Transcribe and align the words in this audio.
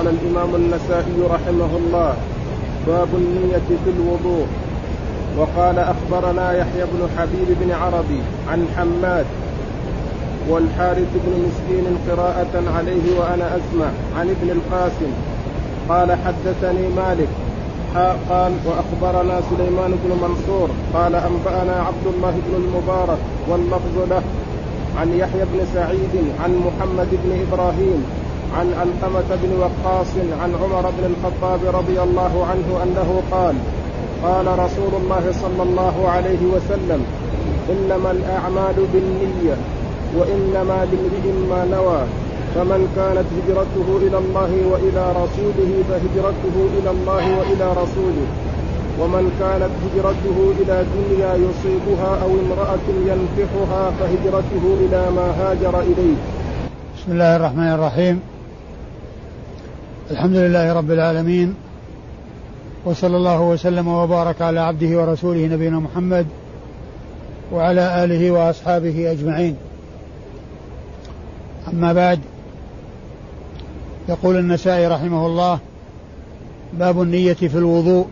قال 0.00 0.08
الإمام 0.08 0.54
النسائي 0.54 1.18
رحمه 1.30 1.70
الله 1.76 2.14
باب 2.86 3.08
النية 3.14 3.68
في 3.84 3.90
الوضوء. 3.96 4.46
وقال 5.38 5.78
أخبرنا 5.78 6.52
يحيى 6.52 6.84
بن 6.92 7.08
حبيب 7.18 7.48
بن 7.60 7.72
عربي 7.72 8.20
عن 8.48 8.66
حماد 8.76 9.26
والحارث 10.48 11.08
بن 11.14 11.32
مسكين 11.46 11.86
قراءة 12.08 12.54
عليه 12.76 13.18
وأنا 13.18 13.56
أسمع 13.56 13.86
عن 14.18 14.30
ابن 14.30 14.50
القاسم. 14.50 15.12
قال 15.88 16.18
حدثني 16.24 16.88
مالك 16.96 17.28
قال 18.30 18.52
وأخبرنا 18.66 19.40
سليمان 19.50 19.90
بن 20.04 20.10
منصور 20.22 20.68
قال 20.94 21.14
أنبأنا 21.14 21.76
عبد 21.88 22.06
الله 22.14 22.30
بن 22.30 22.64
المبارك 22.64 23.18
واللفظ 23.48 24.10
له 24.10 24.22
عن 25.00 25.08
يحيى 25.08 25.44
بن 25.52 25.66
سعيد 25.74 26.14
عن 26.44 26.50
محمد 26.66 27.08
بن 27.24 27.46
إبراهيم 27.48 28.04
عن 28.58 28.66
علقمة 28.80 29.36
بن 29.42 29.50
وقاص 29.60 30.12
عن 30.42 30.54
عمر 30.62 30.90
بن 30.90 31.04
الخطاب 31.12 31.60
رضي 31.74 32.00
الله 32.02 32.46
عنه 32.50 32.82
أنه 32.82 33.22
قال 33.30 33.54
قال 34.22 34.46
رسول 34.58 34.92
الله 35.02 35.32
صلى 35.42 35.62
الله 35.62 36.08
عليه 36.08 36.42
وسلم 36.54 37.04
إنما 37.70 38.10
الأعمال 38.10 38.76
بالنية 38.92 39.56
وإنما 40.16 40.86
لامرئ 40.90 41.26
ما 41.50 41.64
نوى 41.76 42.00
فمن 42.54 42.80
كانت 42.96 43.26
هجرته 43.36 44.06
إلى 44.06 44.18
الله 44.18 44.50
وإلى 44.72 45.04
رسوله 45.22 45.72
فهجرته 45.88 46.56
إلى 46.78 46.90
الله 46.90 47.38
وإلى 47.38 47.72
رسوله 47.82 48.26
ومن 49.00 49.24
كانت 49.40 49.72
هجرته 49.84 50.36
إلى 50.60 50.84
دنيا 50.94 51.34
يصيبها 51.34 52.22
أو 52.22 52.30
امرأة 52.44 52.86
ينكحها 53.10 53.90
فهجرته 53.90 54.64
إلى 54.80 55.10
ما 55.16 55.26
هاجر 55.40 55.80
إليه. 55.80 56.16
بسم 56.96 57.12
الله 57.12 57.36
الرحمن 57.36 57.72
الرحيم. 57.72 58.20
الحمد 60.10 60.36
لله 60.36 60.72
رب 60.72 60.90
العالمين 60.90 61.54
وصلى 62.84 63.16
الله 63.16 63.40
وسلم 63.40 63.88
وبارك 63.88 64.42
على 64.42 64.60
عبده 64.60 65.00
ورسوله 65.00 65.46
نبينا 65.46 65.78
محمد 65.78 66.26
وعلى 67.52 68.04
آله 68.04 68.30
وأصحابه 68.30 69.12
أجمعين. 69.12 69.56
أما 71.72 71.92
بعد 71.92 72.20
يقول 74.08 74.36
النسائي 74.36 74.86
رحمه 74.86 75.26
الله 75.26 75.58
باب 76.72 77.02
النية 77.02 77.32
في 77.32 77.54
الوضوء 77.58 78.06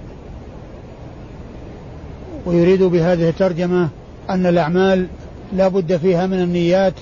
ويريد 2.46 2.82
بهذه 2.82 3.28
الترجمة 3.28 3.88
أن 4.30 4.46
الأعمال 4.46 5.06
لا 5.52 5.68
بد 5.68 5.96
فيها 5.96 6.26
من 6.26 6.42
النيات 6.42 6.94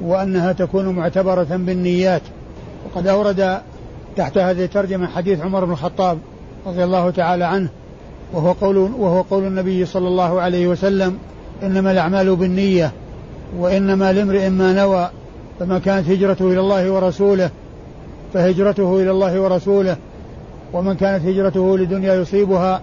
وأنها 0.00 0.52
تكون 0.52 0.88
معتبرة 0.88 1.48
بالنيات 1.50 2.22
وقد 2.84 3.06
أورد 3.06 3.60
تحت 4.18 4.38
هذه 4.38 4.64
الترجمة 4.64 5.06
حديث 5.06 5.40
عمر 5.40 5.64
بن 5.64 5.72
الخطاب 5.72 6.18
رضي 6.66 6.84
الله 6.84 7.10
تعالى 7.10 7.44
عنه 7.44 7.68
وهو 8.32 8.52
قول 8.52 8.76
وهو 8.76 9.22
قول 9.22 9.44
النبي 9.44 9.86
صلى 9.86 10.08
الله 10.08 10.40
عليه 10.40 10.66
وسلم 10.66 11.18
إنما 11.62 11.92
الأعمال 11.92 12.36
بالنية 12.36 12.92
وإنما 13.58 14.12
لامرئ 14.12 14.48
ما 14.48 14.72
نوى 14.72 15.10
فما 15.60 15.78
كانت 15.78 16.10
هجرته 16.10 16.52
إلى 16.52 16.60
الله 16.60 16.90
ورسوله 16.90 17.50
فهجرته 18.34 19.02
إلى 19.02 19.10
الله 19.10 19.40
ورسوله 19.40 19.96
ومن 20.72 20.94
كانت 20.94 21.24
هجرته 21.24 21.78
لدنيا 21.78 22.14
يصيبها 22.14 22.80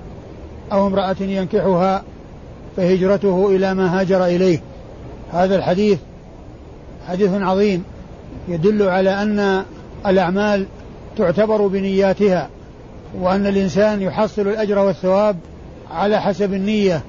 أو 0.72 0.88
امرأة 0.88 1.16
ينكحها 1.20 2.04
فهجرته 2.78 3.56
إلى 3.56 3.74
ما 3.74 4.00
هاجر 4.00 4.26
إليه. 4.26 4.62
هذا 5.32 5.56
الحديث 5.56 6.00
حديث 7.08 7.34
عظيم 7.34 7.84
يدل 8.48 8.84
على 8.84 9.10
أن 9.10 9.64
الأعمال 10.06 10.66
تعتبر 11.18 11.68
بنياتها 11.68 12.50
وأن 13.20 13.48
الإنسان 13.48 14.02
يحصل 14.02 14.42
الأجر 14.42 14.80
والثواب 14.80 15.38
على 15.92 16.22
حسب 16.22 16.54
النية 16.54 17.02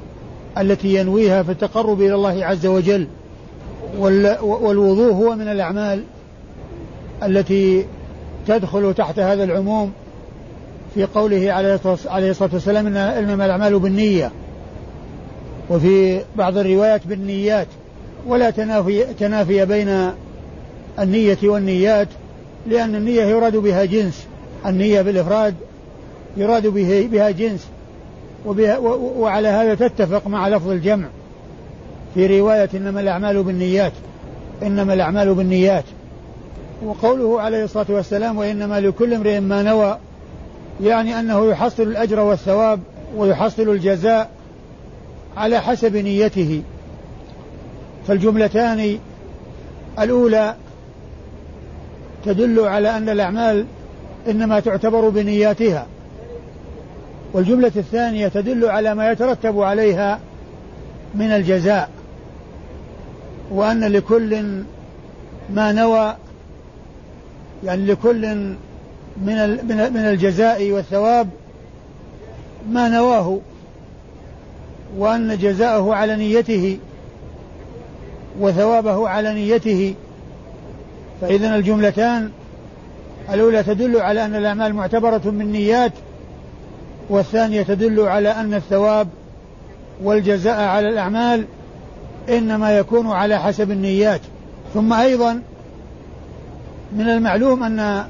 التي 0.58 0.94
ينويها 0.94 1.42
في 1.42 1.52
التقرب 1.52 2.00
إلى 2.00 2.14
الله 2.14 2.47
عز 2.47 2.66
وجل. 2.66 3.06
والوضوء 4.42 5.12
هو 5.12 5.36
من 5.36 5.48
الأعمال 5.48 6.03
التي 7.22 7.86
تدخل 8.47 8.94
تحت 8.94 9.19
هذا 9.19 9.44
العموم 9.44 9.92
في 10.94 11.04
قوله 11.04 11.52
عليه 11.52 12.31
الصلاة 12.31 12.50
والسلام 12.52 12.86
إن 12.86 12.97
إنما 12.97 13.47
الأعمال 13.47 13.78
بالنية. 13.78 14.31
وفي 15.70 16.20
بعض 16.36 16.58
الروايات 16.58 17.06
بالنيات. 17.06 17.66
ولا 18.26 18.50
تنافي, 18.50 19.04
تنافي 19.04 19.64
بين 19.64 20.10
النية 20.98 21.38
والنيات. 21.42 22.08
لأن 22.69 22.94
النية 22.94 23.22
يراد 23.22 23.56
بها 23.56 23.84
جنس. 23.84 24.27
النية 24.66 25.03
بالإفراد 25.03 25.54
يراد 26.37 26.66
به 26.66 27.09
بها 27.12 27.31
جنس. 27.31 27.66
وبها 28.47 28.78
وعلى 29.19 29.49
هذا 29.49 29.75
تتفق 29.75 30.27
مع 30.27 30.49
لفظ 30.49 30.71
الجمع. 30.71 31.06
في 32.15 32.41
رواية 32.41 32.69
إنما 32.75 33.00
الأعمال 33.00 33.43
بالنيات. 33.43 33.93
إنما 34.62 34.94
الأعمال 34.94 35.34
بالنيات. 35.34 35.84
وقوله 36.84 37.41
عليه 37.41 37.65
الصلاة 37.65 37.87
والسلام 37.88 38.38
وإنما 38.38 38.81
لكل 38.81 39.15
امرئ 39.15 39.41
ما 39.41 39.62
نوى. 39.62 39.99
يعني 40.82 41.21
أنه 41.21 41.47
يحصل 41.47 41.82
الأجر 41.82 42.21
والثواب 42.21 42.81
ويحصل 43.16 43.62
الجزاء 43.62 44.31
على 45.37 45.60
حسب 45.60 45.97
نيته. 45.97 46.62
فالجملتان 48.09 48.99
الأولى 49.99 50.55
تدل 52.26 52.60
على 52.60 52.97
أن 52.97 53.09
الأعمال 53.09 53.66
إنما 54.28 54.60
تعتبر 54.60 55.09
بنياتها. 55.09 55.87
والجملة 57.32 57.72
الثانية 57.76 58.28
تدل 58.28 58.64
على 58.64 58.94
ما 58.94 59.10
يترتب 59.10 59.60
عليها 59.60 60.20
من 61.14 61.26
الجزاء 61.26 61.91
وأن 63.50 63.84
لكل 63.84 64.42
ما 65.50 65.72
نوى 65.72 66.16
يعني 67.64 67.87
لكل 67.87 68.37
من 69.16 69.58
من 69.93 70.06
الجزاء 70.10 70.70
والثواب 70.70 71.28
ما 72.70 72.88
نواه 72.88 73.41
وأن 74.98 75.38
جزاءه 75.38 75.94
على 75.94 76.16
نيته 76.16 76.78
وثوابه 78.41 79.08
على 79.08 79.34
نيته 79.34 79.94
فإذا 81.21 81.56
الجملتان 81.56 82.31
الأولى 83.32 83.62
تدل 83.62 83.97
على 83.97 84.25
أن 84.25 84.34
الأعمال 84.34 84.75
معتبرة 84.75 85.22
من 85.25 85.53
نيات 85.53 85.93
والثانية 87.10 87.62
تدل 87.62 88.00
على 88.00 88.28
أن 88.28 88.54
الثواب 88.54 89.09
والجزاء 90.03 90.60
على 90.60 90.88
الأعمال 90.88 91.44
إنما 92.28 92.78
يكون 92.78 93.06
على 93.06 93.38
حسب 93.38 93.71
النيات. 93.71 94.21
ثم 94.75 94.93
أيضا 94.93 95.43
من 96.93 97.09
المعلوم 97.09 97.62
أن 97.62 98.05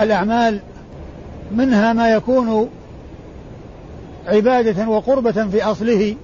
الأعمال 0.00 0.60
منها 1.52 1.92
ما 1.92 2.12
يكون 2.12 2.68
عبادة 4.26 4.88
وقربة 4.88 5.32
في 5.46 5.62
أصله 5.62 6.14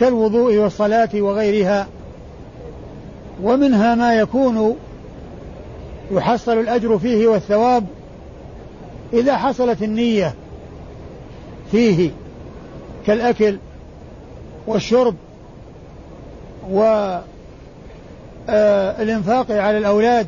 كالوضوء 0.00 0.56
والصلاة 0.56 1.08
وغيرها 1.14 1.86
ومنها 3.42 3.94
ما 3.94 4.14
يكون 4.14 4.76
يحصل 6.10 6.58
الأجر 6.58 6.98
فيه 6.98 7.26
والثواب 7.26 7.86
إذا 9.12 9.36
حصلت 9.36 9.82
النية 9.82 10.34
فيه 11.70 12.10
كالأكل 13.06 13.58
والشرب 14.66 15.14
والإنفاق 18.48 19.50
على 19.50 19.78
الأولاد. 19.78 20.26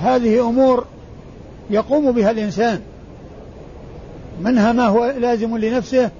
هذه 0.00 0.48
أمور 0.48 0.84
يقوم 1.70 2.12
بها 2.12 2.30
الإنسان. 2.30 2.80
منها 4.40 4.72
ما 4.72 4.86
هو 4.86 5.14
لازم 5.18 5.56
لنفسه 5.56 6.10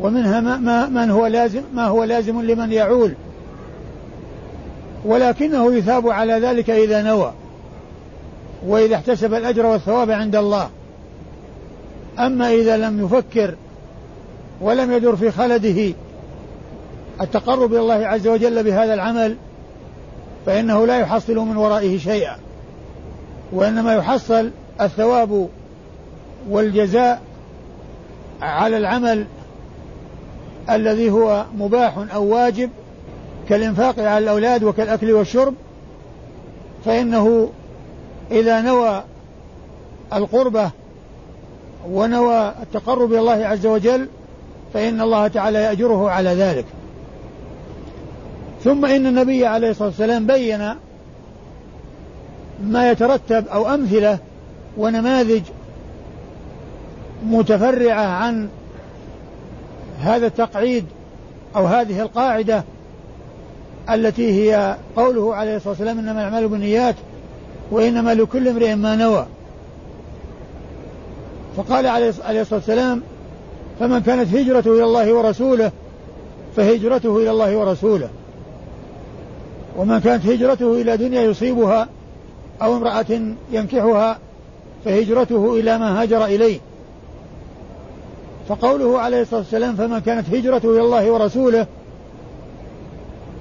ومنها 0.00 0.40
ما, 0.40 0.56
ما 0.56 0.86
من 0.86 1.10
هو 1.10 1.26
لازم 1.26 1.62
ما 1.74 1.86
هو 1.86 2.04
لازم 2.04 2.42
لمن 2.42 2.72
يعول. 2.72 3.14
ولكنه 5.06 5.74
يثاب 5.74 6.08
على 6.08 6.32
ذلك 6.32 6.70
إذا 6.70 7.02
نوى 7.02 7.32
وإذا 8.66 8.94
احتسب 8.94 9.34
الأجر 9.34 9.66
والثواب 9.66 10.10
عند 10.10 10.36
الله. 10.36 10.68
أما 12.18 12.50
إذا 12.50 12.76
لم 12.76 13.04
يفكر 13.04 13.54
ولم 14.60 14.92
يدر 14.92 15.16
في 15.16 15.30
خلده 15.30 15.92
التقرب 17.20 17.72
إلى 17.72 17.80
الله 17.80 18.06
عز 18.06 18.28
وجل 18.28 18.62
بهذا 18.62 18.94
العمل 18.94 19.36
فإنه 20.46 20.86
لا 20.86 20.98
يحصل 20.98 21.36
من 21.36 21.56
ورائه 21.56 21.98
شيئا. 21.98 22.36
وإنما 23.52 23.94
يحصل 23.94 24.50
الثواب 24.80 25.48
والجزاء 26.50 27.20
على 28.42 28.76
العمل 28.76 29.26
الذي 30.70 31.10
هو 31.10 31.44
مباح 31.58 31.98
أو 32.14 32.24
واجب 32.24 32.70
كالإنفاق 33.48 33.98
على 33.98 34.18
الأولاد 34.18 34.64
وكالأكل 34.64 35.12
والشرب 35.12 35.54
فإنه 36.84 37.50
إذا 38.30 38.60
نوى 38.60 39.02
القربة 40.12 40.70
ونوى 41.88 42.52
التقرب 42.62 43.12
إلى 43.12 43.20
الله 43.20 43.46
عز 43.46 43.66
وجل 43.66 44.08
فإن 44.74 45.00
الله 45.00 45.28
تعالى 45.28 45.58
يأجره 45.58 46.10
على 46.10 46.30
ذلك. 46.30 46.64
ثم 48.64 48.84
إن 48.84 49.06
النبي 49.06 49.46
عليه 49.46 49.70
الصلاة 49.70 49.88
والسلام 49.88 50.26
بين 50.26 50.74
ما 52.62 52.90
يترتب 52.90 53.48
أو 53.48 53.74
أمثلة 53.74 54.18
ونماذج 54.76 55.42
متفرعة 57.26 58.06
عن 58.06 58.48
هذا 60.00 60.26
التقعيد 60.26 60.84
أو 61.56 61.66
هذه 61.66 62.00
القاعدة 62.00 62.64
التي 63.90 64.32
هي 64.32 64.76
قوله 64.96 65.34
عليه 65.34 65.56
الصلاة 65.56 65.70
والسلام 65.70 65.98
إنما 65.98 66.12
الأعمال 66.12 66.48
بالنيات 66.48 66.94
وإنما 67.70 68.14
لكل 68.14 68.48
امرئ 68.48 68.74
ما 68.74 68.96
نوى. 68.96 69.26
فقال 71.56 71.86
عليه 71.86 72.08
الصلاة 72.08 72.46
والسلام 72.52 73.02
فمن 73.80 74.00
كانت 74.00 74.34
هجرته 74.34 74.74
إلى 74.74 74.84
الله 74.84 75.12
ورسوله 75.14 75.72
فهجرته 76.56 77.16
إلى 77.16 77.30
الله 77.30 77.56
ورسوله. 77.56 78.08
ومن 79.76 80.00
كانت 80.00 80.26
هجرته 80.26 80.80
إلى 80.80 80.96
دنيا 80.96 81.22
يصيبها 81.22 81.88
أو 82.62 82.76
امرأة 82.76 83.20
ينكحها 83.52 84.18
فهجرته 84.84 85.54
إلى 85.54 85.78
ما 85.78 86.02
هاجر 86.02 86.24
إليه. 86.24 86.60
فقوله 88.48 88.98
عليه 88.98 89.22
الصلاة 89.22 89.40
والسلام 89.40 89.76
فمن 89.76 89.98
كانت 89.98 90.34
هجرته 90.34 90.70
إلى 90.70 90.80
الله 90.80 91.10
ورسوله 91.10 91.66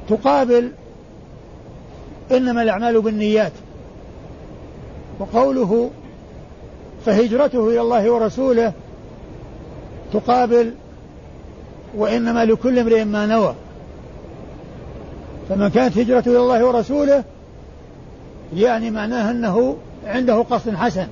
تقابل 0.09 0.71
إنما 2.31 2.61
الأعمال 2.61 3.01
بالنيات. 3.01 3.51
وقوله 5.19 5.89
فهجرته 7.05 7.69
إلى 7.69 7.81
الله 7.81 8.11
ورسوله 8.11 8.73
تقابل 10.13 10.73
وإنما 11.95 12.45
لكل 12.45 12.79
امرئ 12.79 13.03
ما 13.03 13.25
نوى. 13.25 13.55
فمن 15.49 15.67
كانت 15.67 15.97
هجرته 15.97 16.31
إلى 16.31 16.39
الله 16.39 16.65
ورسوله 16.65 17.23
يعني 18.55 18.91
معناه 18.91 19.31
أنه 19.31 19.77
عنده 20.05 20.41
قصد 20.41 20.75
حسن 20.75 21.07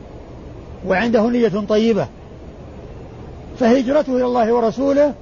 وعنده 0.87 1.29
نية 1.29 1.65
طيبة. 1.69 2.07
فهجرته 3.59 4.15
إلى 4.15 4.25
الله 4.25 4.53
ورسوله 4.53 5.13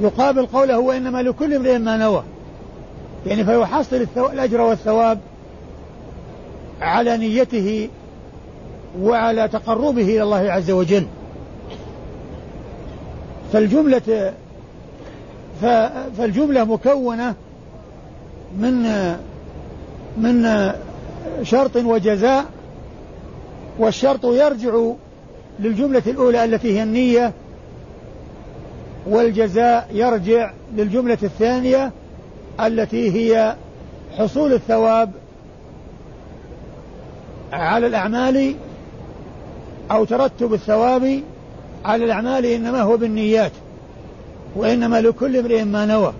يقابل 0.00 0.46
قوله 0.46 0.78
وإنما 0.78 1.22
لكل 1.22 1.54
امرئ 1.54 1.78
ما 1.78 1.96
نوى. 1.96 2.22
يعني 3.26 3.44
فيحصل 3.44 4.06
الأجر 4.16 4.60
والثواب 4.60 5.18
على 6.80 7.16
نيته 7.16 7.88
وعلى 9.00 9.48
تقربه 9.48 10.02
إلى 10.02 10.22
الله 10.22 10.52
عز 10.52 10.70
وجل. 10.70 11.06
فالجملة 13.52 14.32
فالجملة 16.18 16.64
مكونة 16.64 17.34
من 18.58 18.82
من 20.16 20.70
شرط 21.42 21.76
وجزاء 21.76 22.44
والشرط 23.78 24.24
يرجع 24.24 24.80
للجملة 25.60 26.02
الأولى 26.06 26.44
التي 26.44 26.78
هي 26.78 26.82
النية 26.82 27.32
والجزاء 29.06 29.88
يرجع 29.92 30.52
للجملة 30.76 31.18
الثانية 31.22 31.92
التي 32.60 33.10
هي 33.10 33.56
حصول 34.18 34.52
الثواب 34.52 35.10
على 37.52 37.86
الأعمال 37.86 38.54
أو 39.90 40.04
ترتب 40.04 40.54
الثواب 40.54 41.20
على 41.84 42.04
الأعمال 42.04 42.46
إنما 42.46 42.82
هو 42.82 42.96
بالنيات 42.96 43.52
وإنما 44.56 45.00
لكل 45.00 45.36
امرئ 45.36 45.64
ما 45.64 45.86
نوى. 45.86 46.12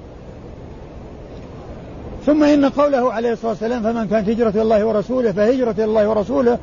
ثم 2.26 2.44
إن 2.44 2.64
قوله 2.64 3.12
عليه 3.12 3.32
الصلاة 3.32 3.50
والسلام 3.50 3.82
فمن 3.82 4.08
كانت 4.08 4.28
هجرة 4.28 4.62
الله 4.62 4.84
ورسوله 4.84 5.32
فهجرة 5.32 5.84
الله 5.84 6.08
ورسوله. 6.08 6.58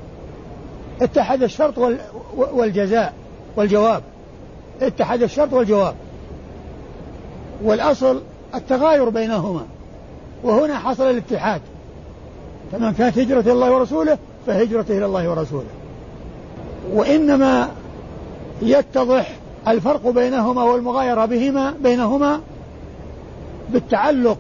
اتحد 1.02 1.44
الشرط 1.44 1.74
والجزاء 2.36 3.14
والجواب. 3.56 4.04
اتحد 4.82 5.24
الشرط 5.24 5.54
والجواب. 5.54 5.96
والأصل 7.64 8.22
التغاير 8.56 9.10
بينهما. 9.10 9.66
وهنا 10.44 10.80
حصل 10.80 11.10
الاتحاد. 11.10 11.62
فمن 12.72 12.94
كانت 12.94 13.20
هجرة 13.20 13.52
الله 13.52 13.72
ورسوله 13.72 14.18
فهجرته 14.48 14.98
إلى 14.98 15.06
الله 15.06 15.30
ورسوله. 15.30 15.70
وإنما 16.94 17.70
يتضح 18.62 19.36
الفرق 19.68 20.10
بينهما 20.10 20.64
والمغايرة 20.64 21.26
بهما 21.26 21.74
بينهما 21.84 22.42
بالتعلق. 23.70 24.38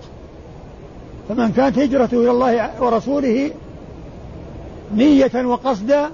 فمن 1.29 1.51
كانت 1.51 1.79
هجرته 1.79 2.17
إلى 2.17 2.31
الله 2.31 2.83
ورسوله 2.83 3.51
نية 4.95 5.45
وقصدا 5.45 6.09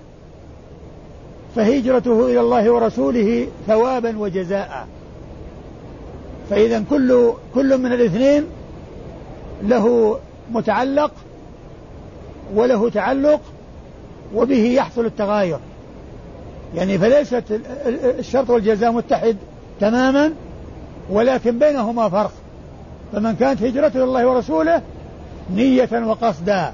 فهجرته 1.56 2.26
إلى 2.26 2.40
الله 2.40 2.72
ورسوله 2.72 3.48
ثوابا 3.68 4.18
وجزاء. 4.18 4.88
فإذا 6.50 6.84
كل 6.90 7.32
كل 7.56 7.78
من 7.78 7.94
الاثنين 7.94 8.44
له 9.64 10.18
متعلق 10.52 11.12
وله 12.56 12.90
تعلق 12.90 13.42
وبه 14.36 14.64
يحصل 14.64 15.06
التغاير. 15.06 15.60
يعني 16.76 16.98
فليست 16.98 17.44
الشرط 18.20 18.50
والجزاء 18.50 18.92
متحد 18.92 19.38
تماما 19.80 20.34
ولكن 21.10 21.60
بينهما 21.60 22.10
فرق. 22.10 22.32
فمن 23.14 23.36
كانت 23.36 23.64
هجرته 23.64 23.98
إلى 23.98 24.04
الله 24.04 24.28
ورسوله 24.28 24.82
نية 25.56 25.90
وقصدا 26.06 26.74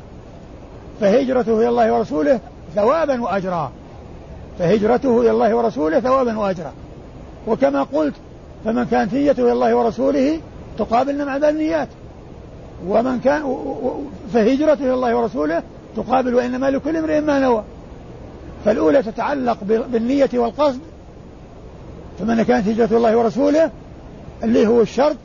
فهجرته 1.02 1.60
إلى 1.60 1.70
الله 1.70 1.94
ورسوله 1.94 2.40
ثوابا 2.76 3.22
وأجرا. 3.22 3.72
فهجرته 4.60 5.22
إلى 5.22 5.32
الله 5.32 5.56
ورسوله 5.56 6.00
ثوابا 6.00 6.38
وأجرا. 6.38 6.72
وكما 7.48 7.84
قلت 7.84 8.14
فمن 8.66 8.86
كانت 8.86 9.14
نيته 9.14 9.44
إلى 9.44 9.52
الله 9.52 9.76
ورسوله 9.76 10.40
تقابل 10.78 11.26
مع 11.26 11.36
النيات. 11.36 11.88
ومن 12.88 13.20
كان 13.20 13.44
فهجرته 14.34 14.86
إلى 14.86 14.94
الله 14.94 15.16
ورسوله 15.16 15.64
تقابل 15.96 16.36
وإنما 16.36 16.70
لكل 16.70 16.98
امرئ 16.98 17.22
ما 17.22 17.40
نوى. 17.40 17.64
فالأولى 18.66 19.04
تتعلق 19.04 19.58
بالنية 19.64 20.30
والقصد. 20.34 20.80
فمن 22.20 22.44
كانت 22.44 22.68
هجرة 22.68 22.98
الله 22.98 23.18
ورسوله 23.18 23.72
اللي 24.44 24.68
هو 24.68 24.82
الشرط. 24.82 25.18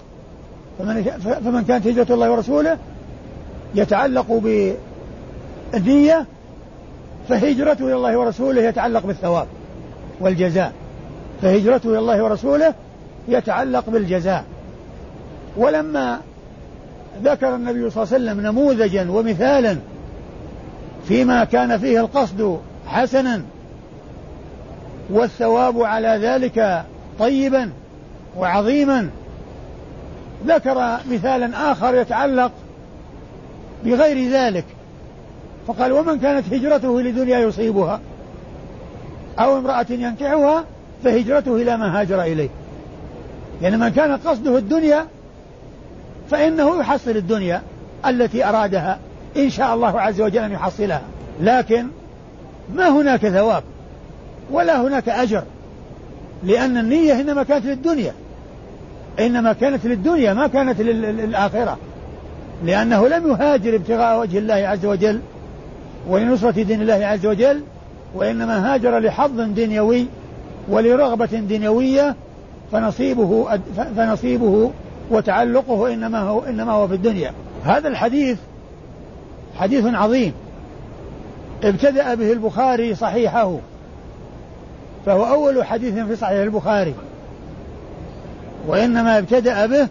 فمن, 0.78 1.02
فمن 1.44 1.64
كانت 1.64 1.86
هجرة 1.86 2.14
الله 2.14 2.30
ورسوله 2.30 2.78
يتعلق 3.74 4.32
بالنية 5.72 6.26
فهجرته 7.28 7.84
إلى 7.84 7.94
الله 7.94 8.18
ورسوله 8.18 8.62
يتعلق 8.62 9.06
بالثواب 9.06 9.46
والجزاء. 10.20 10.72
فهجرته 11.42 11.90
إلى 11.90 11.98
الله 11.98 12.24
ورسوله 12.24 12.74
يتعلق 13.28 13.90
بالجزاء. 13.90 14.44
ولما 15.56 16.20
ذكر 17.24 17.54
النبي 17.54 17.90
صلى 17.90 18.02
الله 18.02 18.14
عليه 18.14 18.24
وسلم 18.24 18.40
نموذجا 18.46 19.10
ومثالا 19.10 19.76
فيما 21.08 21.44
كان 21.44 21.78
فيه 21.78 22.00
القصد 22.00 22.60
حسنا 22.86 23.42
والثواب 25.10 25.82
على 25.82 26.08
ذلك 26.08 26.84
طيبا 27.18 27.70
وعظيما 28.36 29.08
ذكر 30.46 30.96
مثالا 31.10 31.72
آخر 31.72 31.94
يتعلق 31.94 32.52
بغير 33.84 34.30
ذلك. 34.32 34.64
فقال 35.66 35.92
ومن 35.92 36.18
كانت 36.18 36.54
هجرته 36.54 37.00
لدنيا 37.00 37.38
يصيبها 37.38 38.00
أو 39.38 39.58
امرأة 39.58 39.86
ينكحها 39.90 40.64
فهجرته 41.04 41.56
إلى 41.56 41.76
ما 41.76 42.00
هاجر 42.00 42.22
إليه. 42.22 42.48
يعني 43.62 43.76
من 43.76 43.88
كان 43.88 44.16
قصده 44.16 44.58
الدنيا 44.58 45.06
فإنه 46.30 46.80
يحصل 46.80 47.10
الدنيا 47.10 47.62
التي 48.06 48.44
أرادها 48.44 48.98
إن 49.36 49.50
شاء 49.50 49.74
الله 49.74 50.00
عز 50.00 50.20
وجل 50.20 50.38
أن 50.38 50.52
يحصلها. 50.52 51.02
لكن 51.40 51.86
ما 52.74 52.88
هناك 52.88 53.28
ثواب 53.28 53.62
ولا 54.50 54.80
هناك 54.80 55.08
أجر 55.08 55.42
لأن 56.44 56.76
النية 56.76 57.20
إنما 57.20 57.42
كانت 57.42 57.66
للدنيا. 57.66 58.12
إنما 59.20 59.52
كانت 59.52 59.86
للدنيا 59.86 60.34
ما 60.34 60.46
كانت 60.46 60.80
للآخرة. 60.80 61.78
لأنه 62.64 63.08
لم 63.08 63.28
يهاجر 63.28 63.74
ابتغاء 63.74 64.20
وجه 64.20 64.38
الله 64.38 64.54
عز 64.54 64.86
وجل 64.86 65.20
ولنصرة 66.08 66.50
دين 66.50 66.82
الله 66.82 67.06
عز 67.06 67.26
وجل 67.26 67.62
وإنما 68.14 68.74
هاجر 68.74 68.98
لحظ 68.98 69.40
دنيوي 69.40 70.06
ولرغبة 70.68 71.26
دنيوية 71.26 72.14
فنصيبه 72.72 73.58
فنصيبه 73.96 74.70
وتعلقه 75.10 75.94
إنما 75.94 76.20
هو 76.20 76.40
إنما 76.40 76.72
هو 76.72 76.88
في 76.88 76.94
الدنيا. 76.94 77.32
هذا 77.64 77.88
الحديث 77.88 78.38
حديث 79.58 79.86
عظيم. 79.86 80.32
ابتدأ 81.64 82.14
به 82.14 82.32
البخاري 82.32 82.94
صحيحه. 82.94 83.58
فهو 85.06 85.24
أول 85.24 85.64
حديث 85.64 85.94
في 85.98 86.16
صحيح 86.16 86.40
البخاري. 86.40 86.94
وإنما 88.66 89.18
ابتدأ 89.18 89.66
به 89.66 89.88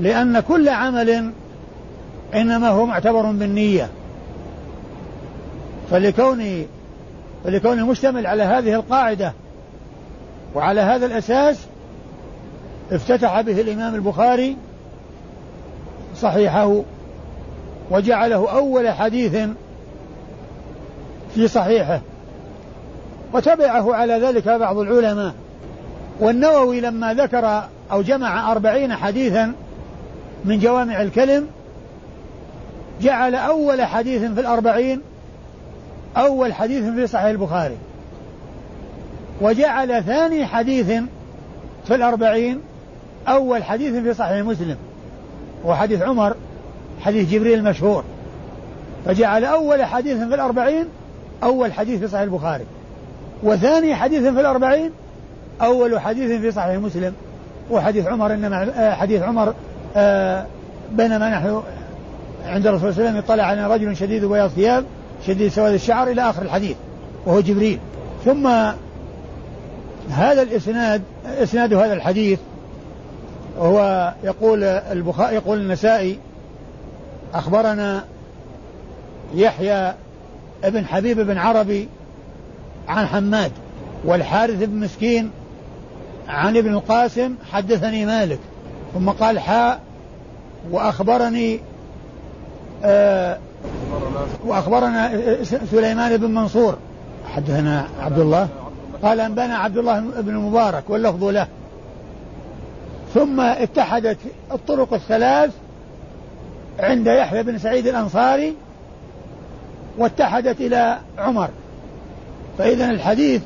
لأن 0.00 0.40
كل 0.40 0.68
عمل 0.68 1.30
إنما 2.34 2.68
هو 2.68 2.86
معتبر 2.86 3.22
بالنية. 3.22 3.88
فلكون 5.90 6.66
فلكونه 7.44 7.86
مشتمل 7.86 8.26
على 8.26 8.42
هذه 8.42 8.74
القاعدة 8.74 9.32
وعلى 10.56 10.80
هذا 10.80 11.06
الأساس 11.06 11.56
افتتح 12.92 13.40
به 13.40 13.60
الإمام 13.60 13.94
البخاري 13.94 14.56
صحيحه 16.16 16.82
وجعله 17.90 18.50
أول 18.50 18.88
حديث 18.88 19.36
في 21.34 21.48
صحيحه 21.48 22.00
وتبعه 23.32 23.94
على 23.94 24.14
ذلك 24.14 24.48
بعض 24.48 24.78
العلماء. 24.78 25.34
والنووي 26.20 26.80
لما 26.80 27.14
ذكر 27.14 27.68
أو 27.92 28.02
جمع 28.02 28.52
أربعين 28.52 28.94
حديثا 28.94 29.52
من 30.44 30.58
جوامع 30.58 31.02
الكلم 31.02 31.46
جعل 33.00 33.34
أول 33.34 33.82
حديث 33.82 34.22
في 34.22 34.40
الأربعين 34.40 35.00
أول 36.16 36.52
حديث 36.52 36.84
في 36.84 37.06
صحيح 37.06 37.26
البخاري. 37.26 37.76
وجعل 39.40 40.04
ثاني 40.04 40.46
حديث 40.46 40.86
في 41.86 41.94
الأربعين 41.94 42.60
أول 43.28 43.64
حديث 43.64 43.94
في 43.94 44.14
صحيح 44.14 44.44
مسلم 44.44 44.76
وحديث 45.64 46.02
عمر 46.02 46.34
حديث 47.00 47.30
جبريل 47.30 47.58
المشهور. 47.58 48.04
فجعل 49.06 49.44
أول 49.44 49.84
حديث 49.84 50.16
في 50.16 50.34
الأربعين 50.34 50.86
أول 51.42 51.72
حديث 51.72 52.00
في 52.00 52.08
صحيح 52.08 52.22
البخاري. 52.22 52.64
وثاني 53.42 53.94
حديث 53.94 54.22
في 54.22 54.40
الأربعين 54.40 54.90
أول 55.62 56.00
حديث 56.00 56.40
في 56.40 56.50
صحيح 56.52 56.76
مسلم. 56.76 57.12
وحديث 57.70 58.06
عمر 58.06 58.34
إنما 58.34 58.70
آه، 58.76 58.94
حديث 58.94 59.22
عمر 59.22 59.54
آه، 59.96 60.46
بينما 60.92 61.30
نحن 61.30 61.62
عند 62.46 62.66
الرسول 62.66 62.94
صلى 62.94 63.00
الله 63.00 63.10
عليه 63.10 63.10
وسلم 63.10 63.16
اطلع 63.16 63.44
علينا 63.44 63.68
رجل 63.68 63.96
شديد 63.96 64.24
بياض 64.24 64.50
ثياب 64.50 64.84
شديد 65.26 65.50
سواد 65.50 65.74
الشعر 65.74 66.08
إلى 66.08 66.30
آخر 66.30 66.42
الحديث 66.42 66.76
وهو 67.26 67.40
جبريل. 67.40 67.78
ثم 68.24 68.48
هذا 70.10 70.42
الإسناد 70.42 71.02
إسناد 71.26 71.74
هذا 71.74 71.92
الحديث 71.92 72.38
وهو 73.58 74.12
يقول 74.24 74.64
البخاري 74.64 75.34
يقول 75.34 75.58
النسائي 75.58 76.18
أخبرنا 77.34 78.04
يحيى 79.34 79.94
ابن 80.64 80.86
حبيب 80.86 81.20
بن 81.20 81.38
عربي 81.38 81.88
عن 82.88 83.06
حماد 83.06 83.52
والحارث 84.04 84.62
بن 84.62 84.80
مسكين 84.80 85.30
عن 86.28 86.56
ابن 86.56 86.74
القاسم 86.74 87.34
حدثني 87.52 88.06
مالك 88.06 88.38
ثم 88.94 89.10
قال 89.10 89.38
حاء 89.38 89.80
وأخبرني 90.70 91.60
آه 92.84 93.38
وأخبرنا 94.46 95.12
سليمان 95.70 96.16
بن 96.16 96.30
منصور 96.34 96.76
حدثنا 97.34 97.86
عبد 98.00 98.18
الله. 98.18 98.48
قال 99.02 99.20
أنبانا 99.20 99.56
عبد 99.56 99.78
الله 99.78 100.00
بن 100.00 100.28
المبارك 100.28 100.90
واللفظ 100.90 101.24
له. 101.24 101.46
ثم 103.14 103.40
اتحدت 103.40 104.18
الطرق 104.52 104.94
الثلاث 104.94 105.50
عند 106.80 107.06
يحيى 107.06 107.42
بن 107.42 107.58
سعيد 107.58 107.86
الأنصاري 107.86 108.54
واتحدت 109.98 110.60
إلى 110.60 110.98
عمر. 111.18 111.48
فإذا 112.58 112.90
الحديث 112.90 113.42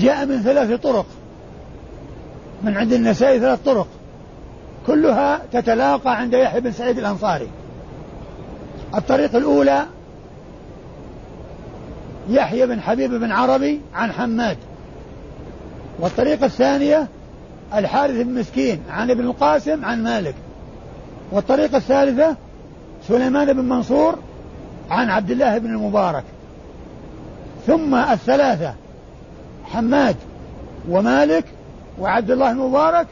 جاء 0.00 0.26
من 0.26 0.42
ثلاث 0.42 0.80
طرق 0.80 1.06
من 2.62 2.76
عند 2.76 2.92
النسائي 2.92 3.40
ثلاث 3.40 3.58
طرق 3.64 3.86
كلها 4.86 5.40
تتلاقى 5.52 6.16
عند 6.16 6.32
يحيى 6.34 6.60
بن 6.60 6.72
سعيد 6.72 6.98
الأنصاري. 6.98 7.48
الطريق 8.94 9.36
الأولى 9.36 9.86
يحيى 12.28 12.66
بن 12.66 12.80
حبيب 12.80 13.14
بن 13.14 13.32
عربي 13.32 13.80
عن 13.94 14.12
حماد. 14.12 14.56
والطريقة 16.00 16.46
الثانية 16.46 17.08
الحارث 17.74 18.16
بن 18.16 18.34
مسكين 18.34 18.80
عن 18.90 19.10
ابن 19.10 19.24
القاسم 19.24 19.84
عن 19.84 20.02
مالك. 20.02 20.34
والطريقة 21.32 21.76
الثالثة 21.76 22.36
سليمان 23.08 23.52
بن 23.52 23.64
منصور 23.64 24.18
عن 24.90 25.10
عبد 25.10 25.30
الله 25.30 25.58
بن 25.58 25.70
المبارك. 25.70 26.24
ثم 27.66 27.94
الثلاثة 27.94 28.74
حماد 29.64 30.16
ومالك 30.88 31.44
وعبد 32.00 32.30
الله 32.30 32.50
المبارك 32.50 33.06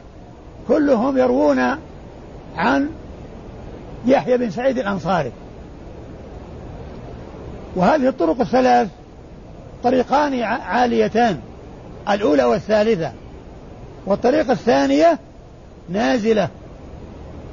كلهم 0.67 1.17
يروون 1.17 1.59
عن 2.57 2.89
يحيى 4.05 4.37
بن 4.37 4.49
سعيد 4.49 4.77
الأنصاري. 4.77 5.31
وهذه 7.75 8.07
الطرق 8.07 8.41
الثلاث 8.41 8.87
طريقان 9.85 10.41
عاليتان. 10.43 11.39
الأولى 12.09 12.43
والثالثة. 12.43 13.11
والطريقة 14.05 14.51
الثانية 14.51 15.19
نازلة 15.89 16.47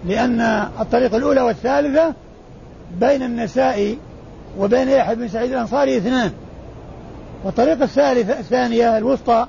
لأن 0.07 0.41
الطريقة 0.81 1.17
الأولى 1.17 1.41
والثالثة 1.41 2.15
بين 3.01 3.23
النساء 3.23 3.97
وبين 4.59 4.89
يحيى 4.89 5.15
بن 5.15 5.29
سعيد 5.29 5.53
الأنصاري 5.53 5.97
اثنان. 5.97 6.33
والطريقة 7.45 7.85
الثالثة 7.85 8.39
الثانية 8.39 8.99
الوسطى 8.99 9.47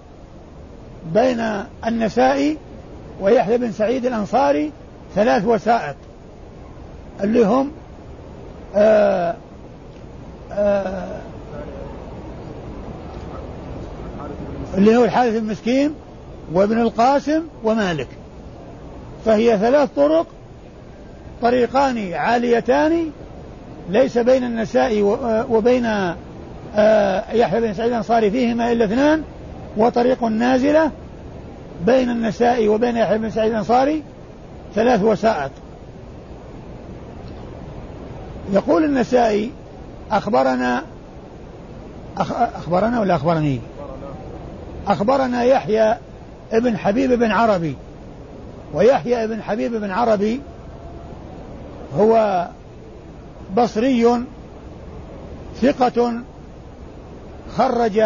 بين 1.14 1.40
النساء 1.88 2.58
ويحيى 3.22 3.58
بن 3.58 3.72
سعيد 3.72 4.06
الأنصاري 4.06 4.72
ثلاث 5.16 5.46
وسائط 5.46 5.96
اللي 7.24 7.46
هم 7.46 7.72
آآ 8.76 9.36
آآ 10.52 11.33
اللي 14.78 14.98
هو 14.98 15.04
الحارث 15.06 15.36
المسكين 15.36 15.94
وابن 16.54 16.82
القاسم 16.82 17.44
ومالك. 17.64 18.08
فهي 19.26 19.58
ثلاث 19.58 19.90
طرق 19.96 20.28
طريقان 21.42 22.14
عاليتان 22.14 23.12
ليس 23.90 24.18
بين 24.18 24.44
النساء 24.44 25.02
وبين 25.50 25.86
آه، 26.76 27.24
يحيى 27.34 27.62
بن 27.62 27.74
سعيد 27.74 27.92
الأنصاري 27.92 28.32
فيهما 28.32 28.72
إلا 28.72 28.86
اثنان 28.86 29.24
وطريق 29.78 30.24
نازلة 30.24 30.92
بين 31.86 32.10
النساء 32.10 32.68
وبين 32.68 32.98
يحيى 32.98 33.18
بن 33.18 33.30
سعيد 33.30 33.52
الأنصاري 33.52 34.04
ثلاث 34.76 35.04
وسائط 35.04 35.52
يقول 38.54 38.84
النسائي 38.84 39.52
أخبرنا 40.12 40.84
أخبرنا 42.56 43.00
ولا 43.00 43.16
أخبرني؟ 43.16 43.60
أخبرنا 44.88 45.44
يحيى 45.44 45.98
ابن 46.52 46.78
حبيب 46.78 47.12
بن 47.12 47.32
عربي. 47.32 47.76
ويحيى 48.74 49.24
ابن 49.24 49.42
حبيب 49.42 49.76
بن 49.76 49.92
عربي 49.92 50.42
هو 51.98 52.48
بصري 53.58 54.26
ثقة 55.62 56.14
خرج 57.58 58.04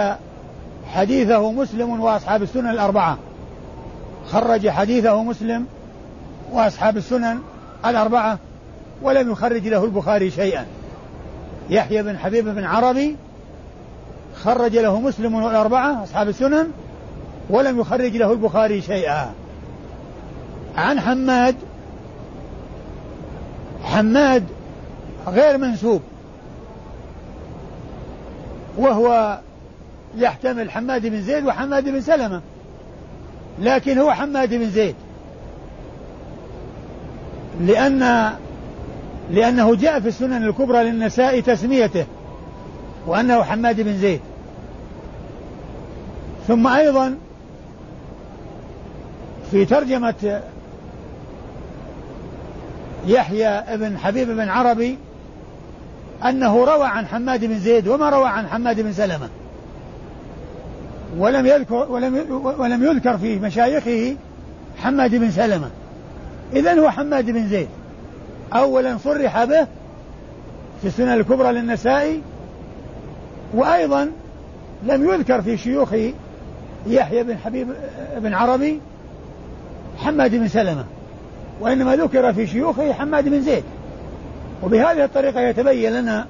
حديثه 0.87 1.51
مسلم 1.51 2.01
وأصحاب 2.01 2.43
السنن 2.43 2.69
الأربعة. 2.69 3.17
خرج 4.31 4.69
حديثه 4.69 5.23
مسلم 5.23 5.65
وأصحاب 6.51 6.97
السنن 6.97 7.39
الأربعة 7.85 8.37
ولم 9.01 9.31
يخرج 9.31 9.67
له 9.67 9.83
البخاري 9.83 10.31
شيئا. 10.31 10.65
يحيى 11.69 12.03
بن 12.03 12.17
حبيب 12.17 12.45
بن 12.45 12.63
عربي 12.63 13.15
خرج 14.43 14.77
له 14.77 14.99
مسلم 14.99 15.35
والأربعة 15.35 16.03
أصحاب 16.03 16.29
السنن 16.29 16.67
ولم 17.49 17.79
يخرج 17.79 18.17
له 18.17 18.31
البخاري 18.31 18.81
شيئا. 18.81 19.31
عن 20.77 20.99
حماد 20.99 21.55
حماد 23.83 24.43
غير 25.27 25.57
منسوب. 25.57 26.01
وهو 28.77 29.39
يحتمل 30.17 30.71
حماد 30.71 31.07
بن 31.07 31.21
زيد 31.21 31.45
وحماد 31.45 31.83
بن 31.83 32.01
سلمة 32.01 32.41
لكن 33.59 33.97
هو 33.97 34.11
حماد 34.11 34.53
بن 34.53 34.69
زيد. 34.69 34.95
لأن 37.61 38.31
لأنه 39.31 39.75
جاء 39.75 39.99
في 39.99 40.07
السنن 40.07 40.43
الكبرى 40.43 40.83
للنساء 40.83 41.39
تسميته. 41.39 42.05
وأنه 43.07 43.43
حماد 43.43 43.81
بن 43.81 43.97
زيد. 43.97 44.21
ثم 46.47 46.67
أيضا 46.67 47.17
في 49.51 49.65
ترجمة 49.65 50.41
يحيى 53.07 53.63
بن 53.77 53.97
حبيب 53.97 54.27
بن 54.27 54.49
عربي 54.49 54.97
أنه 56.25 56.65
روى 56.65 56.85
عن 56.85 57.05
حماد 57.05 57.45
بن 57.45 57.59
زيد 57.59 57.87
وما 57.87 58.09
روى 58.09 58.27
عن 58.27 58.47
حماد 58.47 58.81
بن 58.81 58.93
سلمة. 58.93 59.29
ولم 61.17 61.45
يذكر 61.45 61.87
ولم 61.89 62.25
ولم 62.59 62.83
يذكر 62.83 63.17
في 63.17 63.39
مشايخه 63.39 64.15
حماد 64.77 65.15
بن 65.15 65.31
سلمة. 65.31 65.69
إذا 66.53 66.79
هو 66.79 66.89
حماد 66.89 67.25
بن 67.25 67.47
زيد. 67.47 67.67
أولا 68.53 68.97
صرح 68.97 69.43
به 69.43 69.67
في 70.81 70.87
السنن 70.87 71.13
الكبرى 71.13 71.51
للنسائي 71.51 72.21
وأيضا 73.53 74.11
لم 74.83 75.09
يذكر 75.09 75.41
في 75.41 75.57
شيوخ 75.57 75.93
يحيى 76.87 77.23
بن 77.23 77.37
حبيب 77.37 77.67
بن 78.17 78.33
عربي 78.33 78.79
حماد 79.97 80.35
بن 80.35 80.47
سلمة 80.47 80.85
وإنما 81.61 81.95
ذكر 81.95 82.33
في 82.33 82.47
شيوخه 82.47 82.93
حماد 82.93 83.29
بن 83.29 83.41
زيد. 83.41 83.63
وبهذه 84.63 85.03
الطريقة 85.03 85.41
يتبين 85.41 85.93
لنا 85.93 86.27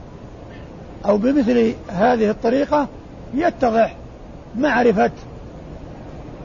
أو 1.05 1.17
بمثل 1.17 1.73
هذه 1.87 2.29
الطريقة 2.29 2.87
يتضح 3.33 3.95
معرفة 4.59 5.11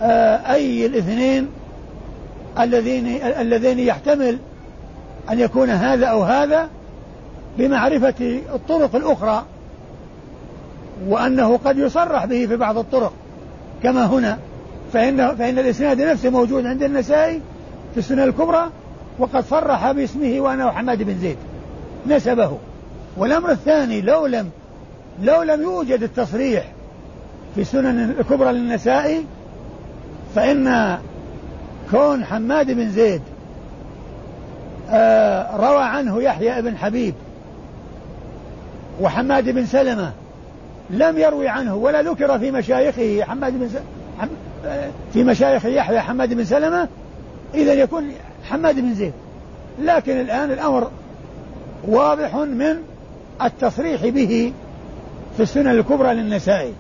آه، 0.03 0.53
أي 0.53 0.87
الاثنين 0.87 1.49
الذين 2.61 3.07
الذين 3.23 3.79
يحتمل 3.79 4.39
أن 5.31 5.41
يكون 5.41 5.71
هذا 5.71 6.07
أو 6.07 6.23
هذا 6.23 6.69
بمعرفة 7.59 8.41
الطرق 8.55 8.97
الأخرى. 8.97 9.45
وأنه 11.09 11.57
قد 11.57 11.79
يصرح 11.79 12.25
به 12.25 12.47
في 12.47 12.57
بعض 12.57 12.79
الطرق 12.79 13.13
كما 13.83 14.07
هنا. 14.07 14.39
فإن 14.93 15.37
فإن 15.37 15.59
الإسناد 15.59 16.01
نفسه 16.01 16.31
موجود 16.31 16.67
عند 16.67 16.83
النسائي 16.83 17.41
في 17.93 17.99
السنة 17.99 18.25
الكبرى 18.25 18.71
وقد 19.19 19.45
صرح 19.45 19.93
باسمه 19.93 20.41
وأنه 20.41 20.71
حماد 20.71 21.03
بن 21.03 21.19
زيد. 21.19 21.37
نسبه. 22.07 22.59
والأمر 23.17 23.51
الثاني 23.51 24.01
لو 24.01 24.27
لم 24.27 24.51
لو 25.23 25.43
لم 25.43 25.63
يوجد 25.63 26.03
التصريح 26.03 26.65
في 27.55 27.61
السنن 27.61 28.15
الكبرى 28.21 28.53
للنسائي 28.53 29.25
فإن 30.35 30.99
كون 31.91 32.25
حماد 32.25 32.71
بن 32.71 32.91
زيد 32.91 33.23
آه 34.91 35.57
روى 35.57 35.83
عنه 35.83 36.23
يحيى 36.23 36.63
بن 36.63 36.77
حبيب 36.77 37.15
وحماد 39.01 39.49
بن 39.49 39.67
سلمة 39.67 40.13
لم 40.91 41.19
يروي 41.19 41.49
عنه 41.49 41.75
ولا 41.75 42.03
ذكر 42.03 42.39
في 42.39 42.51
مشايخه 42.51 43.25
حماد 43.25 43.53
بن. 43.53 43.69
في 45.13 45.25
مشايخ 45.25 45.65
يحيى 45.65 46.01
حماد 46.01 46.35
بن 46.35 46.45
سلمة 46.45 46.89
إذا 47.55 47.73
يكون 47.73 48.13
حماد 48.45 48.81
بن 48.81 48.95
زيد. 48.95 49.13
لكن 49.81 50.21
الآن 50.21 50.51
الأمر 50.51 50.91
واضح 51.89 52.35
من 52.35 52.77
التصريح 53.43 54.07
به 54.07 54.53
في 55.37 55.43
السنن 55.43 55.67
الكبرى 55.71 56.15
للنسائي. 56.15 56.73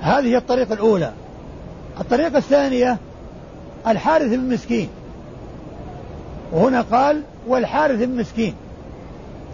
هذه 0.00 0.36
الطريقة 0.36 0.74
الأولى. 0.74 1.12
الطريقة 2.00 2.38
الثانية 2.38 2.96
الحارث 3.86 4.28
بن 4.28 4.48
مسكين. 4.48 4.88
وهنا 6.52 6.80
قال 6.80 7.22
والحارث 7.46 8.02
بن 8.02 8.16
مسكين. 8.16 8.54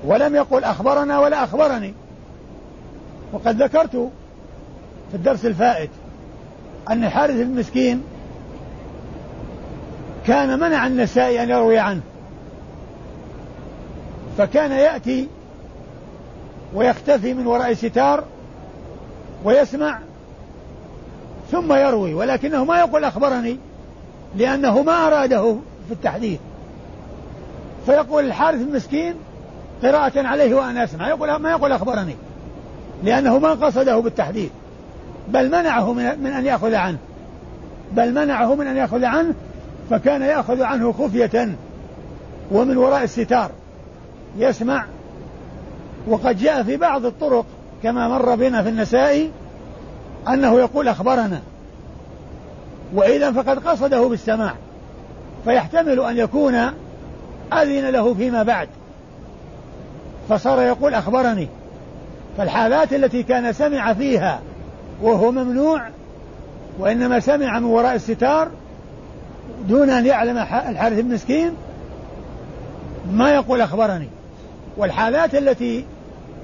ولم 0.06 0.34
يقل 0.34 0.64
أخبرنا 0.64 1.20
ولا 1.20 1.44
أخبرني. 1.44 1.94
وقد 3.34 3.62
ذكرت 3.62 4.10
في 5.10 5.14
الدرس 5.14 5.46
الفائت 5.46 5.90
أن 6.90 7.04
الحارث 7.04 7.36
بن 7.36 7.58
مسكين 7.58 8.02
كان 10.26 10.60
منع 10.60 10.86
النسائي 10.86 11.42
أن 11.42 11.50
يروي 11.50 11.78
عنه 11.78 12.00
فكان 14.38 14.72
يأتي 14.72 15.28
ويختفي 16.74 17.34
من 17.34 17.46
وراء 17.46 17.74
ستار 17.74 18.24
ويسمع 19.44 19.98
ثم 21.52 21.72
يروي 21.72 22.14
ولكنه 22.14 22.64
ما 22.64 22.78
يقول 22.78 23.04
أخبرني 23.04 23.58
لأنه 24.36 24.82
ما 24.82 25.06
أراده 25.06 25.56
في 25.88 25.92
التحديث 25.92 26.40
فيقول 27.86 28.24
الحارث 28.24 28.60
المسكين 28.60 29.14
قراءة 29.82 30.26
عليه 30.26 30.54
وأنا 30.54 30.84
أسمع 30.84 31.08
يقول 31.08 31.36
ما 31.36 31.50
يقول 31.50 31.72
أخبرني. 31.72 32.16
لأنه 33.04 33.38
ما 33.38 33.50
قصده 33.50 33.98
بالتحديث 33.98 34.50
بل 35.28 35.48
منعه 35.48 35.92
من, 35.92 36.26
أن 36.26 36.44
يأخذ 36.44 36.74
عنه. 36.74 36.98
بل 37.92 38.14
منعه 38.14 38.54
من 38.54 38.66
أن 38.66 38.76
يأخذ 38.76 39.04
عنه 39.04 39.34
فكان 39.90 40.22
يأخذ 40.22 40.62
عنه 40.62 40.92
خفية 40.92 41.54
ومن 42.52 42.76
وراء 42.76 43.02
الستار. 43.02 43.50
يسمع 44.38 44.84
وقد 46.08 46.38
جاء 46.38 46.62
في 46.62 46.76
بعض 46.76 47.06
الطرق 47.06 47.46
كما 47.82 48.08
مر 48.08 48.34
بنا 48.34 48.62
في 48.62 48.68
النسائي 48.68 49.30
أنه 50.28 50.58
يقول 50.58 50.88
أخبرنا. 50.88 51.40
وإذا 52.94 53.32
فقد 53.32 53.58
قصده 53.58 54.08
بالسماع. 54.08 54.54
فيحتمل 55.44 56.00
أن 56.00 56.16
يكون 56.16 56.54
أذن 57.52 57.90
له 57.90 58.14
فيما 58.14 58.42
بعد. 58.42 58.68
فصار 60.28 60.62
يقول 60.62 60.94
أخبرني. 60.94 61.48
فالحالات 62.38 62.92
التي 62.92 63.22
كان 63.22 63.52
سمع 63.52 63.92
فيها 63.92 64.40
وهو 65.02 65.32
ممنوع 65.32 65.88
وإنما 66.78 67.20
سمع 67.20 67.58
من 67.58 67.64
وراء 67.64 67.94
الستار 67.94 68.48
دون 69.68 69.90
أن 69.90 70.06
يعلم 70.06 70.38
الحارث 70.38 70.98
المسكين 70.98 71.52
ما 73.12 73.30
يقول 73.30 73.60
أخبرني. 73.60 74.08
والحالات 74.76 75.34
التي 75.34 75.84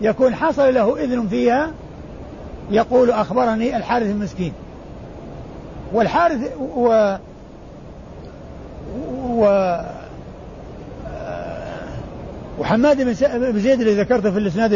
يكون 0.00 0.34
حصل 0.34 0.74
له 0.74 1.04
إذن 1.04 1.28
فيها 1.28 1.70
يقول 2.70 3.10
أخبرني 3.10 3.76
الحارث 3.76 4.06
المسكين 4.06 4.52
والحارث 5.92 6.52
و 6.76 7.16
و 9.28 9.76
وحماد 12.58 13.02
بن 13.02 13.12
زيد 13.60 13.80
الذي 13.80 13.94
ذكرته 13.94 14.30
في 14.30 14.38
الإسناد 14.38 14.72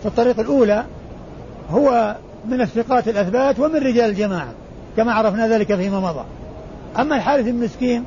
في 0.00 0.06
الطريق 0.06 0.40
الأولى 0.40 0.84
هو 1.70 2.16
من 2.48 2.60
الثقات 2.60 3.08
الأثبات 3.08 3.58
ومن 3.58 3.76
رجال 3.76 4.10
الجماعة 4.10 4.52
كما 4.96 5.12
عرفنا 5.12 5.48
ذلك 5.48 5.74
فيما 5.74 6.00
مضى. 6.00 6.24
أما 6.98 7.16
الحارث 7.16 7.46
المسكين 7.46 8.04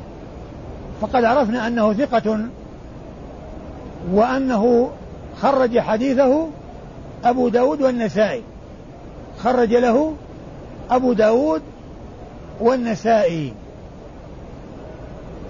فقد 1.01 1.23
عرفنا 1.23 1.67
أنه 1.67 1.93
ثقة 1.93 2.39
وأنه 4.11 4.91
خرج 5.41 5.79
حديثه 5.79 6.47
أبو 7.25 7.49
داود 7.49 7.81
والنسائي. 7.81 8.41
خرج 9.39 9.73
له 9.73 10.13
أبو 10.91 11.13
داود 11.13 11.61
والنسائي. 12.59 13.53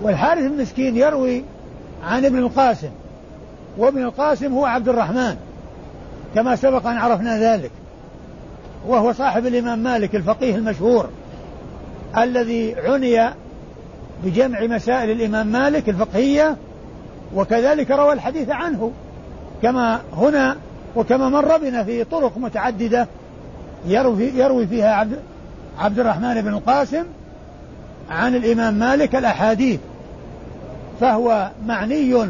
والحارث 0.02 0.44
المسكين 0.44 0.98
يروي 0.98 1.44
عن 2.04 2.26
ابن 2.26 2.38
القاسم 2.38 2.90
وابن 3.78 4.04
القاسم 4.04 4.54
هو 4.54 4.66
عبد 4.66 4.90
الرحمن. 4.90 5.38
كما 6.36 6.56
سبق 6.56 6.88
أن 6.88 6.98
عرفنا 6.98 7.40
ذلك. 7.40 7.72
وهو 8.88 9.14
صاحب 9.14 9.46
الإمام 9.46 9.80
مالك 9.80 10.16
الفقيه 10.16 10.56
المشهور 10.56 11.10
الذي 12.18 12.76
عني 12.76 13.30
بجمع 14.24 14.66
مسائل 14.66 15.12
الإمام 15.12 15.48
مالك 15.48 15.90
الفقهية 15.90 16.56
وكذلك 17.36 17.92
روى 17.92 18.14
الحديث 18.14 18.50
عنه 18.50 18.92
كما 19.62 20.02
هنا 20.14 20.56
وكما 20.96 21.30
مر 21.30 21.58
بنا 21.58 21.84
في 21.84 22.04
طرق 22.04 22.38
متعددة 22.38 23.08
يروي, 23.88 24.24
يروي 24.36 24.68
فيها 24.68 24.94
عبد, 24.94 25.20
عبد 25.80 26.00
الرحمن 26.00 26.42
بن 26.42 26.54
القاسم 26.54 27.04
عن 28.10 28.36
الإمام 28.36 28.74
مالك 28.74 29.16
الأحاديث. 29.16 29.80
فهو 31.02 31.50
معني 31.66 32.28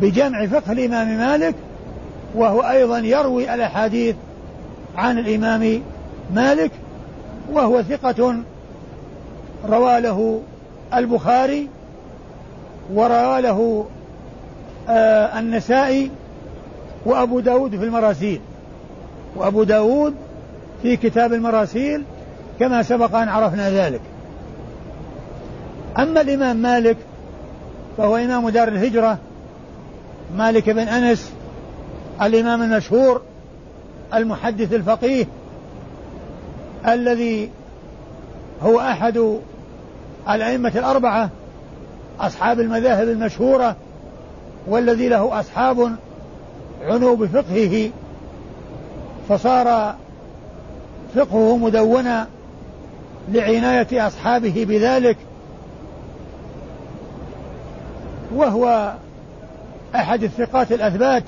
بجمع 0.00 0.46
فقه 0.46 0.72
الإمام 0.72 1.18
مالك 1.18 1.54
وهو 2.34 2.60
أيضا 2.60 2.98
يروي 2.98 3.54
الأحاديث 3.54 4.16
عن 4.96 5.18
الإمام 5.18 5.82
مالك 6.34 6.70
وهو 7.52 7.82
ثقة 7.82 8.36
روى 9.68 10.00
له 10.00 10.40
البخاري 10.94 11.68
وروى 12.94 13.40
له 13.40 13.86
آه 14.88 15.38
النسائي 15.38 16.10
وأبو 17.06 17.40
داود 17.40 17.76
في 17.76 17.84
المراسيل. 17.84 18.40
وأبو 19.36 19.62
داود 19.62 20.14
في 20.82 20.96
كتاب 20.96 21.32
المراسيل 21.32 22.02
كما 22.60 22.82
سبق 22.82 23.14
أن 23.14 23.28
عرفنا 23.28 23.70
ذلك. 23.70 24.00
أما 25.98 26.20
الإمام 26.20 26.56
مالك 26.56 26.96
فهو 27.98 28.16
إمام 28.16 28.48
دار 28.48 28.68
الهجرة 28.68 29.18
مالك 30.36 30.70
بن 30.70 30.88
أنس 30.88 31.32
الإمام 32.22 32.62
المشهور 32.62 33.22
المحدث 34.14 34.72
الفقيه 34.72 35.26
الذي 36.88 37.50
هو 38.62 38.80
أحد 38.80 39.38
الأئمة 40.30 40.72
الأربعة 40.76 41.30
أصحاب 42.20 42.60
المذاهب 42.60 43.08
المشهورة 43.08 43.76
والذي 44.66 45.08
له 45.08 45.40
أصحاب 45.40 45.96
عنوا 46.82 47.16
بفقهه 47.16 47.90
فصار 49.28 49.94
فقهه 51.14 51.56
مدونا 51.56 52.26
لعناية 53.32 54.06
أصحابه 54.06 54.66
بذلك 54.68 55.16
وهو 58.34 58.94
أحد 59.94 60.22
الثقات 60.22 60.72
الأثبات 60.72 61.22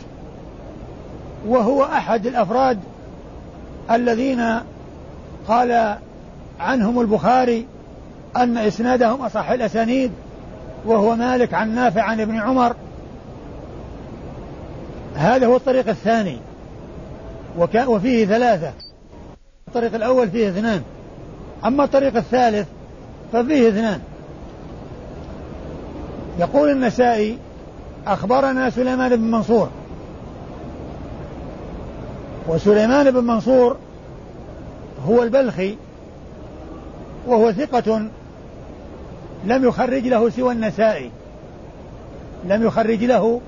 وهو 1.46 1.84
أحد 1.84 2.26
الأفراد 2.26 2.78
الذين 3.90 4.60
قال 5.48 5.96
عنهم 6.60 7.00
البخاري 7.00 7.66
أن 8.36 8.58
إسنادهم 8.58 9.22
أصح 9.22 9.50
الأسانيد 9.50 10.12
وهو 10.86 11.16
مالك 11.16 11.54
عن 11.54 11.74
نافع 11.74 12.02
عن 12.02 12.20
ابن 12.20 12.40
عمر. 12.40 12.76
هذا 15.14 15.46
هو 15.46 15.56
الطريق 15.56 15.88
الثاني 15.88 16.38
وفيه 17.86 18.26
ثلاثة. 18.26 18.72
الطريق 19.68 19.94
الأول 19.94 20.30
فيه 20.30 20.48
اثنان 20.48 20.82
أما 21.64 21.84
الطريق 21.84 22.16
الثالث 22.16 22.68
ففيه 23.32 23.68
اثنان. 23.68 24.00
يقول 26.38 26.70
النسائي 26.70 27.38
أخبرنا 28.06 28.70
سليمان 28.70 29.16
بن 29.16 29.30
منصور 29.30 29.70
وسليمان 32.48 33.10
بن 33.10 33.24
منصور 33.24 33.76
هو 35.06 35.22
البلخي 35.22 35.76
وهو 37.26 37.52
ثقة 37.52 38.08
لم 39.44 39.64
يخرج 39.64 40.06
له 40.06 40.30
سوى 40.30 40.52
النسائي 40.52 41.10
لم 42.44 42.62
يخرج 42.62 43.04
له 43.04 43.40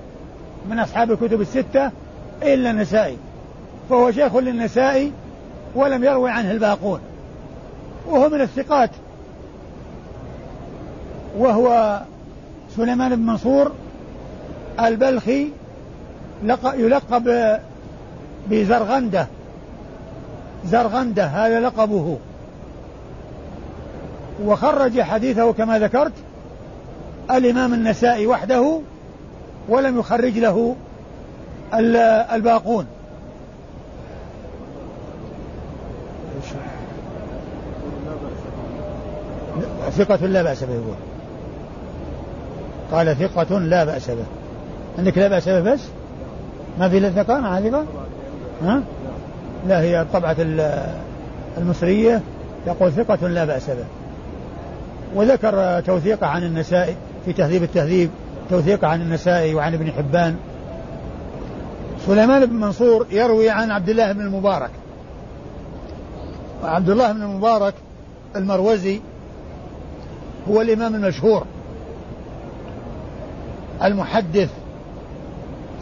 من 0.71 0.79
أصحاب 0.79 1.11
الكتب 1.11 1.41
الستة 1.41 1.91
إلا 2.43 2.71
النسائي 2.71 3.17
فهو 3.91 4.11
شيخ 4.11 4.37
للنسائي 4.37 5.13
ولم 5.75 6.05
يروي 6.05 6.31
عنه 6.31 6.51
الباقون 6.51 7.01
وهو 8.07 8.29
من 8.29 8.41
الثقات 8.41 8.91
وهو 11.39 12.01
سليمان 12.77 13.17
بن 13.17 13.23
منصور 13.23 13.73
البلخي 14.81 15.49
يلقب 16.65 17.59
بزرغندة. 18.51 19.27
زرغندة 20.65 21.25
هذا 21.25 21.61
لقبه. 21.61 22.19
وخرج 24.45 25.01
حديثه 25.01 25.53
كما 25.53 25.79
ذكرت 25.79 26.13
الإمام 27.31 27.75
النسائي 27.75 28.27
وحده 28.27 28.81
ولم 29.69 29.99
يخرج 29.99 30.39
له 30.39 30.77
الباقون. 32.35 32.87
ثقة 39.91 40.27
لا 40.27 40.43
بأس 40.43 40.65
به 40.65 40.73
يقول 40.75 40.95
قال 42.93 43.17
ثقة 43.17 43.59
لا 43.59 43.85
بأس 43.85 44.11
به. 44.11 44.25
عندك 44.99 45.19
لا 45.19 45.29
بأس 45.29 45.49
به 45.49 45.61
بس؟ 45.61 45.81
ما 46.79 46.89
في 46.89 47.11
ثقة 47.11 47.41
مع 47.41 47.61
ثقة؟ 47.61 47.85
ها؟ 48.63 48.83
لا 49.69 49.81
هي 49.81 50.01
الطبعة 50.01 50.37
المصرية 51.59 52.23
يقول 52.67 52.93
ثقة 52.93 53.29
لا 53.29 53.45
بأس 53.45 53.71
به. 53.71 53.85
وذكر 55.15 55.81
توثيقه 55.81 56.27
عن 56.27 56.45
النسائي 56.45 56.97
في 57.25 57.33
تهذيب 57.33 57.63
التهذيب 57.63 58.11
توثيقه 58.51 58.89
عن 58.89 59.03
النسائي 59.03 59.55
وعن 59.55 59.75
ابن 59.75 59.93
حبان. 59.93 60.37
سليمان 62.07 62.47
بن 62.47 62.57
منصور 62.57 63.07
يروي 63.11 63.51
عن 63.51 63.71
عبد 63.71 63.89
الله 63.89 64.13
بن 64.13 64.21
المبارك. 64.21 64.71
وعبد 66.63 66.91
الله 66.91 67.13
بن 67.13 67.23
المبارك 67.23 67.75
المروزي 68.37 69.01
هو 70.51 70.61
الإمام 70.61 70.95
المشهور 70.95 71.45
المحدث 73.85 74.49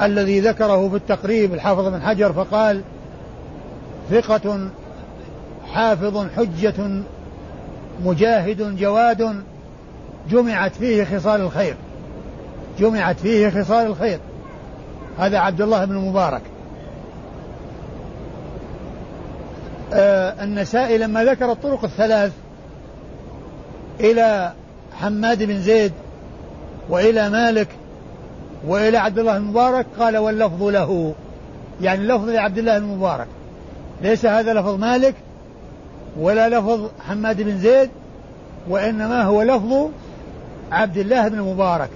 الذي 0.02 0.40
ذكره 0.40 0.88
في 0.88 0.96
التقريب 0.96 1.54
الحافظ 1.54 1.88
بن 1.88 2.02
حجر 2.02 2.32
فقال 2.32 2.82
ثقة 4.10 4.68
حافظ 5.72 6.26
حجة 6.36 7.02
مجاهد 8.04 8.76
جواد 8.76 9.42
جمعت 10.30 10.74
فيه 10.74 11.04
خصال 11.04 11.40
الخير. 11.40 11.74
جمعت 12.78 13.20
فيه 13.20 13.50
خصال 13.50 13.86
الخير. 13.86 14.18
هذا 15.18 15.38
عبد 15.38 15.60
الله 15.60 15.84
بن 15.84 15.96
المبارك. 15.96 16.42
آه 19.92 20.44
النسائي 20.44 20.98
لما 20.98 21.24
ذكر 21.24 21.52
الطرق 21.52 21.84
الثلاث 21.84 22.32
إلى 24.00 24.52
حماد 25.00 25.42
بن 25.42 25.60
زيد 25.60 25.92
وإلى 26.88 27.30
مالك 27.30 27.68
وإلى 28.66 28.98
عبد 28.98 29.18
الله 29.18 29.36
المبارك 29.36 29.86
قال 29.98 30.16
واللفظ 30.16 30.62
له. 30.62 31.14
يعني 31.80 32.02
اللفظ 32.02 32.28
لعبد 32.28 32.58
الله 32.58 32.76
المبارك. 32.76 33.26
ليس 34.02 34.26
هذا 34.26 34.54
لفظ 34.54 34.74
مالك 34.74 35.14
ولا 36.20 36.48
لفظ 36.48 36.90
حماد 37.08 37.42
بن 37.42 37.58
زيد 37.58 37.90
وإنما 38.68 39.22
هو 39.22 39.42
لفظ 39.42 39.88
عبد 40.72 40.96
الله 40.96 41.28
بن 41.28 41.40
مبارك 41.40 41.90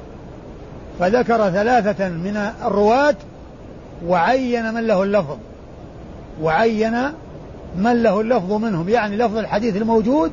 فذكر 0.99 1.51
ثلاثة 1.51 2.09
من 2.09 2.51
الرواة 2.64 3.16
وعين 4.07 4.75
من 4.75 4.87
له 4.87 5.03
اللفظ. 5.03 5.37
وعين 6.42 7.03
من 7.77 8.03
له 8.03 8.20
اللفظ 8.20 8.53
منهم. 8.53 8.88
يعني 8.88 9.16
لفظ 9.16 9.37
الحديث 9.37 9.77
الموجود 9.77 10.33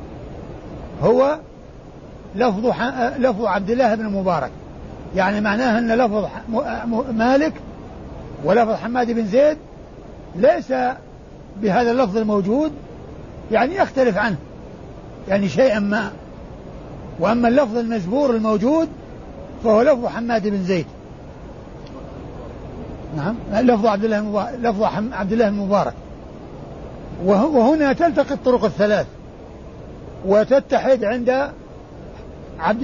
هو 1.02 1.38
لفظ 2.36 2.66
لفظ 3.18 3.44
عبد 3.44 3.70
الله 3.70 3.94
بن 3.94 4.04
مبارك 4.04 4.50
يعني 5.16 5.40
معناه 5.40 5.78
أن 5.78 5.92
لفظ 5.92 6.26
مالك 7.12 7.52
ولفظ 8.44 8.72
حماد 8.72 9.10
بن 9.10 9.26
زيد 9.26 9.56
ليس 10.36 10.72
بهذا 11.62 11.90
اللفظ 11.90 12.16
الموجود 12.16 12.72
يعني 13.52 13.76
يختلف 13.76 14.18
عنه 14.18 14.36
يعني 15.28 15.48
شيئا 15.48 15.78
ما. 15.78 16.10
وأما 17.20 17.48
اللفظ 17.48 17.76
المزبور 17.76 18.30
الموجود 18.30 18.88
فهو 19.64 19.82
لفظ 19.82 20.06
حماد 20.06 20.48
بن 20.48 20.62
زيد. 20.64 20.86
نعم 23.16 23.34
لفظ 23.52 23.86
عبد 23.86 24.04
الله 24.04 24.56
لفظ 24.56 24.82
عبد 25.12 25.32
الله 25.32 25.48
المبارك. 25.48 25.94
وهنا 27.24 27.92
تلتقي 27.92 28.34
الطرق 28.34 28.64
الثلاث. 28.64 29.06
وتتحد 30.26 31.04
عند 31.04 31.50
عبد 32.58 32.82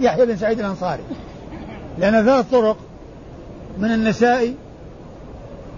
يحيى 0.00 0.26
بن 0.26 0.36
سعيد 0.36 0.58
الأنصاري. 0.58 1.02
لأن 2.00 2.24
ثلاث 2.24 2.50
طرق 2.50 2.76
من 3.78 3.92
النسائي 3.92 4.54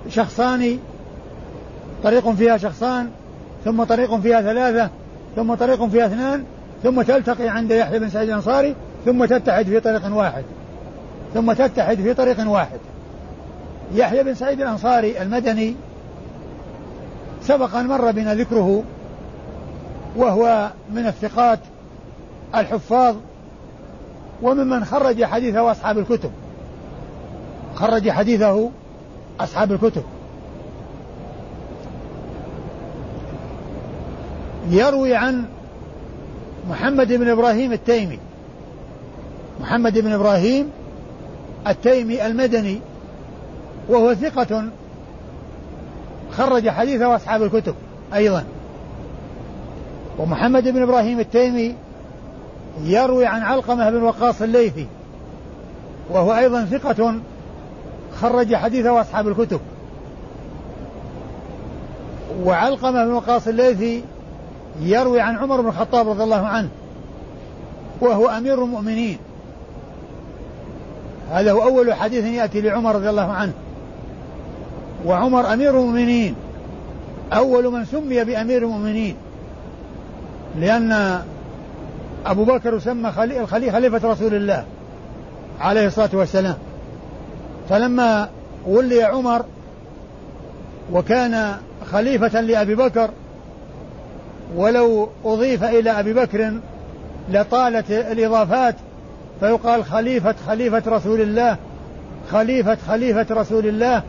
شخصان 0.08 0.78
طريق 2.04 2.30
فيها 2.30 2.56
شخصان 2.56 3.10
ثم 3.64 3.84
طريق 3.84 4.16
فيها 4.16 4.40
ثلاثة 4.40 4.90
ثم 5.36 5.54
طريق 5.54 5.86
فيها 5.86 6.06
اثنان 6.06 6.44
ثم 6.82 7.02
تلتقي 7.02 7.48
عند 7.48 7.70
يحيى 7.70 7.98
بن 7.98 8.08
سعيد 8.08 8.28
الأنصاري 8.28 8.74
ثم 9.04 9.24
تتحد 9.24 9.64
في 9.64 9.80
طريق 9.80 10.16
واحد 10.16 10.44
ثم 11.34 11.52
تتحد 11.52 11.96
في 11.96 12.14
طريق 12.14 12.48
واحد. 12.48 12.78
يحيى 13.94 14.22
بن 14.22 14.34
سعيد 14.34 14.60
الأنصاري 14.60 15.22
المدني 15.22 15.74
سبق 17.42 17.76
أن 17.76 17.86
مر 17.86 18.10
بنا 18.10 18.34
ذكره 18.34 18.84
وهو 20.16 20.70
من 20.94 21.06
الثقات 21.06 21.58
الحفاظ 22.54 23.16
وممن 24.42 24.84
خرج 24.84 25.24
حديثه 25.24 25.70
أصحاب 25.70 25.98
الكتب. 25.98 26.30
خرج 27.74 28.10
حديثه 28.10 28.70
أصحاب 29.40 29.72
الكتب. 29.72 30.02
يروي 34.70 35.14
عن 35.14 35.44
محمد 36.70 37.12
بن 37.12 37.28
إبراهيم 37.28 37.72
التيمي. 37.72 38.18
محمد 39.60 39.98
بن 39.98 40.12
إبراهيم 40.12 40.70
التيمي 41.66 42.26
المدني 42.26 42.80
وهو 43.88 44.14
ثقة 44.14 44.64
خرج 46.32 46.68
حديثه 46.68 47.16
أصحاب 47.16 47.42
الكتب 47.42 47.74
أيضا. 48.14 48.44
ومحمد 50.18 50.68
بن 50.68 50.82
إبراهيم 50.82 51.20
التيمي 51.20 51.74
يروي 52.80 53.26
عن 53.26 53.42
علقمة 53.42 53.90
بن 53.90 54.02
وقاص 54.02 54.42
الليثي 54.42 54.86
وهو 56.10 56.34
أيضا 56.36 56.64
ثقة 56.64 57.14
خرج 58.20 58.54
حديثه 58.54 59.00
أصحاب 59.00 59.28
الكتب. 59.28 59.60
وعلقمة 62.44 63.04
بن 63.04 63.10
وقاص 63.10 63.48
الليثي 63.48 64.04
يروي 64.80 65.20
عن 65.20 65.36
عمر 65.36 65.60
بن 65.60 65.68
الخطاب 65.68 66.08
رضي 66.08 66.22
الله 66.22 66.46
عنه 66.46 66.68
وهو 68.00 68.28
أمير 68.28 68.64
المؤمنين. 68.64 69.18
هذا 71.32 71.52
هو 71.52 71.62
أول 71.62 71.94
حديث 71.94 72.24
يأتي 72.24 72.60
لعمر 72.60 72.94
رضي 72.94 73.10
الله 73.10 73.32
عنه. 73.32 73.52
وعمر 75.06 75.52
أمير 75.52 75.70
المؤمنين 75.70 76.34
أول 77.32 77.72
من 77.72 77.84
سمي 77.84 78.24
بأمير 78.24 78.62
المؤمنين 78.62 79.16
لأن 80.60 81.22
أبو 82.26 82.44
بكر 82.44 82.76
يسمى 82.76 83.12
خليفة 83.46 84.10
رسول 84.12 84.34
الله 84.34 84.64
عليه 85.60 85.86
الصلاة 85.86 86.10
والسلام. 86.12 86.56
فلما 87.68 88.28
ولي 88.66 89.02
عمر 89.02 89.44
وكان 90.92 91.56
خليفة 91.92 92.40
لأبي 92.40 92.74
بكر 92.74 93.10
ولو 94.56 95.08
أضيف 95.24 95.64
إلى 95.64 95.90
أبي 95.90 96.12
بكر 96.12 96.52
لطالت 97.30 97.90
الإضافات 97.90 98.74
فيقال 99.40 99.84
خليفة 99.84 100.34
خليفة 100.46 100.82
رسول 100.86 101.20
الله 101.20 101.56
خليفة 102.30 102.78
خليفة 102.88 103.26
رسول 103.30 103.66
الله 103.66 104.02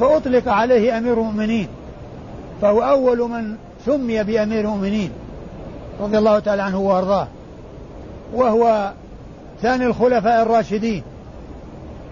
فأطلق 0.00 0.48
عليه 0.48 0.98
أمير 0.98 1.12
المؤمنين. 1.12 1.68
فهو 2.62 2.82
أول 2.82 3.18
من 3.18 3.56
سمي 3.86 4.22
بأمير 4.22 4.60
المؤمنين. 4.60 5.10
رضي 6.00 6.18
الله 6.18 6.38
تعالى 6.38 6.62
عنه 6.62 6.78
وأرضاه. 6.78 7.28
وهو 8.34 8.92
ثاني 9.62 9.86
الخلفاء 9.86 10.42
الراشدين. 10.42 11.02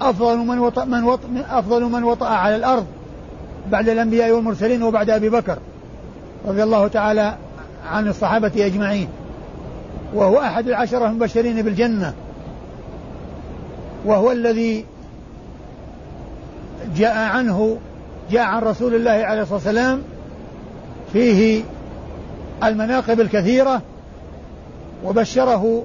أفضل 0.00 0.38
من 0.38 0.58
وطأ 0.58 0.84
من 0.84 1.04
وطأ 1.04 1.28
أفضل 1.50 1.84
من 1.84 2.04
وطأ 2.04 2.26
على 2.26 2.56
الأرض 2.56 2.86
بعد 3.70 3.88
الأنبياء 3.88 4.30
والمرسلين 4.30 4.82
وبعد 4.82 5.10
أبي 5.10 5.28
بكر 5.28 5.58
رضي 6.46 6.62
الله 6.62 6.88
تعالى 6.88 7.36
عن 7.86 8.08
الصحابة 8.08 8.66
أجمعين. 8.66 9.08
وهو 10.14 10.40
أحد 10.40 10.68
العشرة 10.68 11.06
المبشرين 11.06 11.62
بالجنة. 11.62 12.14
وهو 14.04 14.32
الذي 14.32 14.84
جاء 16.96 17.16
عنه 17.16 17.78
جاء 18.30 18.42
عن 18.42 18.62
رسول 18.62 18.94
الله 18.94 19.10
عليه 19.10 19.42
الصلاة 19.42 19.54
والسلام 19.54 20.02
فيه 21.12 21.62
المناقب 22.64 23.20
الكثيرة 23.20 23.82
وبشره 25.04 25.84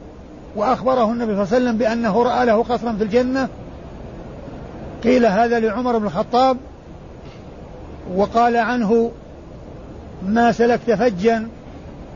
وأخبره 0.56 1.12
النبي 1.12 1.26
صلى 1.26 1.44
الله 1.44 1.56
عليه 1.56 1.66
وسلم 1.66 1.78
بأنه 1.78 2.24
رأى 2.24 2.46
له 2.46 2.64
قصرا 2.64 2.94
في 2.94 3.04
الجنة. 3.04 3.48
قيل 5.04 5.26
هذا 5.26 5.60
لعمر 5.60 5.98
بن 5.98 6.06
الخطاب 6.06 6.58
وقال 8.16 8.58
عنه 8.58 9.12
ما 10.26 10.52
سلكت 10.52 10.92
فجا 10.92 11.48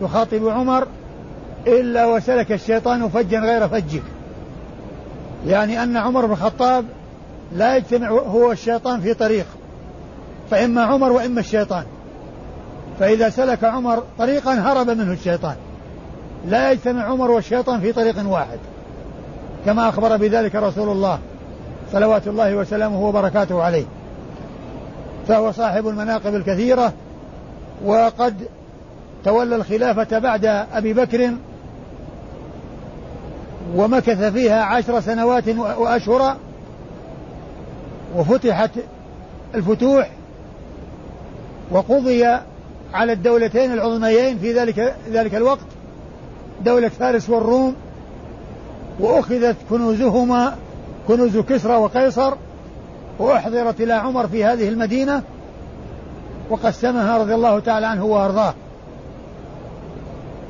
يخاطب 0.02 0.48
عمر 0.48 0.88
إلا 1.68 2.06
وسلك 2.06 2.52
الشيطان 2.52 3.10
فجا 3.10 3.40
غير 3.40 3.68
فجك. 3.68 4.04
يعني 5.48 5.84
أن 5.84 5.98
عمر 5.98 6.26
بن 6.26 6.32
الخطاب 6.32 6.86
لا 7.56 7.76
يجتمع 7.76 8.10
هو 8.10 8.52
الشيطان 8.52 9.02
في 9.02 9.14
طريق 9.14 9.46
فإما 10.52 10.84
عمر 10.84 11.12
وإما 11.12 11.40
الشيطان. 11.40 11.84
فإذا 13.00 13.30
سلك 13.30 13.64
عمر 13.64 14.04
طريقا 14.18 14.54
هرب 14.54 14.90
منه 14.90 15.14
الشيطان. 15.14 15.56
لا 16.48 16.72
يجتمع 16.72 17.04
عمر 17.04 17.32
والشيطان 17.32 17.82
في 17.82 17.94
طريق 17.94 18.30
واحد. 18.30 18.60
كما 19.66 19.90
أخبر 19.90 20.18
بذلك 20.18 20.56
رسول 20.56 20.90
الله 20.90 21.20
صلوات 21.92 22.28
الله 22.28 22.56
وسلامه 22.56 23.02
وبركاته 23.02 23.64
عليه. 23.64 23.86
فهو 25.28 25.52
صاحب 25.52 25.88
المناقب 25.88 26.36
الكثيرة 26.36 26.94
وقد 27.86 28.48
تولى 29.26 29.56
الخلافة 29.56 30.20
بعد 30.20 30.46
أبي 30.74 30.94
بكر 30.94 31.32
ومكث 33.76 34.24
فيها 34.24 34.64
عشر 34.64 35.02
سنوات 35.02 35.48
وأشهرا 35.58 36.38
وفتحت 38.16 38.72
الفتوح 39.56 40.10
وقضي 41.72 42.38
على 42.96 43.14
الدولتين 43.14 43.74
العظميين 43.74 44.38
في 44.38 44.54
ذلك 44.54 44.96
ذلك 45.12 45.36
الوقت. 45.36 45.66
دولة 46.66 46.90
فارس 46.90 47.30
والروم 47.30 47.76
وأخذت 49.00 49.56
كنوزهما 49.70 50.56
كنوز 51.08 51.38
كسرى 51.38 51.76
وقيصر 51.76 52.34
وأحضرت 53.20 53.82
إلى 53.82 53.94
عمر 53.94 54.28
في 54.28 54.46
هذه 54.46 54.70
المدينة 54.70 55.24
وقسمها 56.50 57.18
رضي 57.18 57.36
الله 57.36 57.60
تعالى 57.60 57.86
عنه 57.86 58.06
وأرضاه. 58.06 58.54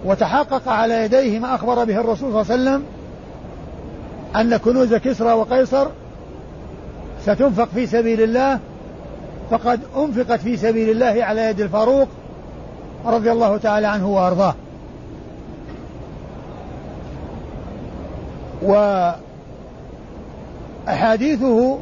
وتحقق 0.05 0.69
على 0.69 1.05
يديه 1.05 1.39
ما 1.39 1.55
أخبر 1.55 1.84
به 1.84 1.99
الرسول 1.99 2.17
صلى 2.17 2.27
الله 2.27 2.51
عليه 2.51 2.53
وسلم 2.53 2.84
أن 4.36 4.58
كنوز 4.58 4.93
كسرى 4.93 5.34
وقيصر 5.34 5.88
ستنفق 7.23 7.69
في 7.73 7.88
سبيل 7.88 8.21
الله 8.21 8.60
فقد 9.51 9.79
أنفقت 9.97 10.39
في 10.39 10.58
سبيل 10.58 10.89
الله 10.89 11.23
على 11.23 11.41
يد 11.41 11.62
الفاروق 11.62 12.08
رضي 13.05 13.31
الله 13.31 13.57
تعالى 13.57 13.87
عنه 13.87 14.07
وأرضاه. 14.07 14.55
وأحاديثه 20.87 21.79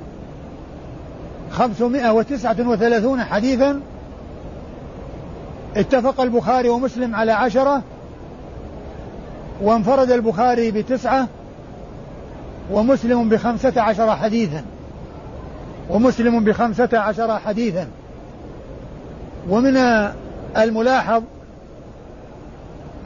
خمسمائة 1.51 2.12
وتسعة 2.12 2.55
وثلاثون 2.59 3.23
حديثا 3.23 3.81
اتفق 5.75 6.21
البخاري 6.21 6.69
ومسلم 6.69 7.15
على 7.15 7.31
عشرة 7.31 7.81
وانفرد 9.62 10.12
البخاري 10.12 10.71
بتسعة 10.71 11.27
ومسلم 12.71 13.29
بخمسة 13.29 13.81
عشر 13.81 14.15
حديثا 14.15 14.63
ومسلم 15.89 16.43
بخمسة 16.43 16.89
عشر 16.93 17.39
حديثا. 17.39 17.88
ومن 19.49 19.77
الملاحظ 20.58 21.24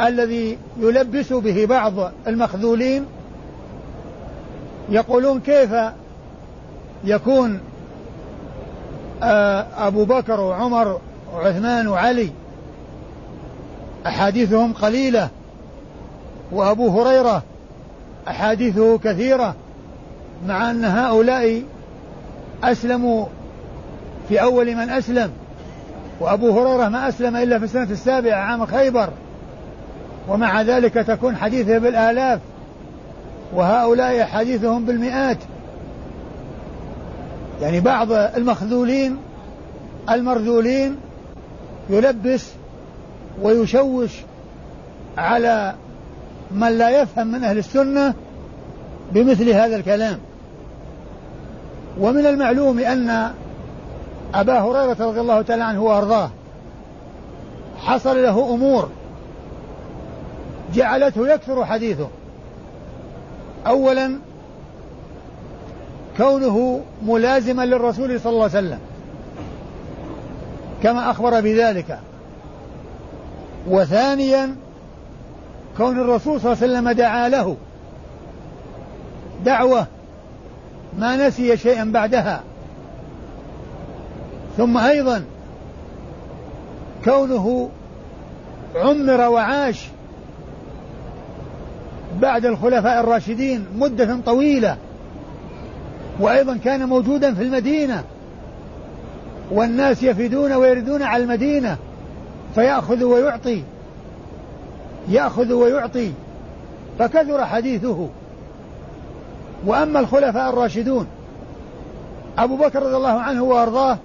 الذي 0.02 0.58
يلبس 0.80 1.34
به 1.34 1.66
بعض 1.66 1.94
المخذولين 2.28 3.06
يقولون 4.90 5.40
كيف 5.40 5.70
يكون 7.04 7.60
آه، 9.24 9.66
أبو 9.78 10.06
بكر 10.06 10.40
وعمر 10.40 11.00
وعثمان 11.34 11.88
وعلي 11.88 12.30
أحاديثهم 14.08 14.74
قليلة 14.74 15.30
وأبو 16.52 17.02
هريرة 17.02 17.44
أحاديثه 18.28 18.98
كثيرة 18.98 19.56
مع 20.48 20.72
أن 20.72 20.86
هؤلاء 20.86 21.64
أسلموا 22.64 23.26
في 24.30 24.42
أول 24.42 24.76
من 24.76 24.90
أسلم. 24.90 25.32
وأبو 26.20 26.60
هريرة 26.60 26.90
ما 26.90 27.10
أسلم 27.10 27.36
إلا 27.36 27.60
في 27.60 27.66
السنة 27.66 27.92
السابعة 27.92 28.38
عام 28.38 28.66
خيبر. 28.66 29.10
ومع 30.30 30.62
ذلك 30.62 30.94
تكون 30.94 31.36
حديثه 31.36 31.78
بالآلاف. 31.78 32.40
وهؤلاء 33.54 34.24
حديثهم 34.24 34.86
بالمئات. 34.86 35.38
يعني 37.62 37.80
بعض 37.80 38.12
المخذولين 38.12 39.18
المرذولين 40.10 40.96
يلبس 41.90 42.48
ويشوش 43.42 44.12
على 45.18 45.74
من 46.52 46.78
لا 46.78 47.02
يفهم 47.02 47.28
من 47.28 47.44
أهل 47.44 47.58
السنة 47.58 48.14
بمثل 49.12 49.50
هذا 49.50 49.76
الكلام. 49.76 50.20
ومن 52.00 52.26
المعلوم 52.26 52.80
أن 52.80 53.32
أبا 54.36 54.60
هريرة 54.60 54.98
رضي 55.00 55.20
الله 55.20 55.42
تعالى 55.42 55.64
عنه 55.64 55.84
وأرضاه. 55.84 56.30
حصل 57.78 58.24
له 58.24 58.54
أمور. 58.54 58.90
جعلته 60.74 61.28
يكثر 61.28 61.66
حديثه. 61.66 62.08
أولا 63.68 64.20
كونه 66.18 66.82
ملازما 67.06 67.66
للرسول 67.66 68.20
صلى 68.20 68.32
الله 68.32 68.44
عليه 68.44 68.68
وسلم. 68.68 68.80
كما 70.84 71.12
أخبر 71.12 71.42
بذلك. 71.42 72.00
وثانيا 73.68 74.56
كون 75.78 76.00
الرسول 76.00 76.42
صلى 76.42 76.54
الله 76.54 76.64
عليه 76.64 76.74
وسلم 76.74 76.92
دعا 76.92 77.30
له. 77.30 77.58
دعوة. 79.46 79.88
ما 81.00 81.28
نسي 81.28 81.58
شيئا 81.58 81.84
بعدها. 81.84 82.44
ثم 84.58 84.78
أيضا 84.78 85.24
كونه 87.06 87.70
عمر 88.76 89.22
وعاش 89.22 89.88
بعد 92.22 92.46
الخلفاء 92.46 93.00
الراشدين 93.00 93.66
مدة 93.78 94.18
طويلة 94.26 94.78
وأيضا 96.20 96.58
كان 96.58 96.90
موجودا 96.90 97.34
في 97.34 97.44
المدينة 97.44 98.04
والناس 99.52 100.04
يفدون 100.04 100.54
ويردون 100.54 101.02
على 101.02 101.24
المدينة 101.24 101.78
فيأخذ 102.56 103.04
ويعطي 103.04 103.64
يأخذ 105.10 105.54
ويعطي 105.54 106.12
فكثر 107.00 107.46
حديثه. 107.46 108.10
وأما 109.66 110.00
الخلفاء 110.00 110.50
الراشدون 110.50 111.08
أبو 112.38 112.56
بكر 112.56 112.84
رضي 112.84 112.96
الله 112.96 113.20
عنه 113.20 113.44
وأرضاه 113.44 113.98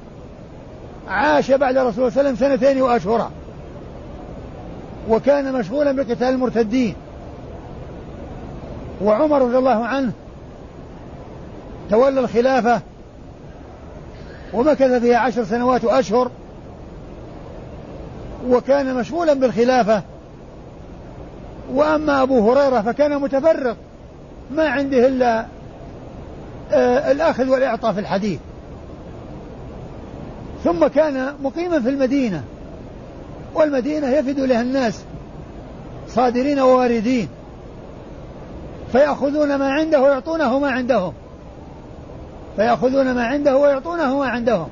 عاش 1.08 1.50
بعد 1.50 1.76
الرسول 1.76 2.12
صلى 2.12 2.20
الله 2.20 2.30
عليه 2.30 2.30
وسلم 2.30 2.50
سنتين 2.50 2.82
وأشهرا 2.82 3.30
وكان 5.08 5.52
مشغولا 5.52 5.92
بقتال 5.92 6.22
المرتدين. 6.22 6.94
وعمر 9.02 9.42
رضي 9.42 9.58
الله 9.58 9.84
عنه 9.84 10.12
تولى 11.90 12.20
الخلافة 12.20 12.80
ومكث 14.52 14.92
فيها 14.92 15.18
عشر 15.18 15.44
سنوات 15.44 15.84
وأشهر. 15.84 16.30
وكان 18.48 18.94
مشغولا 18.94 19.34
بالخلافة. 19.34 20.02
وأما 21.74 22.22
أبو 22.22 22.52
هريرة 22.52 22.80
فكان 22.80 23.20
متفرق. 23.20 23.76
ما 24.50 24.68
عنده 24.68 25.06
إلا 25.08 25.46
آه 26.72 27.12
الأخذ 27.12 27.48
والإعطاء 27.48 27.92
في 27.92 28.00
الحديث. 28.00 28.40
ثم 30.64 30.86
كان 30.86 31.34
مقيما 31.42 31.80
في 31.80 31.88
المدينة. 31.88 32.44
والمدينة 33.54 34.08
يفد 34.08 34.40
لها 34.40 34.62
الناس 34.62 35.04
صادرين 36.08 36.60
وواردين. 36.60 37.28
فيأخذون 38.92 39.54
ما 39.54 39.72
عنده 39.72 40.00
ويعطونه 40.00 40.58
ما 40.58 40.70
عندهم. 40.70 41.12
فيأخذون 42.56 43.14
ما 43.14 43.26
عنده 43.26 43.56
ويعطونه 43.56 44.18
ما 44.18 44.26
عندهم. 44.26 44.68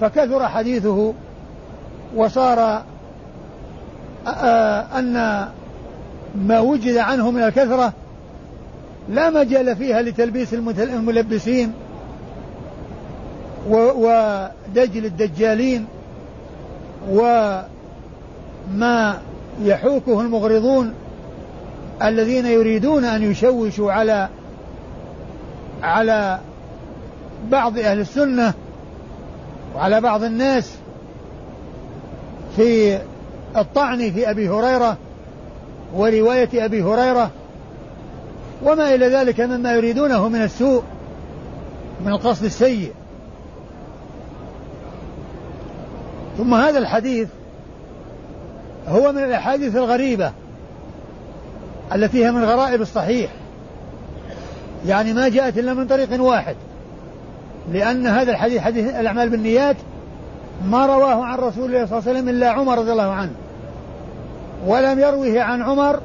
فكثر 0.00 0.48
حديثه 0.48 1.14
وصار 2.16 2.82
أن 4.98 5.12
ما 6.34 6.60
وجد 6.60 6.96
عنه 6.96 7.30
من 7.30 7.42
الكثرة 7.42 7.92
لا 9.08 9.30
مجال 9.30 9.76
فيها 9.76 10.02
لتلبيس 10.02 10.54
الملبسين. 10.54 11.72
ودجل 13.68 15.04
الدجالين 15.04 15.86
وما 17.10 19.18
يحوكه 19.62 20.20
المغرضون 20.20 20.94
الذين 22.02 22.46
يريدون 22.46 23.04
أن 23.04 23.22
يشوشوا 23.22 23.92
على 23.92 24.28
على 25.82 26.38
بعض 27.50 27.78
أهل 27.78 28.00
السنة 28.00 28.54
وعلى 29.76 30.00
بعض 30.00 30.24
الناس 30.24 30.74
في 32.56 32.98
الطعن 33.56 34.10
في 34.10 34.30
أبي 34.30 34.48
هريرة 34.48 34.96
ورواية 35.94 36.64
أبي 36.64 36.82
هريرة 36.82 37.30
وما 38.62 38.94
إلى 38.94 39.06
ذلك 39.06 39.40
مما 39.40 39.72
يريدونه 39.72 40.28
من 40.28 40.42
السوء 40.42 40.82
من 42.04 42.12
القصد 42.12 42.44
السيء. 42.44 42.92
ثم 46.40 46.54
هذا 46.54 46.78
الحديث 46.78 47.28
هو 48.88 49.12
من 49.12 49.24
الأحاديث 49.24 49.76
الغريبة 49.76 50.32
التي 51.94 52.24
هي 52.24 52.32
من 52.32 52.44
غرائب 52.44 52.80
الصحيح. 52.80 53.30
يعني 54.86 55.12
ما 55.12 55.28
جاءت 55.28 55.58
إلا 55.58 55.74
من 55.74 55.86
طريق 55.86 56.22
واحد 56.22 56.56
لأن 57.72 58.06
هذا 58.06 58.30
الحديث 58.32 58.60
حديث 58.60 58.94
الأعمال 58.94 59.28
بالنيات 59.28 59.76
ما 60.68 60.86
رواه 60.86 61.24
عن 61.24 61.38
رسول 61.38 61.64
الله 61.64 61.86
صلى 61.86 61.98
الله 61.98 62.08
عليه 62.08 62.18
وسلم 62.18 62.28
إلا 62.28 62.50
عمر 62.50 62.78
رضي 62.78 62.92
الله 62.92 63.10
عنه 63.12 63.32
ولم 64.66 64.98
يروه 64.98 65.40
عن 65.40 65.62
عمر 65.62 66.00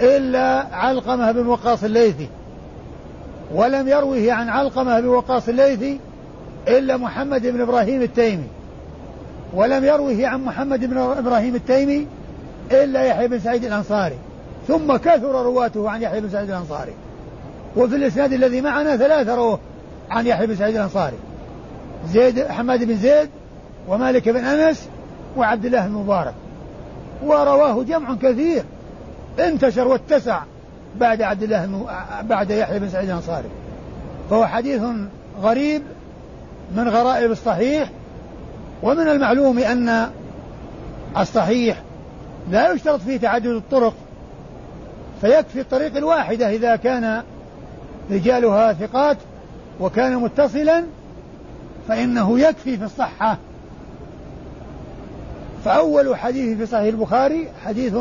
إلا 0.00 0.66
علقمة 0.72 1.32
بن 1.32 1.46
وقاص 1.46 1.84
الليثي 1.84 2.28
ولم 3.54 3.88
يروه 3.88 4.32
عن 4.32 4.48
علقمة 4.48 5.00
بن 5.00 5.06
وقاص 5.06 5.48
الليثي 5.48 5.98
إلا 6.68 6.96
محمد 6.96 7.46
بن 7.46 7.60
إبراهيم 7.60 8.02
التيمي. 8.02 8.59
ولم 9.54 9.84
يروه 9.84 10.26
عن 10.26 10.44
محمد 10.44 10.84
بن 10.84 10.98
إبراهيم 10.98 11.54
التيمي 11.54 12.06
إلا 12.72 13.04
يحيى 13.04 13.28
بن 13.28 13.40
سعيد 13.40 13.64
الأنصاري. 13.64 14.16
ثم 14.68 14.96
كثر 14.96 15.44
رواته 15.44 15.90
عن 15.90 16.02
يحيى 16.02 16.20
بن 16.20 16.30
سعيد 16.30 16.50
الأنصاري. 16.50 16.92
وفي 17.76 17.96
الإسناد 17.96 18.32
الذي 18.32 18.60
معنا 18.60 18.96
ثلاثة 18.96 19.34
رواه 19.34 19.58
عن 20.10 20.26
يحيى 20.26 20.46
بن 20.46 20.56
سعيد 20.56 20.76
الأنصاري. 20.76 21.16
زيد 22.08 22.46
حماد 22.46 22.84
بن 22.84 22.96
زيد 22.96 23.28
ومالك 23.88 24.28
بن 24.28 24.44
أنس 24.44 24.88
وعبد 25.36 25.64
الله 25.64 25.86
المبارك 25.86 26.34
ورواه 27.24 27.82
جمع 27.82 28.14
كثير 28.14 28.64
انتشر 29.38 29.88
واتسع 29.88 30.40
بعد 31.00 31.22
عبد 31.22 31.42
الله 31.42 31.64
الم... 31.64 31.86
بعد 32.22 32.50
يحيى 32.50 32.78
بن 32.78 32.88
سعيد 32.88 33.08
الأنصاري. 33.08 33.48
فهو 34.30 34.46
حديث 34.46 34.82
غريب 35.42 35.82
من 36.76 36.88
غرائب 36.88 37.30
الصحيح 37.30 37.90
ومن 38.82 39.08
المعلوم 39.08 39.58
أن 39.58 40.10
الصحيح 41.18 41.82
لا 42.50 42.72
يشترط 42.72 43.00
فيه 43.00 43.16
تعدد 43.16 43.46
الطرق 43.46 43.94
فيكفي 45.20 45.60
الطريق 45.60 45.96
الواحدة 45.96 46.50
إذا 46.50 46.76
كان 46.76 47.22
رجالها 48.10 48.72
ثقات 48.72 49.16
وكان 49.80 50.16
متصلا 50.16 50.84
فإنه 51.88 52.40
يكفي 52.40 52.76
في 52.76 52.84
الصحة. 52.84 53.38
فأول 55.64 56.16
حديث 56.16 56.58
في 56.58 56.66
صحيح 56.66 56.86
البخاري 56.86 57.48
حديث 57.64 57.94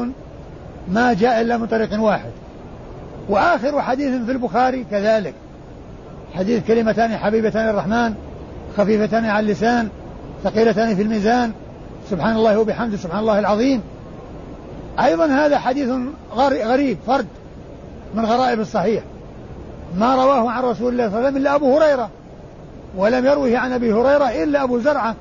ما 0.87 1.13
جاء 1.13 1.41
إلا 1.41 1.57
من 1.57 1.67
طريق 1.67 2.01
واحد 2.01 2.31
وآخر 3.29 3.81
حديث 3.81 4.23
في 4.25 4.31
البخاري 4.31 4.85
كذلك. 4.91 5.33
حديث 6.35 6.67
كلمتان 6.67 7.17
حبيبتان 7.17 7.69
الرحمن 7.69 8.13
خفيفتان 8.77 9.25
على 9.25 9.45
اللسان 9.45 9.89
ثقيلتان 10.43 10.95
في 10.95 11.02
الميزان. 11.02 11.52
سبحان 12.10 12.36
الله 12.36 12.60
وبحمده 12.60 12.97
سبحان 12.97 13.19
الله 13.19 13.39
العظيم. 13.39 13.82
أيضا 14.99 15.25
هذا 15.25 15.60
حديث 15.60 15.89
غريب 16.36 16.97
فرد 17.08 17.28
من 18.15 18.25
غرائب 18.25 18.60
الصحيح. 18.60 19.04
ما 19.97 20.15
رواه 20.15 20.52
عن 20.52 20.63
رسول 20.63 20.93
الله 20.93 21.10
صلى 21.10 21.17
الله 21.17 21.17
عليه 21.17 21.28
وسلم 21.28 21.38
إلا 21.38 21.56
أبو 21.56 21.78
هريرة 21.78 22.10
ولم 22.97 23.25
يروه 23.25 23.58
عن 23.58 23.71
أبي 23.71 23.93
هريرة 23.93 24.43
إلا 24.43 24.63
أبو 24.63 24.80
زرعة. 24.80 25.15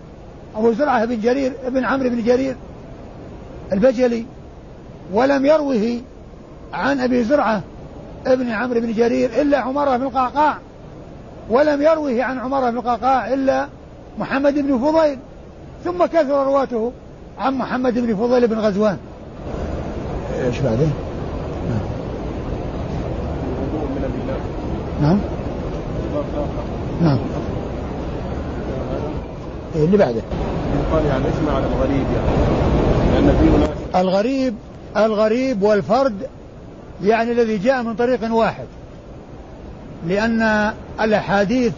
أبو 0.57 0.73
زرعة 0.73 1.05
بن 1.05 1.21
جرير 1.21 1.53
بن 1.69 1.85
عمرو 1.85 2.09
بن 2.09 2.25
جرير 2.25 2.57
البجلي 3.73 4.27
ولم 5.13 5.47
يروه 5.47 6.01
عن 6.73 7.01
أبي 7.01 7.25
زرعة 7.25 7.63
ابن 8.27 8.51
عمرو 8.51 8.81
بن 8.81 8.93
جرير 8.93 9.31
إلا 9.41 9.59
عمارة 9.59 9.97
بن 9.97 10.03
القعقاع. 10.03 10.59
ولم 11.51 11.83
يروه 11.83 12.23
عن 12.23 12.39
عمارة 12.39 12.71
بن 12.71 12.79
القعقاع 12.79 13.35
إلا 13.35 13.67
محمد 14.18 14.55
بن 14.55 14.79
فضيل 14.79 15.18
ثم 15.85 16.07
كثر 16.07 16.47
رواته 16.47 16.92
عن 17.38 17.55
محمد 17.55 17.99
بن 17.99 18.16
فضيل 18.16 18.47
بن 18.47 18.59
غزوان. 18.59 18.97
إيش 20.44 20.61
بعدين؟ 20.61 20.92
نعم. 25.03 25.18
نعم. 27.03 27.18
إيه 29.77 29.85
اللي 29.85 29.97
بعده؟ 29.97 30.23
يقال 30.90 31.07
يعني 31.07 31.25
اسمع 31.29 31.53
على 31.57 31.66
الغريب 31.66 32.07
يعني. 32.14 32.29
لأن 33.14 33.37
في 33.38 33.59
ناس 33.59 34.03
الغريب 34.03 34.55
الغريب 34.97 35.62
والفرد 35.62 36.27
يعني 37.03 37.33
الذي 37.33 37.59
جاء 37.59 37.83
من 37.83 37.94
طريق 37.94 38.35
واحد. 38.35 38.66
لأن 40.07 40.73
الأحاديث 41.01 41.73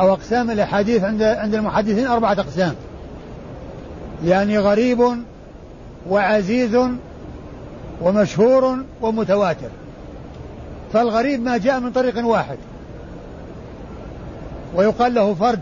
أو 0.00 0.12
أقسام 0.12 0.50
الأحاديث 0.50 1.04
عند 1.04 1.22
عند 1.22 1.54
المحدثين 1.54 2.06
أربعة 2.06 2.32
أقسام. 2.32 2.74
يعني 4.24 4.58
غريب 4.58 5.16
وعزيز 6.08 6.78
ومشهور 8.02 8.78
ومتواتر. 9.00 9.68
فالغريب 10.92 11.42
ما 11.42 11.56
جاء 11.56 11.80
من 11.80 11.92
طريق 11.92 12.26
واحد. 12.26 12.58
ويقال 14.74 15.14
له 15.14 15.34
فرد. 15.34 15.60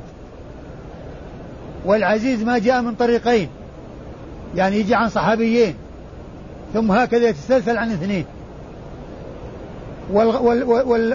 والعزيز 1.84 2.42
ما 2.42 2.58
جاء 2.58 2.82
من 2.82 2.94
طريقين. 2.94 3.48
يعني 4.56 4.76
يجي 4.76 4.94
عن 4.94 5.08
صحابيين. 5.08 5.74
ثم 6.74 6.92
هكذا 6.92 7.28
يتسلسل 7.28 7.78
عن 7.78 7.90
اثنين. 7.90 8.24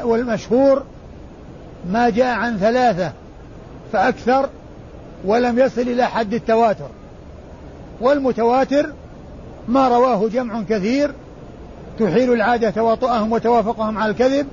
والمشهور 0.05 0.83
ما 1.91 2.09
جاء 2.09 2.35
عن 2.35 2.57
ثلاثة 2.57 3.11
فأكثر 3.93 4.49
ولم 5.25 5.59
يصل 5.59 5.81
إلى 5.81 6.05
حد 6.05 6.33
التواتر. 6.33 6.89
والمتواتر 8.01 8.93
ما 9.67 9.87
رواه 9.87 10.27
جمع 10.27 10.61
كثير 10.69 11.11
تحيل 11.99 12.33
العادة 12.33 12.69
تواطؤهم 12.69 13.31
وتوافقهم 13.31 13.97
على 13.97 14.11
الكذب. 14.11 14.47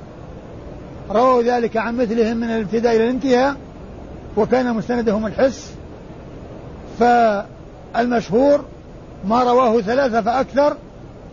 رووا 1.10 1.42
ذلك 1.42 1.76
عن 1.76 1.96
مثلهم 1.96 2.36
من 2.36 2.50
الابتداء 2.50 2.96
إلى 2.96 3.04
الانتهاء 3.04 3.56
وكان 4.36 4.74
مستندهم 4.74 5.26
الحس. 5.26 5.74
فالمشهور 6.98 8.64
ما 9.28 9.42
رواه 9.42 9.80
ثلاثة 9.80 10.20
فأكثر 10.20 10.76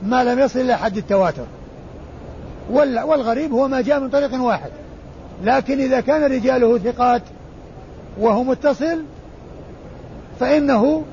ما 0.03 0.23
لم 0.23 0.39
يصل 0.39 0.59
إلى 0.59 0.77
حد 0.77 0.97
التواتر. 0.97 1.45
والغريب 2.69 3.51
هو 3.51 3.67
ما 3.67 3.81
جاء 3.81 3.99
من 3.99 4.09
طريق 4.09 4.41
واحد. 4.41 4.71
لكن 5.43 5.79
إذا 5.79 5.99
كان 5.99 6.23
رجاله 6.23 6.77
ثقات 6.77 7.21
وهو 8.19 8.43
متصل 8.43 9.03
فإنه 10.39 11.03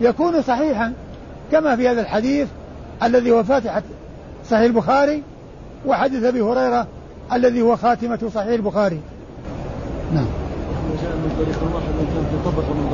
يكون 0.00 0.42
صحيحا 0.42 0.92
كما 1.52 1.76
في 1.76 1.88
هذا 1.88 2.00
الحديث 2.00 2.48
الذي 3.02 3.30
هو 3.30 3.44
فاتحة 3.44 3.82
صحيح 4.50 4.62
البخاري 4.62 5.22
وحديث 5.86 6.24
أبي 6.24 6.40
هريرة 6.40 6.86
الذي 7.32 7.62
هو 7.62 7.76
خاتمة 7.76 8.30
صحيح 8.34 8.52
البخاري. 8.52 9.00
نعم. 10.14 10.24
من 10.24 11.32
طريق 11.38 11.74
واحد 11.74 11.86
طبقة 12.44 12.74
من 12.74 12.90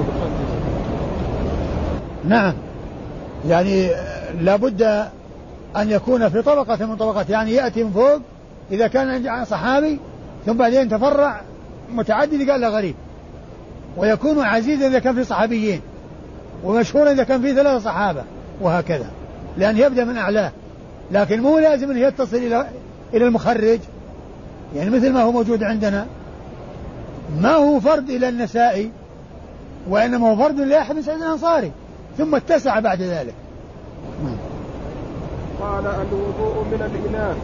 نعم. 2.29 2.55
يعني 3.49 3.91
لابد 4.41 4.83
أن 5.77 5.91
يكون 5.91 6.29
في 6.29 6.43
طبقة 6.43 6.87
من 6.87 6.97
طبقات 6.97 7.31
يعني 7.31 7.53
يأتي 7.53 7.85
من 7.85 7.91
فوق 7.91 8.21
إذا 8.71 8.87
كان 8.87 9.45
صحابي 9.45 9.99
ثم 10.47 10.53
بعدين 10.53 10.89
تفرع 10.89 11.41
متعدد 11.93 12.51
قال 12.51 12.61
له 12.61 12.69
غريب. 12.69 12.95
ويكون 13.97 14.41
عزيزا 14.41 14.87
إذا 14.87 14.99
كان 14.99 15.15
في 15.15 15.25
صحابيين 15.25 15.81
ومشهورا 16.65 17.11
إذا 17.11 17.25
كان 17.25 17.43
في 17.43 17.55
ثلاثة 17.55 17.79
صحابة 17.79 18.25
وهكذا. 18.61 19.11
لأن 19.57 19.79
يبدأ 19.79 20.05
من 20.05 20.17
أعلاه 20.17 20.53
لكن 21.11 21.41
مو 21.43 21.59
لازم 21.59 21.91
أن 21.91 21.99
يتصل 21.99 22.37
إلى 22.37 22.67
إلى 23.15 23.25
المخرج. 23.25 23.79
يعني 24.77 24.91
مثل 24.91 25.13
ما 25.13 25.23
هو 25.23 25.33
موجود 25.33 25.63
عندنا. 25.63 26.07
ما 27.41 27.55
هو 27.55 27.81
فرد 27.81 28.11
إلى 28.11 28.29
النسائي 28.29 28.91
وإنما 29.89 30.31
هو 30.31 30.37
فرد 30.37 30.61
لأحد 30.61 30.95
بن 30.95 31.03
سعيد 31.03 31.23
الأنصاري 31.23 31.73
ثم 32.19 32.35
اتسع 32.35 32.81
بعد 32.81 33.03
ذلك. 33.03 33.35
قال 35.61 35.87
الوضوء 35.87 36.65
من 36.65 36.91
الإناث. 36.95 37.37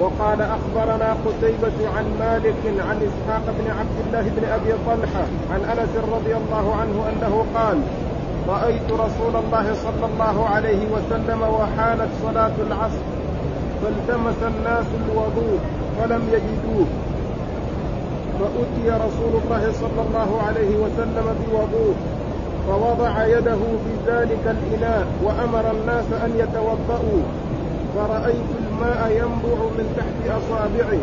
وقال 0.00 0.42
أخبرنا 0.42 1.16
قتيبة 1.26 1.88
عن 1.96 2.04
مالك 2.20 2.62
عن 2.88 2.96
إسحاق 3.08 3.44
بن 3.58 3.70
عبد 3.70 3.98
الله 4.06 4.22
بن 4.36 4.44
أبي 4.44 4.72
طلحة 4.86 5.24
عن 5.52 5.60
أنس 5.78 6.04
رضي 6.12 6.36
الله 6.36 6.74
عنه 6.74 7.04
أنه 7.08 7.44
قال 7.54 7.78
رأيت 8.48 8.92
رسول 8.92 9.36
الله 9.44 9.74
صلى 9.74 10.06
الله 10.12 10.46
عليه 10.48 10.86
وسلم 10.92 11.42
وحانت 11.42 12.08
صلاة 12.22 12.52
العصر 12.66 13.04
فالتمس 13.82 14.42
الناس 14.42 14.86
الوضوء 15.06 15.58
فلم 16.00 16.22
يجدوه. 16.32 16.86
فأتي 18.40 18.90
رسول 18.90 19.42
الله 19.44 19.72
صلى 19.80 20.02
الله 20.08 20.42
عليه 20.46 20.76
وسلم 20.76 21.34
بوضوء 21.40 21.94
فوضع 22.68 23.26
يده 23.26 23.58
في 23.84 23.92
ذلك 24.06 24.56
الإناء 24.56 25.06
وأمر 25.22 25.70
الناس 25.70 26.04
أن 26.24 26.30
يتوضأوا 26.36 27.22
فرأيت 27.94 28.50
الماء 28.78 29.10
ينبع 29.10 29.62
من 29.78 29.94
تحت 29.96 30.36
أصابعه 30.38 30.98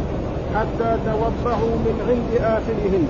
حتى 0.56 0.98
توضأوا 1.06 1.76
من 1.76 2.02
عند 2.10 2.42
آخرهم 2.42 3.08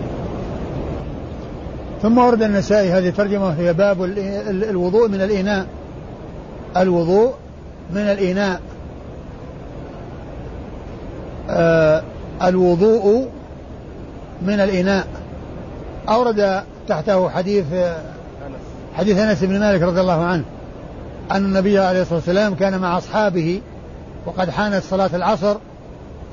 ثم 2.01 2.17
ورد 2.17 2.43
النسائي 2.43 2.89
هذه 2.91 3.09
الترجمة 3.09 3.49
هي 3.49 3.73
باب 3.73 4.03
الوضوء 4.69 5.07
من 5.07 5.21
الإناء. 5.21 5.67
الوضوء 6.77 7.33
من 7.91 8.01
الإناء. 8.01 8.61
آه 11.49 12.03
الوضوء 12.43 13.27
من 14.41 14.59
الإناء. 14.59 15.07
أورد 16.09 16.63
تحته 16.87 17.29
حديث 17.29 17.65
حديث 18.95 19.17
أنس 19.17 19.43
بن 19.43 19.59
مالك 19.59 19.81
رضي 19.81 20.01
الله 20.01 20.23
عنه 20.23 20.43
أن 21.31 21.45
النبي 21.45 21.79
عليه 21.79 22.01
الصلاة 22.01 22.15
والسلام 22.15 22.55
كان 22.55 22.79
مع 22.79 22.97
أصحابه 22.97 23.61
وقد 24.25 24.49
حانت 24.49 24.83
صلاة 24.83 25.09
العصر 25.13 25.57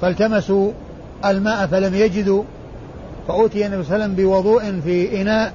فالتمسوا 0.01 0.73
الماء 1.25 1.67
فلم 1.67 1.95
يجدوا 1.95 2.45
فأوتي 3.29 3.67
النبي 3.67 3.85
صلى 3.85 3.95
الله 3.95 4.05
عليه 4.05 4.15
وسلم 4.15 4.27
بوضوء 4.27 4.81
في 4.81 5.23
إناء 5.23 5.53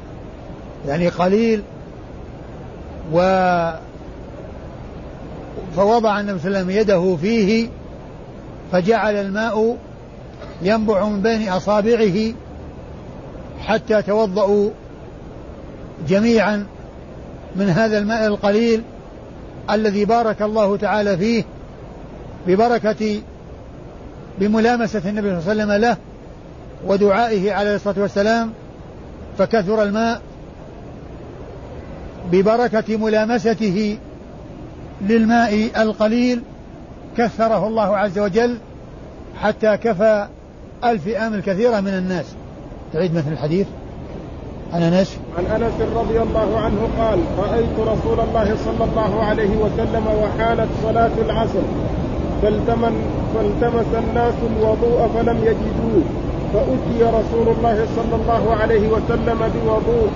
يعني 0.87 1.09
قليل 1.09 1.61
و 3.13 3.19
فوضع 5.75 6.19
النبي 6.19 6.39
صلى 6.39 6.47
الله 6.47 6.59
عليه 6.59 6.67
وسلم 6.67 6.69
يده 6.69 7.15
فيه 7.21 7.69
فجعل 8.71 9.15
الماء 9.15 9.77
ينبع 10.61 11.07
من 11.07 11.21
بين 11.21 11.49
أصابعه 11.49 12.33
حتى 13.59 14.01
توضأوا 14.01 14.69
جميعا 16.07 16.65
من 17.55 17.69
هذا 17.69 17.97
الماء 17.97 18.27
القليل 18.27 18.83
الذي 19.69 20.05
بارك 20.05 20.41
الله 20.41 20.77
تعالى 20.77 21.17
فيه 21.17 21.43
ببركة 22.47 23.21
بملامسة 24.39 25.09
النبي 25.09 25.41
صلى 25.41 25.51
الله 25.51 25.63
عليه 25.63 25.63
وسلم 25.63 25.71
له 25.71 25.97
ودعائه 26.87 27.53
عليه 27.53 27.75
الصلاة 27.75 27.95
والسلام 27.99 28.51
فكثر 29.37 29.83
الماء 29.83 30.21
ببركة 32.31 32.97
ملامسته 32.97 33.97
للماء 35.01 35.69
القليل 35.77 36.41
كثره 37.17 37.67
الله 37.67 37.97
عز 37.97 38.19
وجل 38.19 38.57
حتى 39.41 39.77
كفى 39.77 40.27
الفئام 40.83 41.33
الكثيرة 41.33 41.79
من 41.79 41.93
الناس. 41.93 42.25
تعيد 42.93 43.15
مثل 43.15 43.31
الحديث. 43.31 43.67
عن 44.73 44.83
انس 44.83 45.17
عن 45.37 45.45
أنس 45.45 45.73
رضي 45.95 46.21
الله 46.21 46.59
عنه 46.59 46.89
قال 46.99 47.19
رأيت 47.37 47.79
رسول 47.79 48.19
الله 48.19 48.55
صلى 48.65 48.83
الله 48.83 49.23
عليه 49.23 49.57
وسلم 49.57 50.07
وحانت 50.07 50.67
صلاة 50.83 51.11
العصر. 51.25 51.61
فالتمن 52.41 52.95
فالتمس 53.35 54.03
الناس 54.03 54.33
الوضوء 54.51 55.07
فلم 55.15 55.37
يجدوه 55.37 56.03
فأتي 56.53 57.03
رسول 57.03 57.55
الله 57.57 57.85
صلى 57.95 58.15
الله 58.15 58.55
عليه 58.55 58.87
وسلم 58.87 59.39
بوضوء 59.55 60.09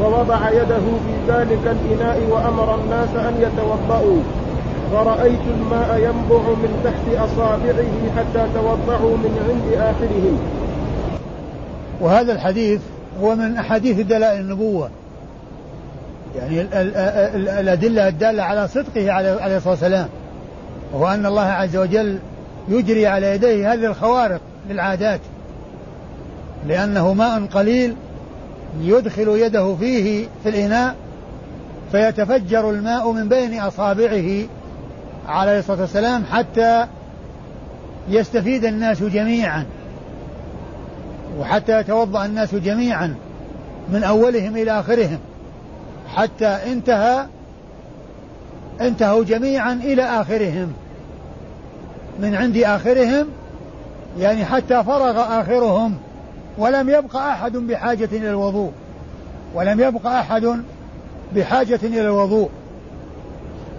فوضع 0.00 0.50
يده 0.50 0.86
في 1.06 1.32
ذلك 1.32 1.76
الإناء 1.76 2.20
وأمر 2.30 2.74
الناس 2.74 3.08
أن 3.16 3.34
يتوضأوا 3.40 4.20
فرأيت 4.92 5.40
الماء 5.60 5.98
ينبع 5.98 6.42
من 6.48 6.80
تحت 6.84 7.24
أصابعه 7.24 8.16
حتى 8.16 8.46
توضعوا 8.54 9.16
من 9.16 9.32
عند 9.48 9.82
آخرهم. 9.82 10.38
وهذا 12.00 12.32
الحديث 12.32 12.80
هو 13.22 13.34
من 13.34 13.56
أحاديث 13.56 14.00
دلائل 14.00 14.40
النبوة. 14.40 14.90
يعني 16.36 16.60
الأدلة 17.60 18.08
الدالة 18.08 18.42
على 18.42 18.68
صدقه 18.68 19.12
عليه 19.12 19.56
الصلاة 19.56 19.70
والسلام. 19.70 20.08
وهو 20.92 21.08
أن 21.08 21.26
الله 21.26 21.42
عز 21.42 21.76
وجل 21.76 22.18
يجري 22.68 23.06
على 23.06 23.34
يديه 23.34 23.72
هذه 23.72 23.86
الخوارق 23.86 24.40
للعادات 24.70 25.20
لأنه 26.66 27.12
ماء 27.12 27.46
قليل 27.46 27.96
يدخل 28.80 29.28
يده 29.28 29.76
فيه 29.80 30.26
في 30.42 30.48
الإناء 30.48 30.96
فيتفجر 31.92 32.70
الماء 32.70 33.12
من 33.12 33.28
بين 33.28 33.60
أصابعه 33.60 34.44
عليه 35.28 35.58
الصلاة 35.58 35.80
والسلام 35.80 36.24
حتى 36.32 36.86
يستفيد 38.08 38.64
الناس 38.64 39.02
جميعا 39.02 39.64
وحتى 41.38 41.80
يتوضأ 41.80 42.24
الناس 42.24 42.54
جميعا 42.54 43.14
من 43.92 44.04
أولهم 44.04 44.56
إلى 44.56 44.80
آخرهم 44.80 45.18
حتى 46.14 46.46
انتهى 46.46 47.26
انتهوا 48.80 49.24
جميعا 49.24 49.72
إلى 49.72 50.02
آخرهم. 50.02 50.72
من 52.20 52.34
عند 52.34 52.56
آخرهم 52.56 53.26
يعني 54.18 54.44
حتى 54.44 54.84
فرغ 54.84 55.40
آخرهم 55.40 55.96
ولم 56.58 56.90
يبق 56.90 57.16
أحد 57.16 57.56
بحاجة 57.56 58.08
إلى 58.12 58.30
الوضوء. 58.30 58.72
ولم 59.54 59.80
يبق 59.80 60.06
أحد 60.06 60.62
بحاجة 61.34 61.80
إلى 61.82 62.00
الوضوء. 62.00 62.48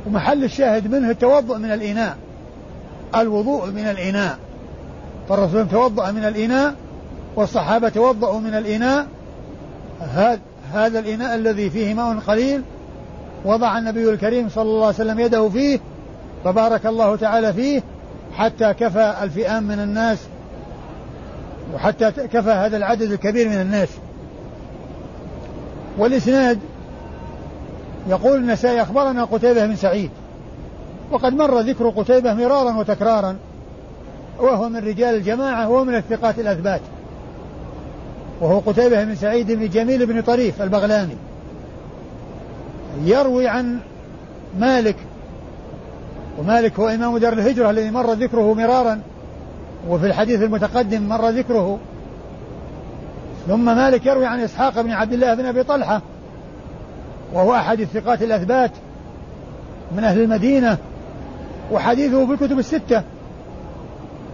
ومحل 0.07 0.43
الشاهد 0.43 0.91
منه 0.91 1.09
التوضؤ 1.09 1.57
من 1.57 1.71
الإناء. 1.71 2.17
الوضوء 3.15 3.71
من 3.71 3.85
الإناء. 3.85 4.37
فالرسول 5.29 5.69
توضأ 5.69 6.11
من 6.11 6.25
الإناء 6.25 6.75
والصحابة 7.35 7.89
توضأوا 7.89 8.39
من 8.39 8.53
الإناء. 8.53 9.07
هذا 10.73 10.99
الإناء 10.99 11.35
الذي 11.35 11.69
فيه 11.69 11.93
ماء 11.93 12.19
قليل 12.19 12.61
وضع 13.45 13.77
النبي 13.77 14.09
الكريم 14.09 14.49
صلى 14.49 14.63
الله 14.63 14.85
عليه 14.85 14.95
وسلم 14.95 15.19
يده 15.19 15.49
فيه 15.49 15.79
فبارك 16.43 16.85
الله 16.85 17.15
تعالى 17.15 17.53
فيه 17.53 17.83
حتى 18.37 18.73
كفى 18.73 19.15
الفئام 19.21 19.63
من 19.63 19.79
الناس 19.79 20.19
وحتى 21.73 22.11
كفى 22.11 22.49
هذا 22.49 22.77
العدد 22.77 23.11
الكبير 23.11 23.49
من 23.49 23.61
الناس. 23.61 23.89
والإسناد 25.97 26.59
يقول 28.07 28.35
النسائي 28.35 28.81
أخبرنا 28.81 29.23
قتيبة 29.23 29.65
بن 29.65 29.75
سعيد 29.75 30.09
وقد 31.11 31.33
مر 31.33 31.59
ذكر 31.59 31.89
قتيبة 31.89 32.33
مرارا 32.33 32.77
وتكرارا 32.77 33.35
وهو 34.39 34.69
من 34.69 34.77
رجال 34.77 35.15
الجماعة 35.15 35.69
وهو 35.69 35.83
من 35.83 35.95
الثقات 35.95 36.39
الأثبات. 36.39 36.81
وهو 38.41 38.59
قتيبة 38.59 39.03
بن 39.03 39.15
سعيد 39.15 39.51
بن 39.51 39.69
جميل 39.69 40.05
بن 40.05 40.21
طريف 40.21 40.61
البغلاني 40.61 41.15
يروي 43.03 43.47
عن 43.47 43.79
مالك 44.59 44.95
ومالك 46.39 46.79
هو 46.79 46.89
إمام 46.89 47.17
دار 47.17 47.33
الهجرة 47.33 47.69
الذي 47.69 47.91
مر 47.91 48.13
ذكره 48.13 48.53
مرارا 48.53 49.01
وفي 49.89 50.05
الحديث 50.05 50.41
المتقدم 50.41 51.01
مر 51.09 51.29
ذكره. 51.29 51.79
ثم 53.47 53.65
مالك 53.65 54.05
يروي 54.05 54.25
عن 54.25 54.39
إسحاق 54.39 54.81
بن 54.81 54.91
عبد 54.91 55.13
الله 55.13 55.33
بن 55.33 55.45
أبي 55.45 55.63
طلحة 55.63 56.01
وهو 57.33 57.55
أحد 57.55 57.79
الثقات 57.79 58.21
الأثبات 58.21 58.71
من 59.95 60.03
أهل 60.03 60.21
المدينة 60.21 60.77
وحديثه 61.71 62.25
في 62.25 62.31
الكتب 62.33 62.59
الستة. 62.59 63.03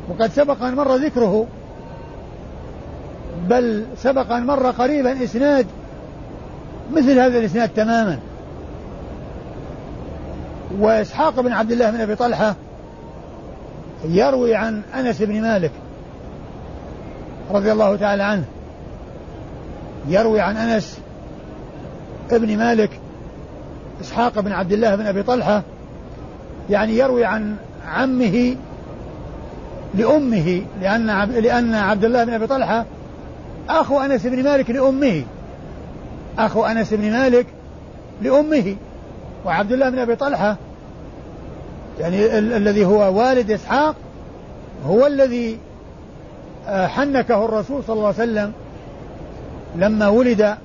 وقد 0.10 0.32
سبق 0.32 0.64
أن 0.64 0.76
مر 0.76 0.96
ذكره 0.96 1.48
بل 3.50 3.86
سبق 3.98 4.32
أن 4.32 4.46
مر 4.46 4.72
قريبا 4.72 5.24
إسناد 5.24 5.66
مثل 6.94 7.20
هذا 7.20 7.40
الإسناد 7.40 7.70
تماما. 7.70 8.20
وإسحاق 10.80 11.40
بن 11.40 11.52
عبد 11.52 11.72
الله 11.72 11.90
بن 11.90 12.02
أبي 12.02 12.16
طلحة 12.16 12.56
يروي 14.06 14.56
عن 14.56 14.82
أنس 14.96 15.22
بن 15.22 15.42
مالك 15.42 15.72
رضي 17.52 17.72
الله 17.72 17.96
تعالى 17.96 18.24
عنه. 18.24 18.46
يروي 20.08 20.42
عن 20.42 20.58
أنس 20.58 21.00
ابن 22.32 22.58
مالك 22.58 22.90
إسحاق 24.02 24.40
بن 24.40 24.52
عبد 24.52 24.72
الله 24.72 24.96
بن 24.96 25.06
أبي 25.06 25.24
طلحة 25.24 25.64
يعني 26.70 26.98
يروي 26.98 27.26
عن 27.26 27.56
عمه 27.88 28.56
لأمه 29.96 30.62
لأن 30.82 31.10
عب... 31.10 31.32
لأن 31.32 31.74
عبد 31.74 32.06
الله 32.06 32.24
بن 32.24 32.34
أبي 32.34 32.48
طلحة 32.48 32.86
أخو 33.70 34.00
أنس 34.00 34.26
بن 34.26 34.44
مالك 34.44 34.70
لأمه. 34.70 35.24
أخو 36.40 36.66
أنس 36.66 36.94
بن 36.94 37.12
مالك 37.12 37.46
لأمه. 38.22 38.76
وعبد 39.46 39.72
الله 39.72 39.90
بن 39.90 40.00
أبي 40.00 40.16
طلحة. 40.16 40.58
يعني 42.00 42.38
ال- 42.38 42.54
الذي 42.54 42.86
هو 42.86 43.20
والد 43.20 43.52
إسحاق 43.52 43.96
هو 44.88 45.08
الذي 45.08 45.58
آه، 46.68 46.88
حنكه 46.88 47.46
الرسول 47.46 47.84
صلى 47.84 47.94
الله 47.94 48.06
عليه 48.06 48.16
وسلم 48.18 48.52
لما 49.76 50.08
ولد 50.08 50.56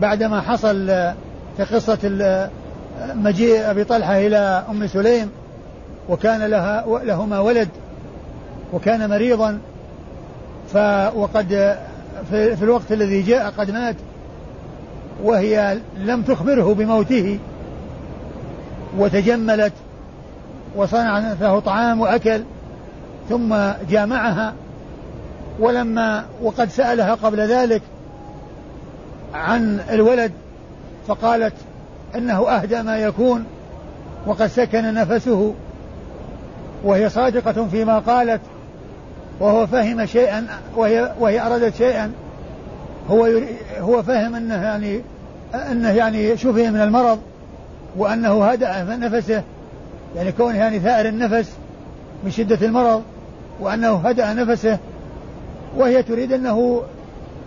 بعدما 0.00 0.40
حصل 0.40 0.90
آه، 0.90 1.14
في 1.56 1.64
قصة 1.64 1.98
آه، 2.22 2.50
مجيء 3.14 3.70
أبي 3.70 3.84
طلحة 3.84 4.18
إلى 4.18 4.64
أم 4.70 4.86
سليم 4.86 5.30
وكان 6.08 6.42
لها 6.42 6.84
لهما 7.04 7.38
ولد 7.38 7.68
وكان 8.72 9.10
مريضا. 9.10 9.58
ف 10.72 10.76
وقد 11.16 11.76
في 12.30 12.62
الوقت 12.62 12.92
الذي 12.92 13.22
جاء 13.22 13.50
قد 13.58 13.70
مات. 13.70 13.96
وهي 15.22 15.78
لم 15.96 16.22
تخبره 16.22 16.74
بموته 16.74 17.38
وتجملت 18.98 19.72
وصنعت 20.76 21.40
له 21.40 21.60
طعام 21.60 22.00
وأكل 22.00 22.42
ثم 23.28 23.56
جامعها 23.90 24.54
ولما 25.60 26.24
وقد 26.42 26.68
سألها 26.68 27.14
قبل 27.14 27.40
ذلك 27.40 27.82
عن 29.34 29.80
الولد 29.90 30.32
فقالت 31.08 31.54
إنه 32.14 32.48
أهدى 32.48 32.82
ما 32.82 32.98
يكون 32.98 33.44
وقد 34.26 34.46
سكن 34.46 34.94
نفسه 34.94 35.54
وهي 36.84 37.08
صادقة 37.08 37.66
فيما 37.66 37.98
قالت 37.98 38.40
وهو 39.40 39.66
فهم 39.66 40.06
شيئا 40.06 40.46
وهي 40.76 41.14
وهي 41.20 41.40
أرادت 41.46 41.76
شيئا 41.76 42.12
هو 43.10 43.28
هو 43.78 44.02
فهم 44.02 44.34
أنه 44.34 44.62
يعني 44.62 45.00
أنه 45.54 45.90
يعني 45.90 46.36
شفي 46.36 46.70
من 46.70 46.80
المرض 46.80 47.18
وأنه 47.96 48.44
هدأ 48.44 48.96
نفسه 48.96 49.42
يعني 50.16 50.32
كونه 50.32 50.58
يعني 50.58 50.78
ثائر 50.78 51.08
النفس 51.08 51.50
من 52.24 52.30
شدة 52.30 52.66
المرض 52.66 53.02
وأنه 53.60 53.92
هدأ 53.92 54.32
نفسه 54.32 54.78
وهي 55.76 56.02
تريد 56.02 56.32
أنه 56.32 56.82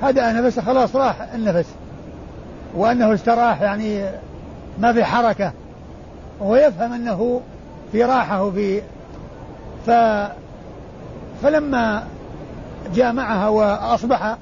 هدأ 0.01 0.31
نفسه 0.31 0.61
خلاص 0.61 0.95
راح 0.95 1.21
النفس 1.33 1.65
وأنه 2.75 3.13
استراح 3.13 3.61
يعني 3.61 4.05
ما 4.79 4.93
في 4.93 5.03
حركة 5.03 5.51
وهو 6.39 6.55
يفهم 6.55 6.93
أنه 6.93 7.41
في 7.91 8.03
راحة 8.03 8.43
وفي 8.43 8.81
ف 9.87 9.91
فلما 11.43 12.03
جامعها 12.95 13.47
وأصبح 13.47 14.37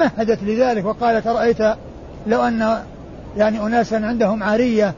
مهدت 0.00 0.42
لذلك 0.42 0.84
وقالت 0.84 1.26
أرأيت 1.26 1.62
لو 2.26 2.42
أن 2.42 2.78
يعني 3.36 3.60
أناسا 3.60 3.96
عندهم 3.96 4.42
عارية 4.42 4.94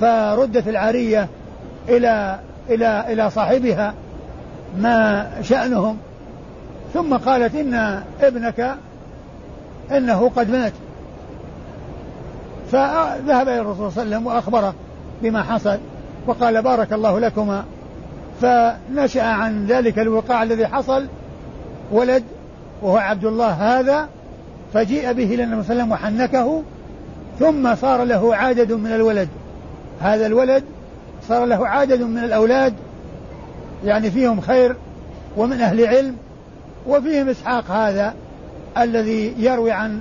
فردت 0.00 0.68
العارية 0.68 1.28
إلى 1.88 2.38
إلى 2.70 3.04
إلى 3.12 3.30
صاحبها 3.30 3.94
ما 4.78 5.30
شأنهم. 5.42 5.98
ثم 6.94 7.16
قالت 7.16 7.54
إن 7.54 8.02
ابنك 8.20 8.76
إنه 9.90 10.30
قد 10.36 10.50
مات. 10.50 10.72
فذهب 12.72 13.48
إلى 13.48 13.60
الرسول 13.60 13.92
صلى 13.92 14.02
الله 14.02 14.16
عليه 14.16 14.16
وسلم 14.16 14.26
وأخبره 14.26 14.74
بما 15.22 15.42
حصل 15.42 15.78
وقال 16.26 16.62
بارك 16.62 16.92
الله 16.92 17.20
لكما. 17.20 17.64
فنشأ 18.40 19.22
عن 19.22 19.66
ذلك 19.66 19.98
الوقاع 19.98 20.42
الذي 20.42 20.66
حصل. 20.66 21.06
ولد 21.92 22.24
وهو 22.82 22.96
عبد 22.96 23.24
الله 23.24 23.50
هذا 23.50 24.08
فجيء 24.74 25.12
به 25.12 25.34
إلى 25.34 25.44
النبي 25.44 25.62
صلى 25.62 25.82
الله 25.82 25.82
عليه 25.82 25.82
وسلم 25.82 25.92
وحنكه 25.92 26.62
ثم 27.38 27.74
صار 27.74 28.04
له 28.04 28.36
عدد 28.36 28.72
من 28.72 28.92
الولد. 28.92 29.28
هذا 30.00 30.26
الولد 30.26 30.64
صار 31.28 31.44
له 31.44 31.68
عدد 31.68 32.02
من 32.02 32.18
الأولاد 32.18 32.74
يعني 33.84 34.10
فيهم 34.10 34.40
خير 34.40 34.76
ومن 35.36 35.60
أهل 35.60 35.86
علم 35.86 36.16
وفيهم 36.86 37.28
إسحاق 37.28 37.70
هذا 37.70 38.14
الذي 38.78 39.34
يروي 39.38 39.72
عن 39.72 40.00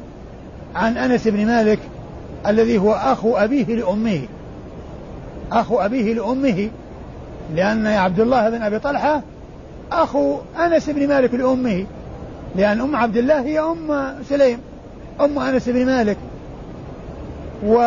عن 0.76 0.98
أنس 0.98 1.28
بن 1.28 1.46
مالك 1.46 1.80
الذي 2.48 2.78
هو 2.78 2.92
أخو 2.92 3.36
أبيه 3.38 3.66
لأمه. 3.66 4.22
أخو 5.52 5.80
أبيه 5.80 6.14
لأمه 6.14 6.70
لأن 7.56 7.88
عبد 7.88 8.20
الله 8.20 8.50
بن 8.50 8.62
أبي 8.62 8.80
طلحة 8.80 9.22
أخو 9.92 10.38
أنس 10.66 10.90
بن 10.90 11.08
مالك 11.08 11.34
لأمه. 11.34 11.86
لأن 12.56 12.82
أم 12.82 12.96
عبد 12.96 13.18
الله 13.18 13.42
هي 13.42 13.60
أم 13.60 14.16
سليم 14.30 14.60
أم 15.22 15.40
أنس 15.40 15.70
بن 15.70 15.86
مالك. 15.86 16.18
و 17.66 17.82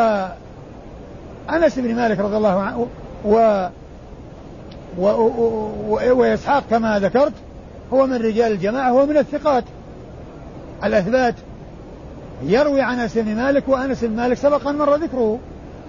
أنس 1.51 1.79
بن 1.79 1.95
مالك 1.95 2.19
رضي 2.19 2.37
الله 2.37 2.61
عنه 2.61 2.87
و 3.25 3.67
و... 4.99 5.07
و... 5.89 6.19
وإسحاق 6.21 6.65
كما 6.71 6.99
ذكرت 6.99 7.33
هو 7.93 8.07
من 8.07 8.17
رجال 8.17 8.53
الجماعة 8.53 8.91
هو 8.91 9.07
من 9.07 9.17
الثقات. 9.17 9.65
الأثبات 10.85 11.35
يروي 12.43 12.81
عن 12.81 12.99
أنس 12.99 13.19
بن 13.19 13.35
مالك 13.37 13.69
وأنس 13.69 14.05
بن 14.05 14.17
مالك 14.17 14.37
سبق 14.37 14.69
أن 14.69 14.79
مر 14.79 14.95
ذكره. 14.95 15.39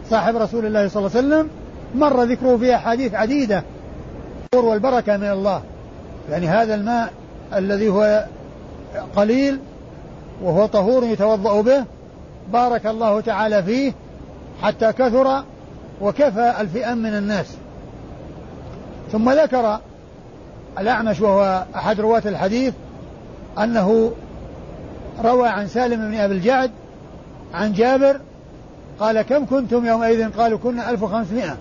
صاحب 0.09 0.35
رسول 0.35 0.65
الله 0.65 0.87
صلى 0.87 1.05
الله 1.05 1.17
عليه 1.17 1.27
وسلم 1.27 1.49
مر 1.95 2.23
ذكره 2.23 2.57
في 2.57 2.75
أحاديث 2.75 3.13
عديدة. 3.13 3.63
والبركة 4.55 5.17
من 5.17 5.31
الله. 5.31 5.61
يعني 6.31 6.47
هذا 6.47 6.75
الماء 6.75 7.13
الذي 7.53 7.89
هو 7.89 8.25
قليل 9.15 9.59
وهو 10.43 10.65
طهور 10.65 11.03
يتوضأ 11.03 11.61
به 11.61 11.85
بارك 12.53 12.85
الله 12.85 13.21
تعالى 13.21 13.63
فيه 13.63 13.93
حتى 14.61 14.93
كثر 14.93 15.43
وكفى 16.01 16.53
الفئام 16.59 16.97
من 16.97 17.17
الناس. 17.17 17.45
ثم 19.11 19.29
ذكر 19.29 19.79
الأعمش 20.79 21.21
وهو 21.21 21.65
أحد 21.75 21.99
رواة 21.99 22.21
الحديث 22.25 22.73
أنه 23.57 24.11
روى 25.23 25.47
عن 25.47 25.67
سالم 25.67 26.11
بن 26.11 26.17
أبي 26.17 26.33
الجعد 26.33 26.71
عن 27.53 27.73
جابر 27.73 28.19
قال 28.99 29.21
كم 29.21 29.45
كنتم 29.45 29.85
يومئذ؟ 29.85 30.29
قالوا 30.29 30.57
كنا 30.57 30.89
1500 30.89 31.57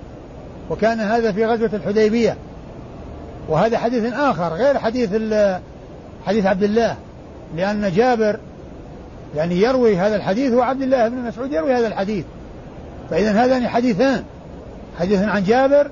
وكان 0.71 1.01
هذا 1.01 1.33
في 1.33 1.47
غزوة 1.47 1.71
الحديبية. 1.73 2.37
وهذا 3.49 3.79
حديث 3.79 4.13
آخر 4.13 4.49
غير 4.49 4.79
حديث 4.79 5.11
حديث 6.27 6.47
عبد 6.47 6.63
الله. 6.63 6.97
لأن 7.57 7.93
جابر 7.93 8.39
يعني 9.37 9.61
يروي 9.61 9.97
هذا 9.97 10.17
الحديث 10.17 10.53
وعبد 10.53 10.83
الله 10.83 11.09
بن 11.09 11.17
مسعود 11.17 11.53
يروي 11.53 11.75
هذا 11.75 11.87
الحديث. 11.87 12.25
فإذا 13.11 13.33
هذان 13.33 13.69
حديثان. 13.69 14.25
حديث 14.99 15.23
عن 15.23 15.45
جابر 15.45 15.91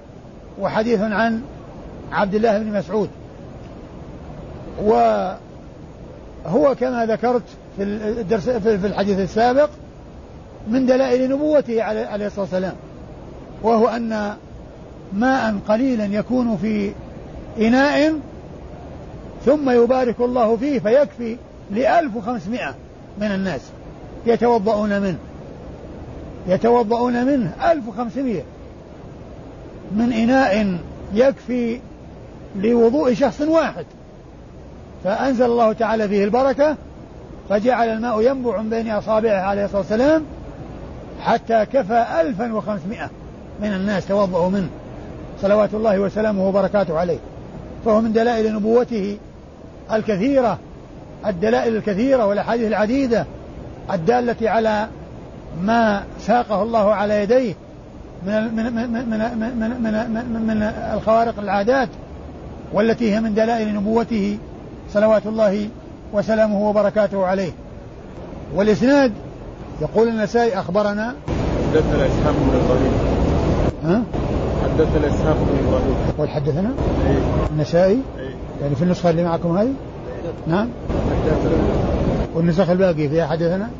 وحديث 0.60 1.00
عن 1.00 1.42
عبد 2.12 2.34
الله 2.34 2.58
بن 2.58 2.78
مسعود. 2.78 3.10
وهو 4.82 5.36
كما 6.80 7.06
ذكرت 7.06 7.42
في 7.76 7.82
الدرس 7.82 8.48
في 8.48 8.86
الحديث 8.86 9.18
السابق 9.18 9.68
من 10.68 10.86
دلائل 10.86 11.30
نبوته 11.30 11.82
عليه 11.82 12.26
الصلاة 12.26 12.40
والسلام. 12.40 12.74
وهو 13.62 13.88
أن 13.88 14.34
ماء 15.12 15.54
قليلا 15.68 16.04
يكون 16.04 16.56
في 16.56 16.92
إناء 17.58 18.14
ثم 19.44 19.70
يبارك 19.70 20.20
الله 20.20 20.56
فيه 20.56 20.78
فيكفي 20.78 21.36
لألف 21.70 22.16
وخمسمائة 22.16 22.74
من 23.18 23.26
الناس 23.26 23.60
يتوضؤون 24.26 25.00
منه. 25.00 25.18
يتوضؤون 26.48 27.24
منه 27.24 27.52
ألف 27.72 27.88
وخمسمائة 27.88 28.42
من 29.92 30.12
إناء 30.12 30.78
يكفي 31.14 31.80
لوضوء 32.56 33.14
شخص 33.14 33.40
واحد. 33.40 33.84
فأنزل 35.04 35.44
الله 35.44 35.72
تعالى 35.72 36.08
فيه 36.08 36.24
البركة 36.24 36.76
فجعل 37.48 37.88
الماء 37.88 38.20
ينبع 38.20 38.60
من 38.62 38.70
بين 38.70 38.90
أصابعه 38.90 39.40
عليه 39.40 39.64
الصلاة 39.64 39.80
والسلام 39.80 40.22
حتى 41.20 41.66
كفى 41.72 42.06
ألفا 42.20 42.54
وخمسمائة 42.54 43.10
من 43.60 43.72
الناس 43.72 44.06
توضؤوا 44.06 44.48
منه. 44.48 44.68
صلوات 45.42 45.74
الله 45.74 45.98
وسلامه 45.98 46.48
وبركاته 46.48 46.98
عليه. 46.98 47.18
فهو 47.84 48.00
من 48.00 48.12
دلائل 48.12 48.54
نبوته 48.54 49.18
الكثيرة 49.92 50.58
الدلائل 51.26 51.76
الكثيرة 51.76 52.26
والأحاديث 52.26 52.66
العديدة 52.66 53.26
الدالة 53.92 54.50
على 54.50 54.88
ما 55.62 56.02
ساقه 56.20 56.62
الله 56.62 56.94
على 56.94 57.22
يديه 57.22 57.54
من 58.26 58.54
من 58.54 58.64
من 58.64 58.92
من 58.92 59.08
من, 59.08 59.82
من, 59.82 60.32
من, 60.32 60.46
من 60.46 60.62
الخوارق 60.94 61.38
العادات 61.38 61.88
والتي 62.72 63.14
هي 63.14 63.20
من 63.20 63.34
دلائل 63.34 63.74
نبوته 63.74 64.38
صلوات 64.92 65.26
الله 65.26 65.68
وسلامه 66.12 66.68
وبركاته 66.68 67.26
عليه. 67.26 67.52
والإسناد 68.54 69.12
يقول 69.80 70.08
النسائي 70.08 70.58
أخبرنا 70.58 71.14
حدثنا 71.72 72.06
إسحاق 72.06 72.32
بن 72.32 72.60
إبراهيم. 72.64 72.92
ها؟ 73.84 74.02
حدثنا 74.62 75.14
إسحاق 75.14 75.36
بن 75.36 75.68
إبراهيم. 75.68 75.96
يقول 76.08 76.28
حدثنا 76.28 76.70
أي 77.06 77.16
النسائي؟ 77.50 77.92
أي 78.18 78.34
يعني 78.62 78.74
في 78.74 78.82
النسخة 78.82 79.10
اللي 79.10 79.24
معكم 79.24 79.56
هذه؟ 79.56 79.72
نعم. 80.46 80.68
والنسخ 82.34 82.70
الباقي 82.70 83.08
فيها 83.08 83.26
حدثنا. 83.26 83.70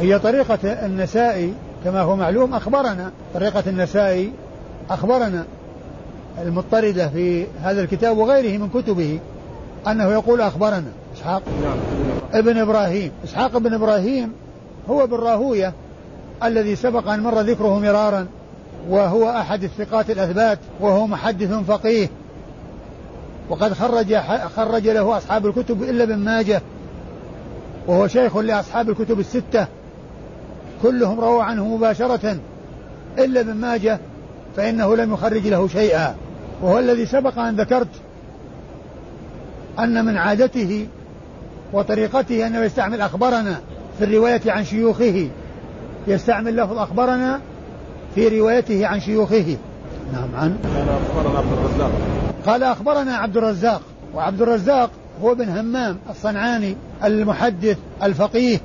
هي 0.00 0.18
طريقة 0.18 0.58
النسائي 0.64 1.52
كما 1.84 2.00
هو 2.00 2.16
معلوم 2.16 2.54
أخبرنا 2.54 3.10
طريقة 3.34 3.62
النسائي 3.66 4.32
أخبرنا 4.90 5.44
المضطردة 6.42 7.08
في 7.08 7.46
هذا 7.62 7.82
الكتاب 7.82 8.18
وغيره 8.18 8.58
من 8.58 8.68
كتبه 8.68 9.20
أنه 9.86 10.12
يقول 10.12 10.40
أخبرنا. 10.40 10.92
إسحاق 11.16 11.42
ابن 12.32 12.58
إبراهيم. 12.58 13.10
إسحاق 13.24 13.58
بن 13.58 13.74
إبراهيم 13.74 14.32
هو 14.90 15.06
بن 15.06 15.16
راهوية 15.16 15.72
الذي 16.44 16.76
سبق 16.76 17.08
أن 17.08 17.20
مر 17.20 17.40
ذكره 17.40 17.78
مرارا 17.78 18.26
وهو 18.88 19.30
أحد 19.30 19.64
الثقات 19.64 20.10
الأثبات 20.10 20.58
وهو 20.80 21.06
محدث 21.06 21.52
فقيه. 21.52 22.08
وقد 23.50 23.72
خرج 23.72 24.16
خرج 24.56 24.88
له 24.88 25.16
أصحاب 25.16 25.46
الكتب 25.46 25.82
إلا 25.82 26.04
ابن 26.04 26.16
ماجه 26.16 26.62
وهو 27.86 28.08
شيخ 28.08 28.36
لأصحاب 28.36 28.90
الكتب 28.90 29.20
الستة. 29.20 29.66
كلهم 30.82 31.20
رووا 31.20 31.42
عنه 31.42 31.76
مباشرة. 31.76 32.36
إلا 33.18 33.40
ابن 33.40 33.54
ماجه 33.54 33.98
فإنه 34.56 34.96
لم 34.96 35.12
يخرج 35.12 35.46
له 35.46 35.68
شيئا. 35.68 36.14
وهو 36.62 36.78
الذي 36.78 37.06
سبق 37.06 37.38
أن 37.38 37.56
ذكرت 37.56 37.88
أن 39.78 40.04
من 40.04 40.16
عادته 40.16 40.86
وطريقته 41.72 42.46
أنه 42.46 42.60
يستعمل 42.64 43.00
أخبرنا 43.00 43.60
في 43.98 44.04
الرواية 44.04 44.40
عن 44.46 44.64
شيوخه. 44.64 45.28
يستعمل 46.06 46.56
لفظ 46.56 46.78
أخبرنا 46.78 47.40
في 48.14 48.40
روايته 48.40 48.86
عن 48.86 49.00
شيوخه. 49.00 49.56
نعم 50.12 50.28
عن؟ 50.34 50.58
كان 50.62 50.88
أخبرنا 50.88 51.38
عبد 51.38 51.52
الرزاق. 51.52 51.90
قال 52.46 52.62
أخبرنا 52.62 53.16
عبد 53.16 53.36
الرزاق 53.36 53.80
وعبد 54.14 54.42
الرزاق 54.42 54.90
هو 55.22 55.34
بن 55.34 55.48
همام 55.48 55.98
الصنعاني 56.10 56.76
المحدث 57.04 57.78
الفقيه 58.02 58.60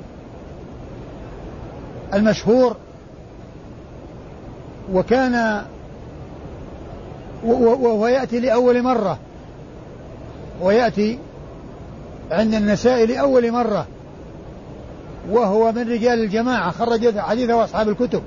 المشهور 2.14 2.76
وكان 4.92 5.62
وهو 7.44 8.06
يأتي 8.06 8.40
لأول 8.40 8.82
مرة 8.82 9.18
ويأتي 10.60 11.18
عند 12.30 12.54
النساء 12.54 13.06
لأول 13.06 13.52
مرة 13.52 13.86
وهو 15.30 15.72
من 15.72 15.90
رجال 15.90 16.22
الجماعة 16.24 16.70
خرج 16.70 17.18
حديثه 17.18 17.64
أصحاب 17.64 17.88
الكتب. 17.88 18.22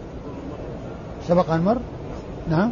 سبق 1.27 1.49
أن 1.51 1.61
مر؟ 1.61 1.77
نعم. 2.49 2.71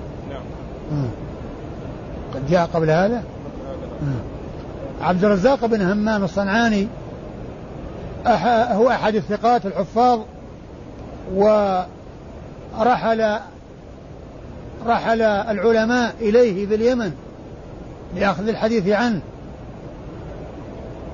قد 2.33 2.49
جاء 2.49 2.69
قبل 2.73 2.89
هذا. 2.89 3.23
عبد 5.01 5.25
الرزاق 5.25 5.65
بن 5.65 5.81
همام 5.81 6.23
الصنعاني 6.23 6.87
هو 8.71 8.89
أحد 8.89 9.15
الثقات 9.15 9.65
الحفاظ 9.65 10.19
ورحل 11.35 11.85
رحل 14.87 15.21
العلماء 15.21 16.15
إليه 16.21 16.67
في 16.67 16.75
اليمن 16.75 17.11
لأخذ 18.15 18.47
الحديث 18.47 18.87
عنه. 18.87 19.21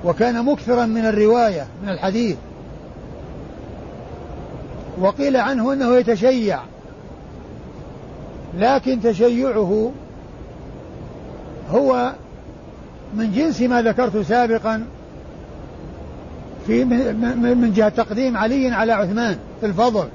وكان 0.04 0.44
مكثرا 0.44 0.86
من 0.86 1.06
الرواية 1.06 1.66
من 1.82 1.88
الحديث. 1.88 2.36
وقيل 5.00 5.36
عنه 5.36 5.72
أنه 5.72 5.96
يتشيع. 5.96 6.58
لكن 8.58 9.00
تشيعه 9.02 9.92
هو 11.70 12.12
من 13.14 13.32
جنس 13.32 13.60
ما 13.60 13.82
ذكرت 13.82 14.16
سابقا 14.16 14.86
في 16.66 16.84
من 16.84 17.72
جهة 17.76 17.88
تقديم 17.88 18.36
علي 18.36 18.68
على 18.68 18.92
عثمان 18.92 19.36
في 19.60 19.66
الفضل. 19.66 20.08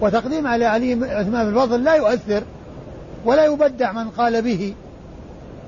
وتقديم 0.00 0.46
على 0.46 0.64
علي 0.64 0.92
عثمان 0.92 1.44
في 1.44 1.50
الفضل 1.50 1.84
لا 1.84 1.94
يؤثر 1.94 2.42
ولا 3.24 3.44
يبدع 3.44 3.92
من 3.92 4.08
قال 4.08 4.42
به. 4.42 4.74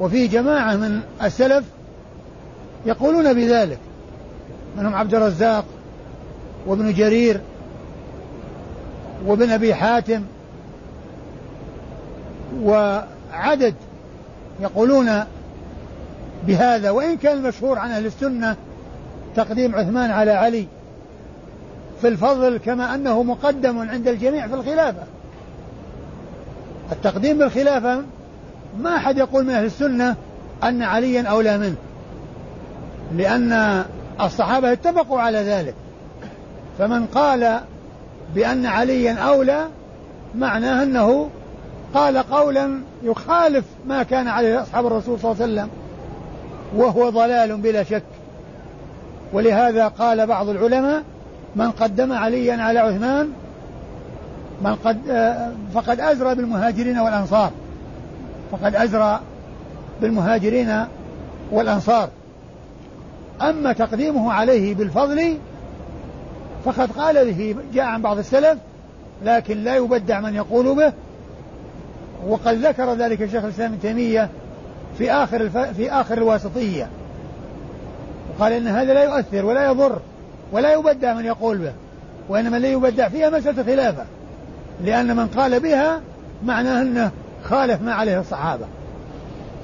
وفي 0.01 0.27
جماعة 0.27 0.77
من 0.77 1.01
السلف 1.23 1.65
يقولون 2.87 3.35
بذلك 3.35 3.79
منهم 4.79 4.95
عبد 4.95 5.15
الرزاق 5.15 5.65
وابن 6.67 6.93
جرير 6.93 7.41
وابن 9.27 9.51
أبي 9.51 9.75
حاتم 9.75 10.23
وعدد 12.63 13.75
يقولون 14.61 15.25
بهذا 16.47 16.91
وإن 16.91 17.17
كان 17.17 17.39
المشهور 17.39 17.79
عن 17.79 17.91
أهل 17.91 18.07
السنة 18.07 18.57
تقديم 19.37 19.75
عثمان 19.75 20.11
على 20.11 20.31
علي 20.31 20.67
في 22.01 22.09
الفضل 22.09 22.57
كما 22.57 22.95
أنه 22.95 23.23
مقدم 23.23 23.79
عند 23.79 24.09
الجميع 24.09 24.47
في 24.47 24.55
الخلافة. 24.55 25.03
التقديم 26.93 27.39
بالخلافة 27.39 28.03
ما 28.81 28.97
أحد 28.97 29.19
يقول 29.19 29.45
من 29.45 29.51
أهل 29.51 29.65
السنة 29.65 30.17
أن 30.65 30.83
عليا 30.83 31.23
أولى 31.23 31.59
منه 31.59 31.77
لأن 33.17 33.85
الصحابة 34.21 34.73
اتفقوا 34.73 35.21
على 35.21 35.39
ذلك. 35.39 35.75
فمن 36.79 37.07
قال 37.07 37.61
بأن 38.35 38.67
عليا 38.67 39.13
أولى 39.13 39.67
معناه 40.35 40.83
أنه 40.83 41.31
قال 41.97 42.19
قولا 42.19 42.81
يخالف 43.03 43.65
ما 43.87 44.03
كان 44.03 44.29
عليه 44.29 44.63
أصحاب 44.63 44.87
الرسول 44.87 45.21
صلى 45.21 45.33
الله 45.33 45.43
عليه 45.43 45.53
وسلم 45.53 45.69
وهو 46.77 47.11
ضلال 47.11 47.57
بلا 47.57 47.83
شك. 47.83 48.03
ولهذا 49.33 49.89
قال 49.89 50.27
بعض 50.27 50.49
العلماء 50.49 51.03
من 51.57 51.71
قدم 51.71 52.13
عليا 52.13 52.63
على 52.63 52.79
عثمان 52.79 53.33
من 54.63 54.75
قد 54.85 54.99
فقد 55.75 56.01
أزرى 56.01 56.35
بالمهاجرين 56.35 56.99
والأنصار. 56.99 57.51
فقد 58.53 58.75
أزرى 58.75 59.21
بالمهاجرين 60.01 60.85
والأنصار. 61.51 62.09
أما 63.43 63.73
تقديمه 63.73 64.33
عليه 64.33 64.75
بالفضل 64.75 65.39
فقد 66.65 66.93
قال 66.93 67.33
به 67.33 67.57
جاء 67.75 67.85
عن 67.85 68.03
بعض 68.03 68.19
السلف 68.19 68.59
لكن 69.25 69.65
لا 69.65 69.77
يبدع 69.77 70.21
من 70.21 70.35
يقول 70.35 70.75
به. 70.75 70.93
وقد 72.27 72.55
ذكر 72.67 72.95
ذلك 72.95 73.23
الشيخ 73.23 73.45
الإسلام 73.45 73.73
ابن 73.73 73.81
تيمية 73.81 74.29
في 74.99 75.13
آخر 75.13 75.41
الف... 75.41 75.57
في 75.57 75.93
آخر 75.93 76.19
الواسطية. 76.19 76.89
وقال 78.31 78.53
إن 78.53 78.69
هذا 78.69 78.95
لا 78.95 79.05
يؤثر 79.05 79.45
ولا 79.45 79.65
يضر 79.65 79.99
ولا 80.53 80.73
يبدع 80.73 81.15
من 81.15 81.25
يقول 81.25 81.59
به 81.59 81.73
وإنما 82.29 82.57
الذي 82.57 82.73
يبدع 82.73 83.09
فيها 83.09 83.31
مسألة 83.31 83.63
خلافة 83.63 84.05
لأن 84.85 85.17
من 85.17 85.27
قال 85.27 85.61
بها 85.61 86.01
معناه 86.45 86.83
أنه 86.83 87.11
خالف 87.45 87.83
ما 87.83 87.95
عليه 87.95 88.21
الصحابة. 88.21 88.67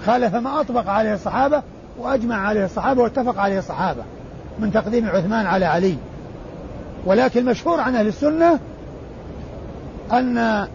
خالف 0.06 0.34
ما 0.34 0.60
أطبق 0.60 0.88
عليه 0.88 1.14
الصحابة 1.14 1.62
وأجمع 1.98 2.36
عليه 2.36 2.64
الصحابة 2.64 3.02
واتفق 3.02 3.38
عليه 3.38 3.58
الصحابة 3.58 4.02
من 4.58 4.72
تقديم 4.72 5.08
عثمان 5.08 5.46
على 5.46 5.64
علي. 5.64 5.96
ولكن 7.06 7.40
المشهور 7.40 7.80
عن 7.80 7.96
أهل 7.96 8.06
السنة 8.06 8.58
أن 10.12 10.66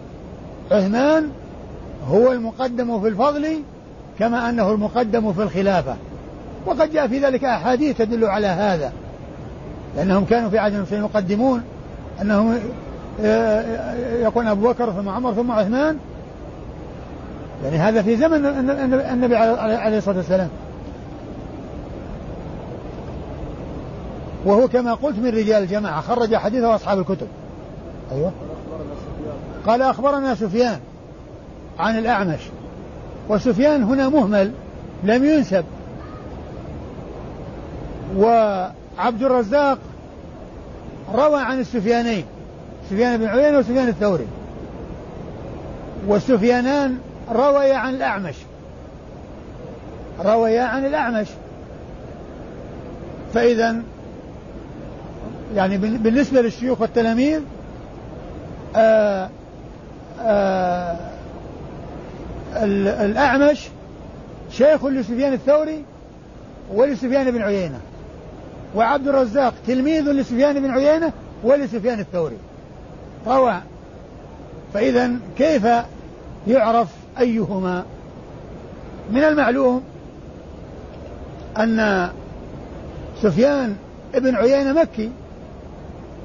عثمان 0.70 1.30
هو 2.08 2.32
المقدم 2.32 3.00
في 3.00 3.08
الفضل 3.08 3.62
كما 4.18 4.48
أنه 4.50 4.70
المقدم 4.72 5.32
في 5.32 5.42
الخلافة. 5.42 5.96
وقد 6.66 6.92
جاء 6.92 7.08
في 7.08 7.18
ذلك 7.18 7.44
أحاديث 7.44 7.98
تدل 7.98 8.24
على 8.24 8.46
هذا 8.46 8.92
لأنهم 9.96 10.24
كانوا 10.24 10.50
في 10.50 10.58
عهد 10.58 10.74
المسلمين 10.74 11.04
يقدمون 11.04 11.62
أنهم 12.22 12.58
آه، 13.20 13.94
يكون 14.26 14.46
أبو 14.46 14.68
بكر 14.68 14.92
ثم 14.92 15.08
عمر 15.08 15.34
ثم 15.34 15.50
عثمان. 15.50 15.98
يعني 17.64 17.76
هذا 17.76 18.02
في 18.02 18.16
زمن 18.16 18.46
النبي 19.12 19.36
عليه 19.36 19.98
الصلاة 19.98 20.16
والسلام. 20.16 20.48
وهو 24.44 24.68
كما 24.68 24.94
قلت 24.94 25.18
من 25.18 25.28
رجال 25.28 25.62
الجماعة 25.62 26.00
خرج 26.00 26.36
حديثه 26.36 26.74
أصحاب 26.74 26.98
الكتب. 26.98 27.26
أيوه. 28.12 28.32
قال 29.66 29.82
أخبرنا 29.82 30.34
سفيان. 30.34 30.80
عن 31.78 31.98
الأعمش. 31.98 32.40
وسفيان 33.28 33.82
هنا 33.82 34.08
مهمل 34.08 34.52
لم 35.04 35.24
ينسب. 35.24 35.64
وعبد 38.16 39.22
الرزاق 39.22 39.78
روى 41.14 41.40
عن 41.40 41.60
السفيانين 41.60 42.24
سفيان 42.90 43.16
بن 43.16 43.26
عيينة 43.26 43.58
وسفيان 43.58 43.88
الثوري. 43.88 44.26
والسفيانان 46.06 46.98
رويا 47.32 47.74
عن 47.74 47.94
الأعمش. 47.94 48.34
رويا 50.24 50.62
عن 50.62 50.86
الأعمش. 50.86 51.26
فإذا 53.34 53.76
يعني 55.54 55.76
بالنسبة 55.78 56.40
للشيوخ 56.40 56.80
والتلاميذ 56.80 57.40
آآ 58.76 59.28
آآ 60.20 60.96
الأعمش 62.64 63.68
شيخ 64.50 64.84
لسفيان 64.84 65.32
الثوري 65.32 65.84
ولسفيان 66.74 67.30
بن 67.30 67.42
عيينة 67.42 67.80
وعبد 68.74 69.08
الرزاق 69.08 69.54
تلميذ 69.66 70.02
لسفيان 70.02 70.62
بن 70.62 70.70
عيينة 70.70 71.12
ولسفيان 71.44 72.00
الثوري. 72.00 72.36
روى 73.26 73.60
فإذا 74.74 75.10
كيف 75.38 75.66
يعرف 76.46 76.88
أيهما؟ 77.18 77.84
من 79.10 79.24
المعلوم 79.24 79.82
أن 81.58 82.08
سفيان 83.22 83.76
بن 84.14 84.34
عيينة 84.34 84.72
مكي 84.72 85.10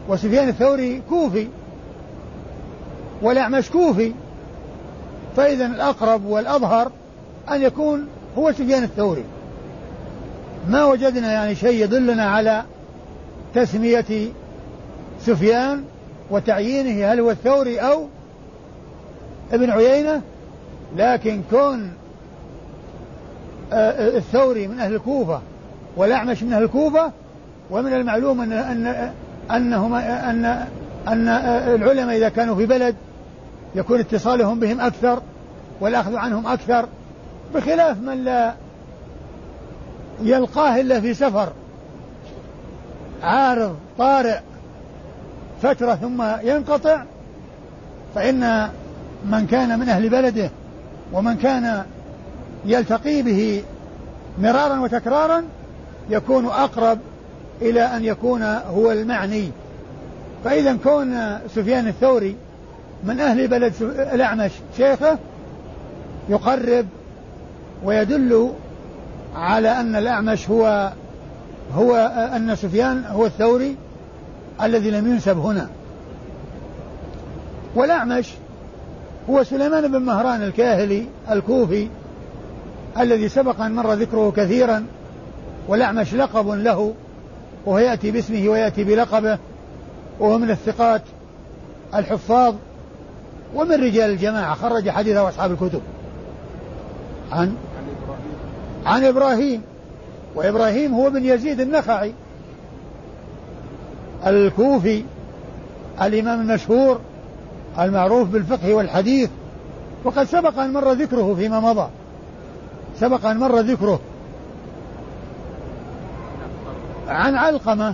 وسفيان 0.10 0.50
الثوري 0.50 1.02
كوفي 1.10 1.48
والأعمش 3.22 3.70
كوفي 3.70 4.14
فإذا 5.38 5.66
الأقرب 5.66 6.26
والأظهر 6.26 6.92
أن 7.52 7.62
يكون 7.62 8.08
هو 8.38 8.52
سفيان 8.52 8.84
الثوري. 8.84 9.24
ما 10.70 10.86
وجدنا 10.86 11.32
يعني 11.32 11.56
شيء 11.56 11.84
يدلنا 11.84 12.24
على 12.24 12.64
تسمية 13.56 14.32
سفيان 15.22 15.84
وتعيينه 16.30 17.14
هل 17.14 17.20
هو 17.20 17.32
الثوري 17.32 17.80
أو 17.80 18.08
ابن 19.52 19.70
عيينة 19.70 20.22
لكن 20.98 21.42
كون 21.52 21.92
آه، 23.74 24.18
الثوري 24.18 24.68
من 24.68 24.80
أهل 24.80 24.96
الكوفة 24.96 25.42
والأعمش 25.98 26.44
من 26.44 26.54
أهل 26.54 26.64
الكوفة 26.64 27.12
ومن 27.72 27.94
المعلوم 27.94 28.42
أن 28.42 28.52
أن 28.52 29.12
أنهما 29.52 30.30
أن 30.30 30.46
أن 31.08 31.28
العلماء 31.76 32.18
إذا 32.18 32.30
كانوا 32.30 32.56
في 32.56 32.66
بلد 32.66 32.96
يكون 33.76 34.00
اتصالهم 34.00 34.60
بهم 34.60 34.82
أكثر 34.82 35.22
والأخذ 35.82 36.16
عنهم 36.16 36.48
أكثر 36.48 36.86
بخلاف 37.56 37.98
من 37.98 38.24
لا 38.24 38.54
يلقاه 40.22 40.82
إلا 40.82 41.02
في 41.02 41.14
سفر 41.14 41.54
عارض 43.24 43.76
طارئ 43.98 44.40
فترة 45.62 45.96
ثم 45.96 46.24
ينقطع 46.44 47.04
فإن 48.16 48.70
من 49.26 49.48
كان 49.48 49.80
من 49.80 49.90
أهل 49.90 50.10
بلده 50.10 50.50
ومن 51.14 51.36
كان 51.36 51.84
يلتقي 52.66 53.22
به 53.22 53.64
مرارا 54.40 54.80
وتكرارا 54.80 55.44
يكون 56.10 56.46
أقرب 56.46 57.00
إلى 57.62 57.82
أن 57.82 58.06
يكون 58.06 58.44
هو 58.44 58.92
المعني. 58.92 59.52
فإذا 60.44 60.78
كون 60.84 61.40
سفيان 61.56 61.88
الثوري 61.88 62.36
من 63.04 63.20
أهل 63.20 63.48
بلد 63.48 63.74
الأعمش 64.14 64.52
شيخه 64.78 65.18
يقرب 66.30 66.86
ويدل 67.84 68.52
على 69.36 69.80
أن 69.80 69.96
الأعمش 69.96 70.50
هو 70.50 70.92
هو 71.74 71.96
أن 72.36 72.56
سفيان 72.56 73.04
هو 73.06 73.26
الثوري 73.26 73.76
الذي 74.64 74.92
لم 74.92 75.08
ينسب 75.08 75.38
هنا. 75.38 75.70
والأعمش 77.76 78.30
هو 79.30 79.44
سليمان 79.44 79.92
بن 79.92 79.98
مهران 79.98 80.44
الكاهلي 80.44 81.06
الكوفي 81.32 81.88
الذي 83.00 83.30
سبق 83.30 83.62
أن 83.62 83.76
مر 83.76 83.94
ذكره 83.94 84.32
كثيرا 84.32 84.86
والأعمش 85.68 86.14
لقب 86.14 86.48
له 86.48 86.94
وهو 87.66 87.78
يأتي 87.78 88.12
باسمه 88.12 88.50
ويأتي 88.50 88.84
بلقبه 88.84 89.38
وهو 90.20 90.38
من 90.38 90.50
الثقات 90.50 91.02
الحفاظ 91.96 92.56
ومن 93.56 93.72
رجال 93.72 94.10
الجماعة 94.10 94.56
خرج 94.56 94.90
حديثه 94.90 95.30
أصحاب 95.30 95.52
الكتب. 95.52 95.82
عن؟ 97.32 97.56
عن 98.86 99.04
إبراهيم. 99.04 99.62
وإبراهيم 100.36 100.94
هو 100.94 101.10
بن 101.10 101.26
يزيد 101.26 101.60
النخعي. 101.60 102.14
الكوفي 104.26 105.04
الإمام 106.02 106.42
المشهور 106.42 107.00
المعروف 107.80 108.30
بالفقه 108.30 108.74
والحديث. 108.74 109.30
وقد 110.04 110.24
سبق 110.24 110.60
أن 110.60 110.74
مر 110.74 110.92
ذكره 110.92 111.36
فيما 111.36 111.60
مضى. 111.60 111.88
سبق 113.00 113.26
أن 113.26 113.38
مر 113.38 113.60
ذكره. 113.60 114.00
عن 117.08 117.36
علقمة. 117.36 117.94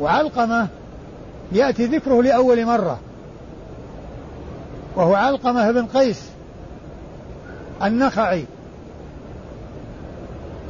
وعلقمة 0.00 0.68
يأتي 1.52 1.86
ذكره 1.86 2.22
لأول 2.22 2.66
مرة. 2.66 2.98
وهو 4.96 5.14
علقمة 5.14 5.70
بن 5.70 5.86
قيس 5.86 6.30
النخعي. 7.82 8.44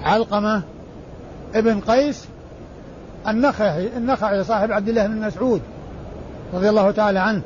علقمة 0.02 0.62
ابن 1.54 1.80
قيس 1.80 2.28
النخعي 3.28 3.96
النخعي 3.96 4.44
صاحب 4.44 4.72
عبد 4.72 4.88
الله 4.88 5.06
بن 5.06 5.20
مسعود 5.20 5.60
رضي 6.54 6.68
الله 6.68 6.90
تعالى 6.90 7.18
عنه. 7.18 7.42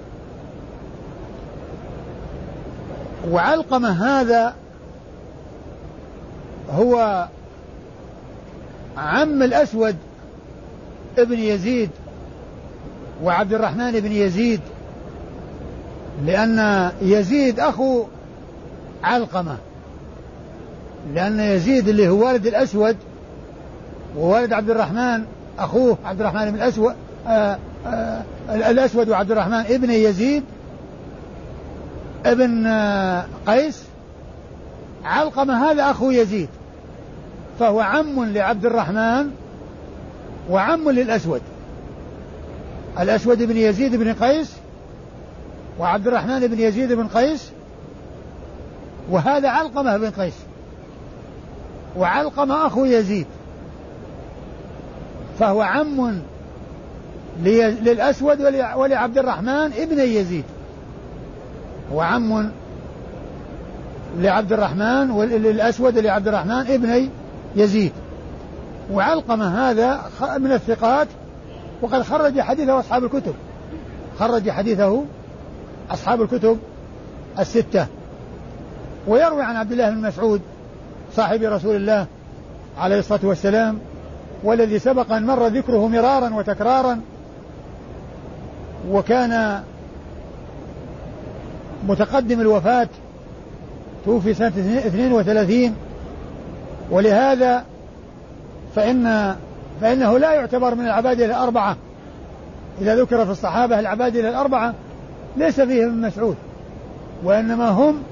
وعلقمة 3.31 4.21
هذا 4.21 4.55
هو 6.71 7.27
عم 8.97 9.43
الأسود 9.43 9.97
ابن 11.19 11.39
يزيد 11.39 11.91
وعبد 13.23 13.53
الرحمن 13.53 14.01
بن 14.01 14.13
يزيد 14.13 14.61
لأن 16.25 16.91
يزيد 17.03 17.61
أخو 17.61 18.05
علقمة. 19.03 19.57
لأن 21.15 21.41
يزيد 21.41 21.89
اللي 21.89 22.09
هو 22.09 22.27
والد 22.27 22.47
الأسود 22.47 22.97
ووالد 24.17 24.53
عبد 24.53 24.71
الرحمن 24.71 25.25
أخوه 25.59 25.99
عبد 26.05 26.21
الرحمن 26.21 26.51
بن 26.51 26.55
الأسود 26.55 26.95
آآ 27.27 27.59
آآ 27.87 28.23
الأسود 28.51 29.09
وعبد 29.09 29.31
الرحمن 29.31 29.55
ابن 29.55 29.91
يزيد 29.91 30.43
ابن 32.27 32.67
قيس. 33.47 33.83
علقمة 35.05 35.71
هذا 35.71 35.91
أخو 35.91 36.11
يزيد 36.11 36.49
فهو 37.59 37.81
عم 37.81 38.25
لعبد 38.25 38.67
الرحمن 38.67 39.31
وعم 40.51 40.91
للأسود. 40.91 41.41
الأسود 43.01 43.43
بن 43.43 43.57
يزيد 43.57 43.97
بن 43.97 44.13
قيس 44.13 44.56
وعبد 45.79 46.07
الرحمن 46.07 46.47
بن 46.47 46.59
يزيد 46.59 46.93
بن 46.93 47.09
قيس 47.09 47.51
وهذا 49.11 49.49
علقمة 49.49 49.97
بن 49.97 50.11
قيس 50.11 50.35
وعلقمة 51.97 52.67
أخو 52.67 52.85
يزيد 52.85 53.27
فهو 55.39 55.63
عم 55.63 56.21
للأسود 57.43 58.41
ولعبد 58.77 59.19
الرحمن 59.19 59.73
ابن 59.73 59.99
يزيد. 59.99 60.45
هو 61.93 62.01
عم 62.01 62.51
لعبد 64.19 64.53
الرحمن 64.53 65.11
وللأسود 65.11 65.99
لعبد 65.99 66.29
الرحمن 66.29 66.53
ابن 66.53 67.09
يزيد. 67.57 67.93
وعلقمة 68.93 69.71
هذا 69.71 70.01
من 70.39 70.53
الثقات 70.53 71.09
وقد 71.83 72.03
خرج 72.03 72.41
حديثه 72.41 72.81
أصحاب 72.81 73.05
الكتب. 73.05 73.35
خرج 74.19 74.51
حديثه 74.51 75.05
أصحاب 75.91 76.23
الكتب 76.23 76.59
الستة. 77.39 77.87
ويروي 79.07 79.43
عن 79.43 79.57
عبد 79.57 79.73
الله 79.73 79.91
بن 79.91 80.01
مسعود 80.01 80.41
صاحب 81.13 81.43
رسول 81.43 81.77
الله 81.77 82.07
عليه 82.79 82.99
الصلاة 82.99 83.21
والسلام 83.23 83.79
والذي 84.45 84.79
سبق 84.79 85.13
أن 85.13 85.27
مر 85.27 85.47
ذكره 85.47 85.89
مرارا 85.89 86.35
وتكرارا 86.35 87.01
وكان 88.91 89.63
متقدم 91.89 92.41
الوفاة 92.41 92.89
توفي 94.05 94.35
سنة 94.35 94.49
32 94.49 95.75
ولهذا 96.91 97.65
فإن 98.75 99.37
فإنه 99.81 100.19
لا 100.19 100.33
يعتبر 100.33 100.75
من 100.75 100.85
العبادلة 100.85 101.27
الأربعة. 101.27 101.77
إذا 102.81 102.97
ذكر 102.97 103.25
في 103.25 103.31
الصحابة 103.31 103.79
العبادلة 103.79 104.29
الأربعة 104.29 104.75
ليس 105.37 105.61
فيهم 105.61 105.89
ابن 105.89 106.01
مسعود 106.01 106.37
وإنما 107.25 107.69
هم 107.69 108.03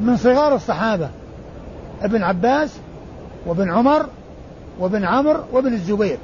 من 0.00 0.16
صغار 0.16 0.54
الصحابة 0.54 1.08
ابن 2.02 2.22
عباس 2.22 2.76
وابن 3.46 3.70
عمر 3.70 4.06
وابن 4.78 5.04
عمرو 5.04 5.40
وابن 5.52 5.72
الزبير. 5.72 6.18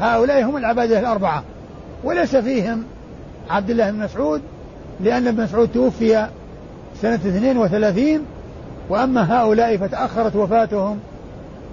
هؤلاء 0.00 0.44
هم 0.44 0.56
العبادة 0.56 1.00
الأربعة. 1.00 1.42
وليس 2.04 2.36
فيهم 2.36 2.84
عبد 3.50 3.70
الله 3.70 3.90
بن 3.90 3.98
مسعود 3.98 4.42
لأن 5.00 5.26
ابن 5.26 5.42
مسعود 5.42 5.68
توفي 5.68 6.28
سنة 7.02 7.14
32 7.14 8.26
وأما 8.88 9.40
هؤلاء 9.40 9.76
فتأخرت 9.76 10.36
وفاتهم 10.36 10.98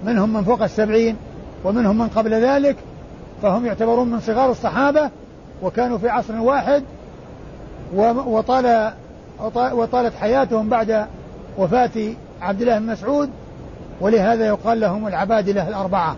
منهم 0.04 0.32
من 0.32 0.44
فوق 0.44 0.62
السبعين 0.62 1.16
ومنهم 1.64 1.98
من 1.98 2.08
قبل 2.08 2.34
ذلك 2.34 2.76
فهم 3.42 3.66
يعتبرون 3.66 4.08
من 4.08 4.20
صغار 4.20 4.50
الصحابة 4.50 5.10
وكانوا 5.62 5.98
في 5.98 6.08
عصر 6.08 6.40
واحد 6.40 6.82
وطال 7.94 8.92
وطالت 9.54 10.14
حياتهم 10.14 10.68
بعد 10.68 11.06
وفاة 11.58 11.90
عبد 12.40 12.60
الله 12.60 12.78
بن 12.78 12.86
مسعود 12.86 13.30
ولهذا 14.00 14.46
يقال 14.46 14.80
لهم 14.80 15.06
العبادلة 15.06 15.68
الأربعة. 15.68 16.16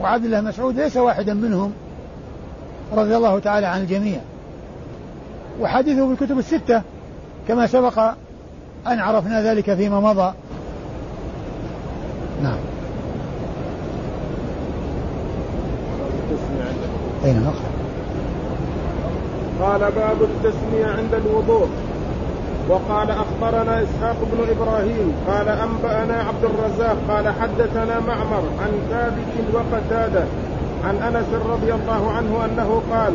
وعبد 0.00 0.24
الله 0.24 0.40
مسعود 0.40 0.80
ليس 0.80 0.96
واحدا 0.96 1.34
منهم 1.34 1.72
رضي 2.92 3.16
الله 3.16 3.38
تعالى 3.38 3.66
عن 3.66 3.80
الجميع. 3.80 4.20
وحديثه 5.60 6.06
في 6.06 6.22
الكتب 6.22 6.38
الستة 6.38 6.82
كما 7.48 7.66
سبق 7.66 7.98
أن 8.86 8.98
عرفنا 8.98 9.42
ذلك 9.42 9.74
فيما 9.74 10.00
مضى. 10.00 10.32
نعم. 12.42 12.58
أين 17.24 17.42
نقرأ 17.42 17.69
قال 19.62 19.80
باب 19.80 20.22
التسمية 20.22 20.86
عند 20.86 21.14
الوضوء. 21.14 21.68
وقال 22.68 23.10
أخبرنا 23.10 23.82
إسحاق 23.82 24.16
بن 24.32 24.38
إبراهيم 24.50 25.14
قال 25.28 25.48
أنبأنا 25.48 26.22
عبد 26.28 26.44
الرزاق 26.44 26.96
قال 27.08 27.28
حدثنا 27.28 28.00
معمر 28.00 28.42
عن 28.62 28.72
ثابت 28.90 29.34
وقتادة 29.54 30.24
عن 30.84 30.96
أنس 30.96 31.26
رضي 31.52 31.74
الله 31.74 32.10
عنه 32.16 32.44
أنه 32.44 32.82
قال 32.92 33.14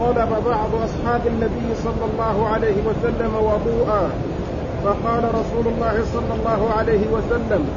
طلب 0.00 0.28
بعض 0.46 0.70
أصحاب 0.74 1.20
النبي 1.26 1.74
صلى 1.84 2.04
الله 2.12 2.48
عليه 2.48 2.76
وسلم 2.86 3.34
وضوءا. 3.34 4.10
فقال 4.84 5.24
رسول 5.24 5.72
الله 5.72 6.04
صلى 6.12 6.34
الله 6.38 6.70
عليه 6.78 7.06
وسلم 7.12 7.68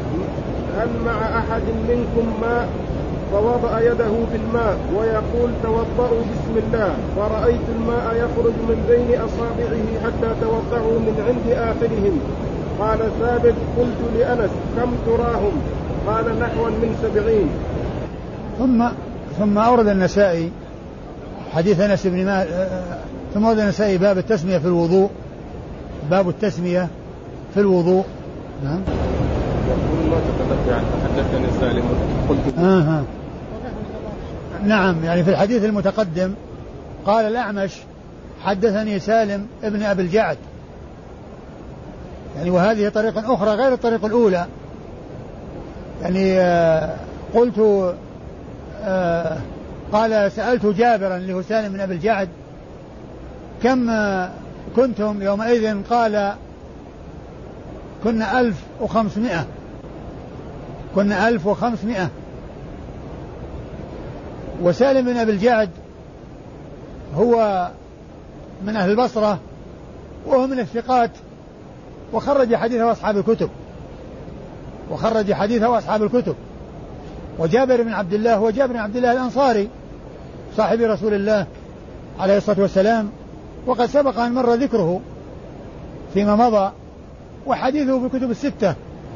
هل 0.77 0.89
مع 1.05 1.39
أحد 1.39 1.63
منكم 1.89 2.33
ماء؟ 2.41 2.67
فوضع 3.31 3.81
يده 3.81 4.13
في 4.31 4.37
الماء 4.37 4.77
ويقول 4.95 5.49
توضأوا 5.63 6.21
بسم 6.21 6.55
الله. 6.67 6.93
فرأيت 7.15 7.65
الماء 7.75 8.15
يخرج 8.15 8.53
من 8.69 8.85
بين 8.89 9.19
أصابعه 9.21 9.85
حتى 10.03 10.41
توضأوا 10.41 10.99
من 10.99 11.15
عند 11.27 11.57
آخرهم. 11.57 12.19
قال 12.79 12.99
ثابت 13.19 13.55
قلت 13.77 14.01
لأنس 14.17 14.51
كم 14.77 14.91
تراهم؟ 15.05 15.51
قال 16.07 16.39
نحوا 16.39 16.69
من 16.69 16.95
سبعين. 17.01 17.49
ثم 18.59 18.87
ثم 19.39 19.57
أورد 19.57 19.87
النسائي 19.87 20.51
حديث 21.53 21.79
أنس 21.79 22.07
بن 22.07 22.25
مالك 22.25 22.69
ثم 23.33 23.45
أورد 23.45 23.59
النسائي 23.59 23.97
باب 23.97 24.17
التسمية 24.17 24.57
في 24.57 24.65
الوضوء. 24.65 25.09
باب 26.11 26.29
التسمية 26.29 26.87
في 27.53 27.59
الوضوء. 27.59 28.03
نعم. 28.63 28.79
يقول 29.67 30.09
ما 30.09 30.17
يعني 30.71 31.06
حدثني 31.17 31.47
سالم 31.59 31.83
قلت 32.29 32.57
آه 32.59 32.81
آه. 32.81 33.03
نعم 34.63 35.03
يعني 35.03 35.23
في 35.23 35.29
الحديث 35.29 35.63
المتقدم 35.65 36.33
قال 37.05 37.25
الأعمش 37.25 37.71
حدثني 38.43 38.99
سالم 38.99 39.47
ابن 39.63 39.83
أبي 39.83 40.01
الجعد. 40.01 40.37
يعني 42.37 42.49
وهذه 42.49 42.89
طريقة 42.89 43.33
أخرى 43.33 43.49
غير 43.49 43.73
الطريقة 43.73 44.07
الأولى. 44.07 44.45
يعني 46.01 46.39
آه 46.39 46.95
قلت 47.35 47.93
آه 48.83 49.37
قال 49.91 50.31
سألت 50.31 50.65
جابرا 50.65 51.17
اللي 51.17 51.33
هو 51.33 51.41
سالم 51.41 51.73
بن 51.73 51.79
أبي 51.79 51.93
الجعد 51.93 52.29
كم 53.63 53.89
آه 53.89 54.29
كنتم 54.75 55.21
يومئذ؟ 55.21 55.83
قال 55.89 56.33
كنا 58.03 58.39
ألف 58.39 58.55
وخمسمائة. 58.81 59.45
كنا 60.95 61.27
ألف 61.27 61.47
وخمسمائة. 61.47 62.09
وسالم 64.61 65.05
بن 65.05 65.17
أبي 65.17 65.31
الجعد 65.31 65.69
هو 67.15 67.67
من 68.65 68.75
أهل 68.75 68.91
البصرة 68.91 69.39
وهو 70.25 70.47
من 70.47 70.59
الثقات 70.59 71.11
وخرج 72.13 72.55
حديثه 72.55 72.91
أصحاب 72.91 73.17
الكتب. 73.17 73.49
وخرج 74.91 75.33
حديثه 75.33 75.77
أصحاب 75.77 76.03
الكتب. 76.03 76.35
وجابر 77.39 77.81
بن 77.81 77.93
عبد 77.93 78.13
الله 78.13 78.35
هو 78.35 78.49
جابر 78.49 78.73
بن 78.73 78.79
عبد 78.79 78.95
الله 78.95 79.11
الأنصاري 79.11 79.69
صاحب 80.57 80.81
رسول 80.81 81.13
الله 81.13 81.45
عليه 82.19 82.37
الصلاة 82.37 82.61
والسلام. 82.61 83.09
وقد 83.65 83.85
سبق 83.85 84.19
أن 84.19 84.33
مر 84.33 84.53
ذكره 84.53 85.01
فيما 86.13 86.35
مضى 86.35 86.71
وحديثه 87.45 87.99
في 87.99 88.05
الكتب 88.05 88.31
الستة. 88.31 88.75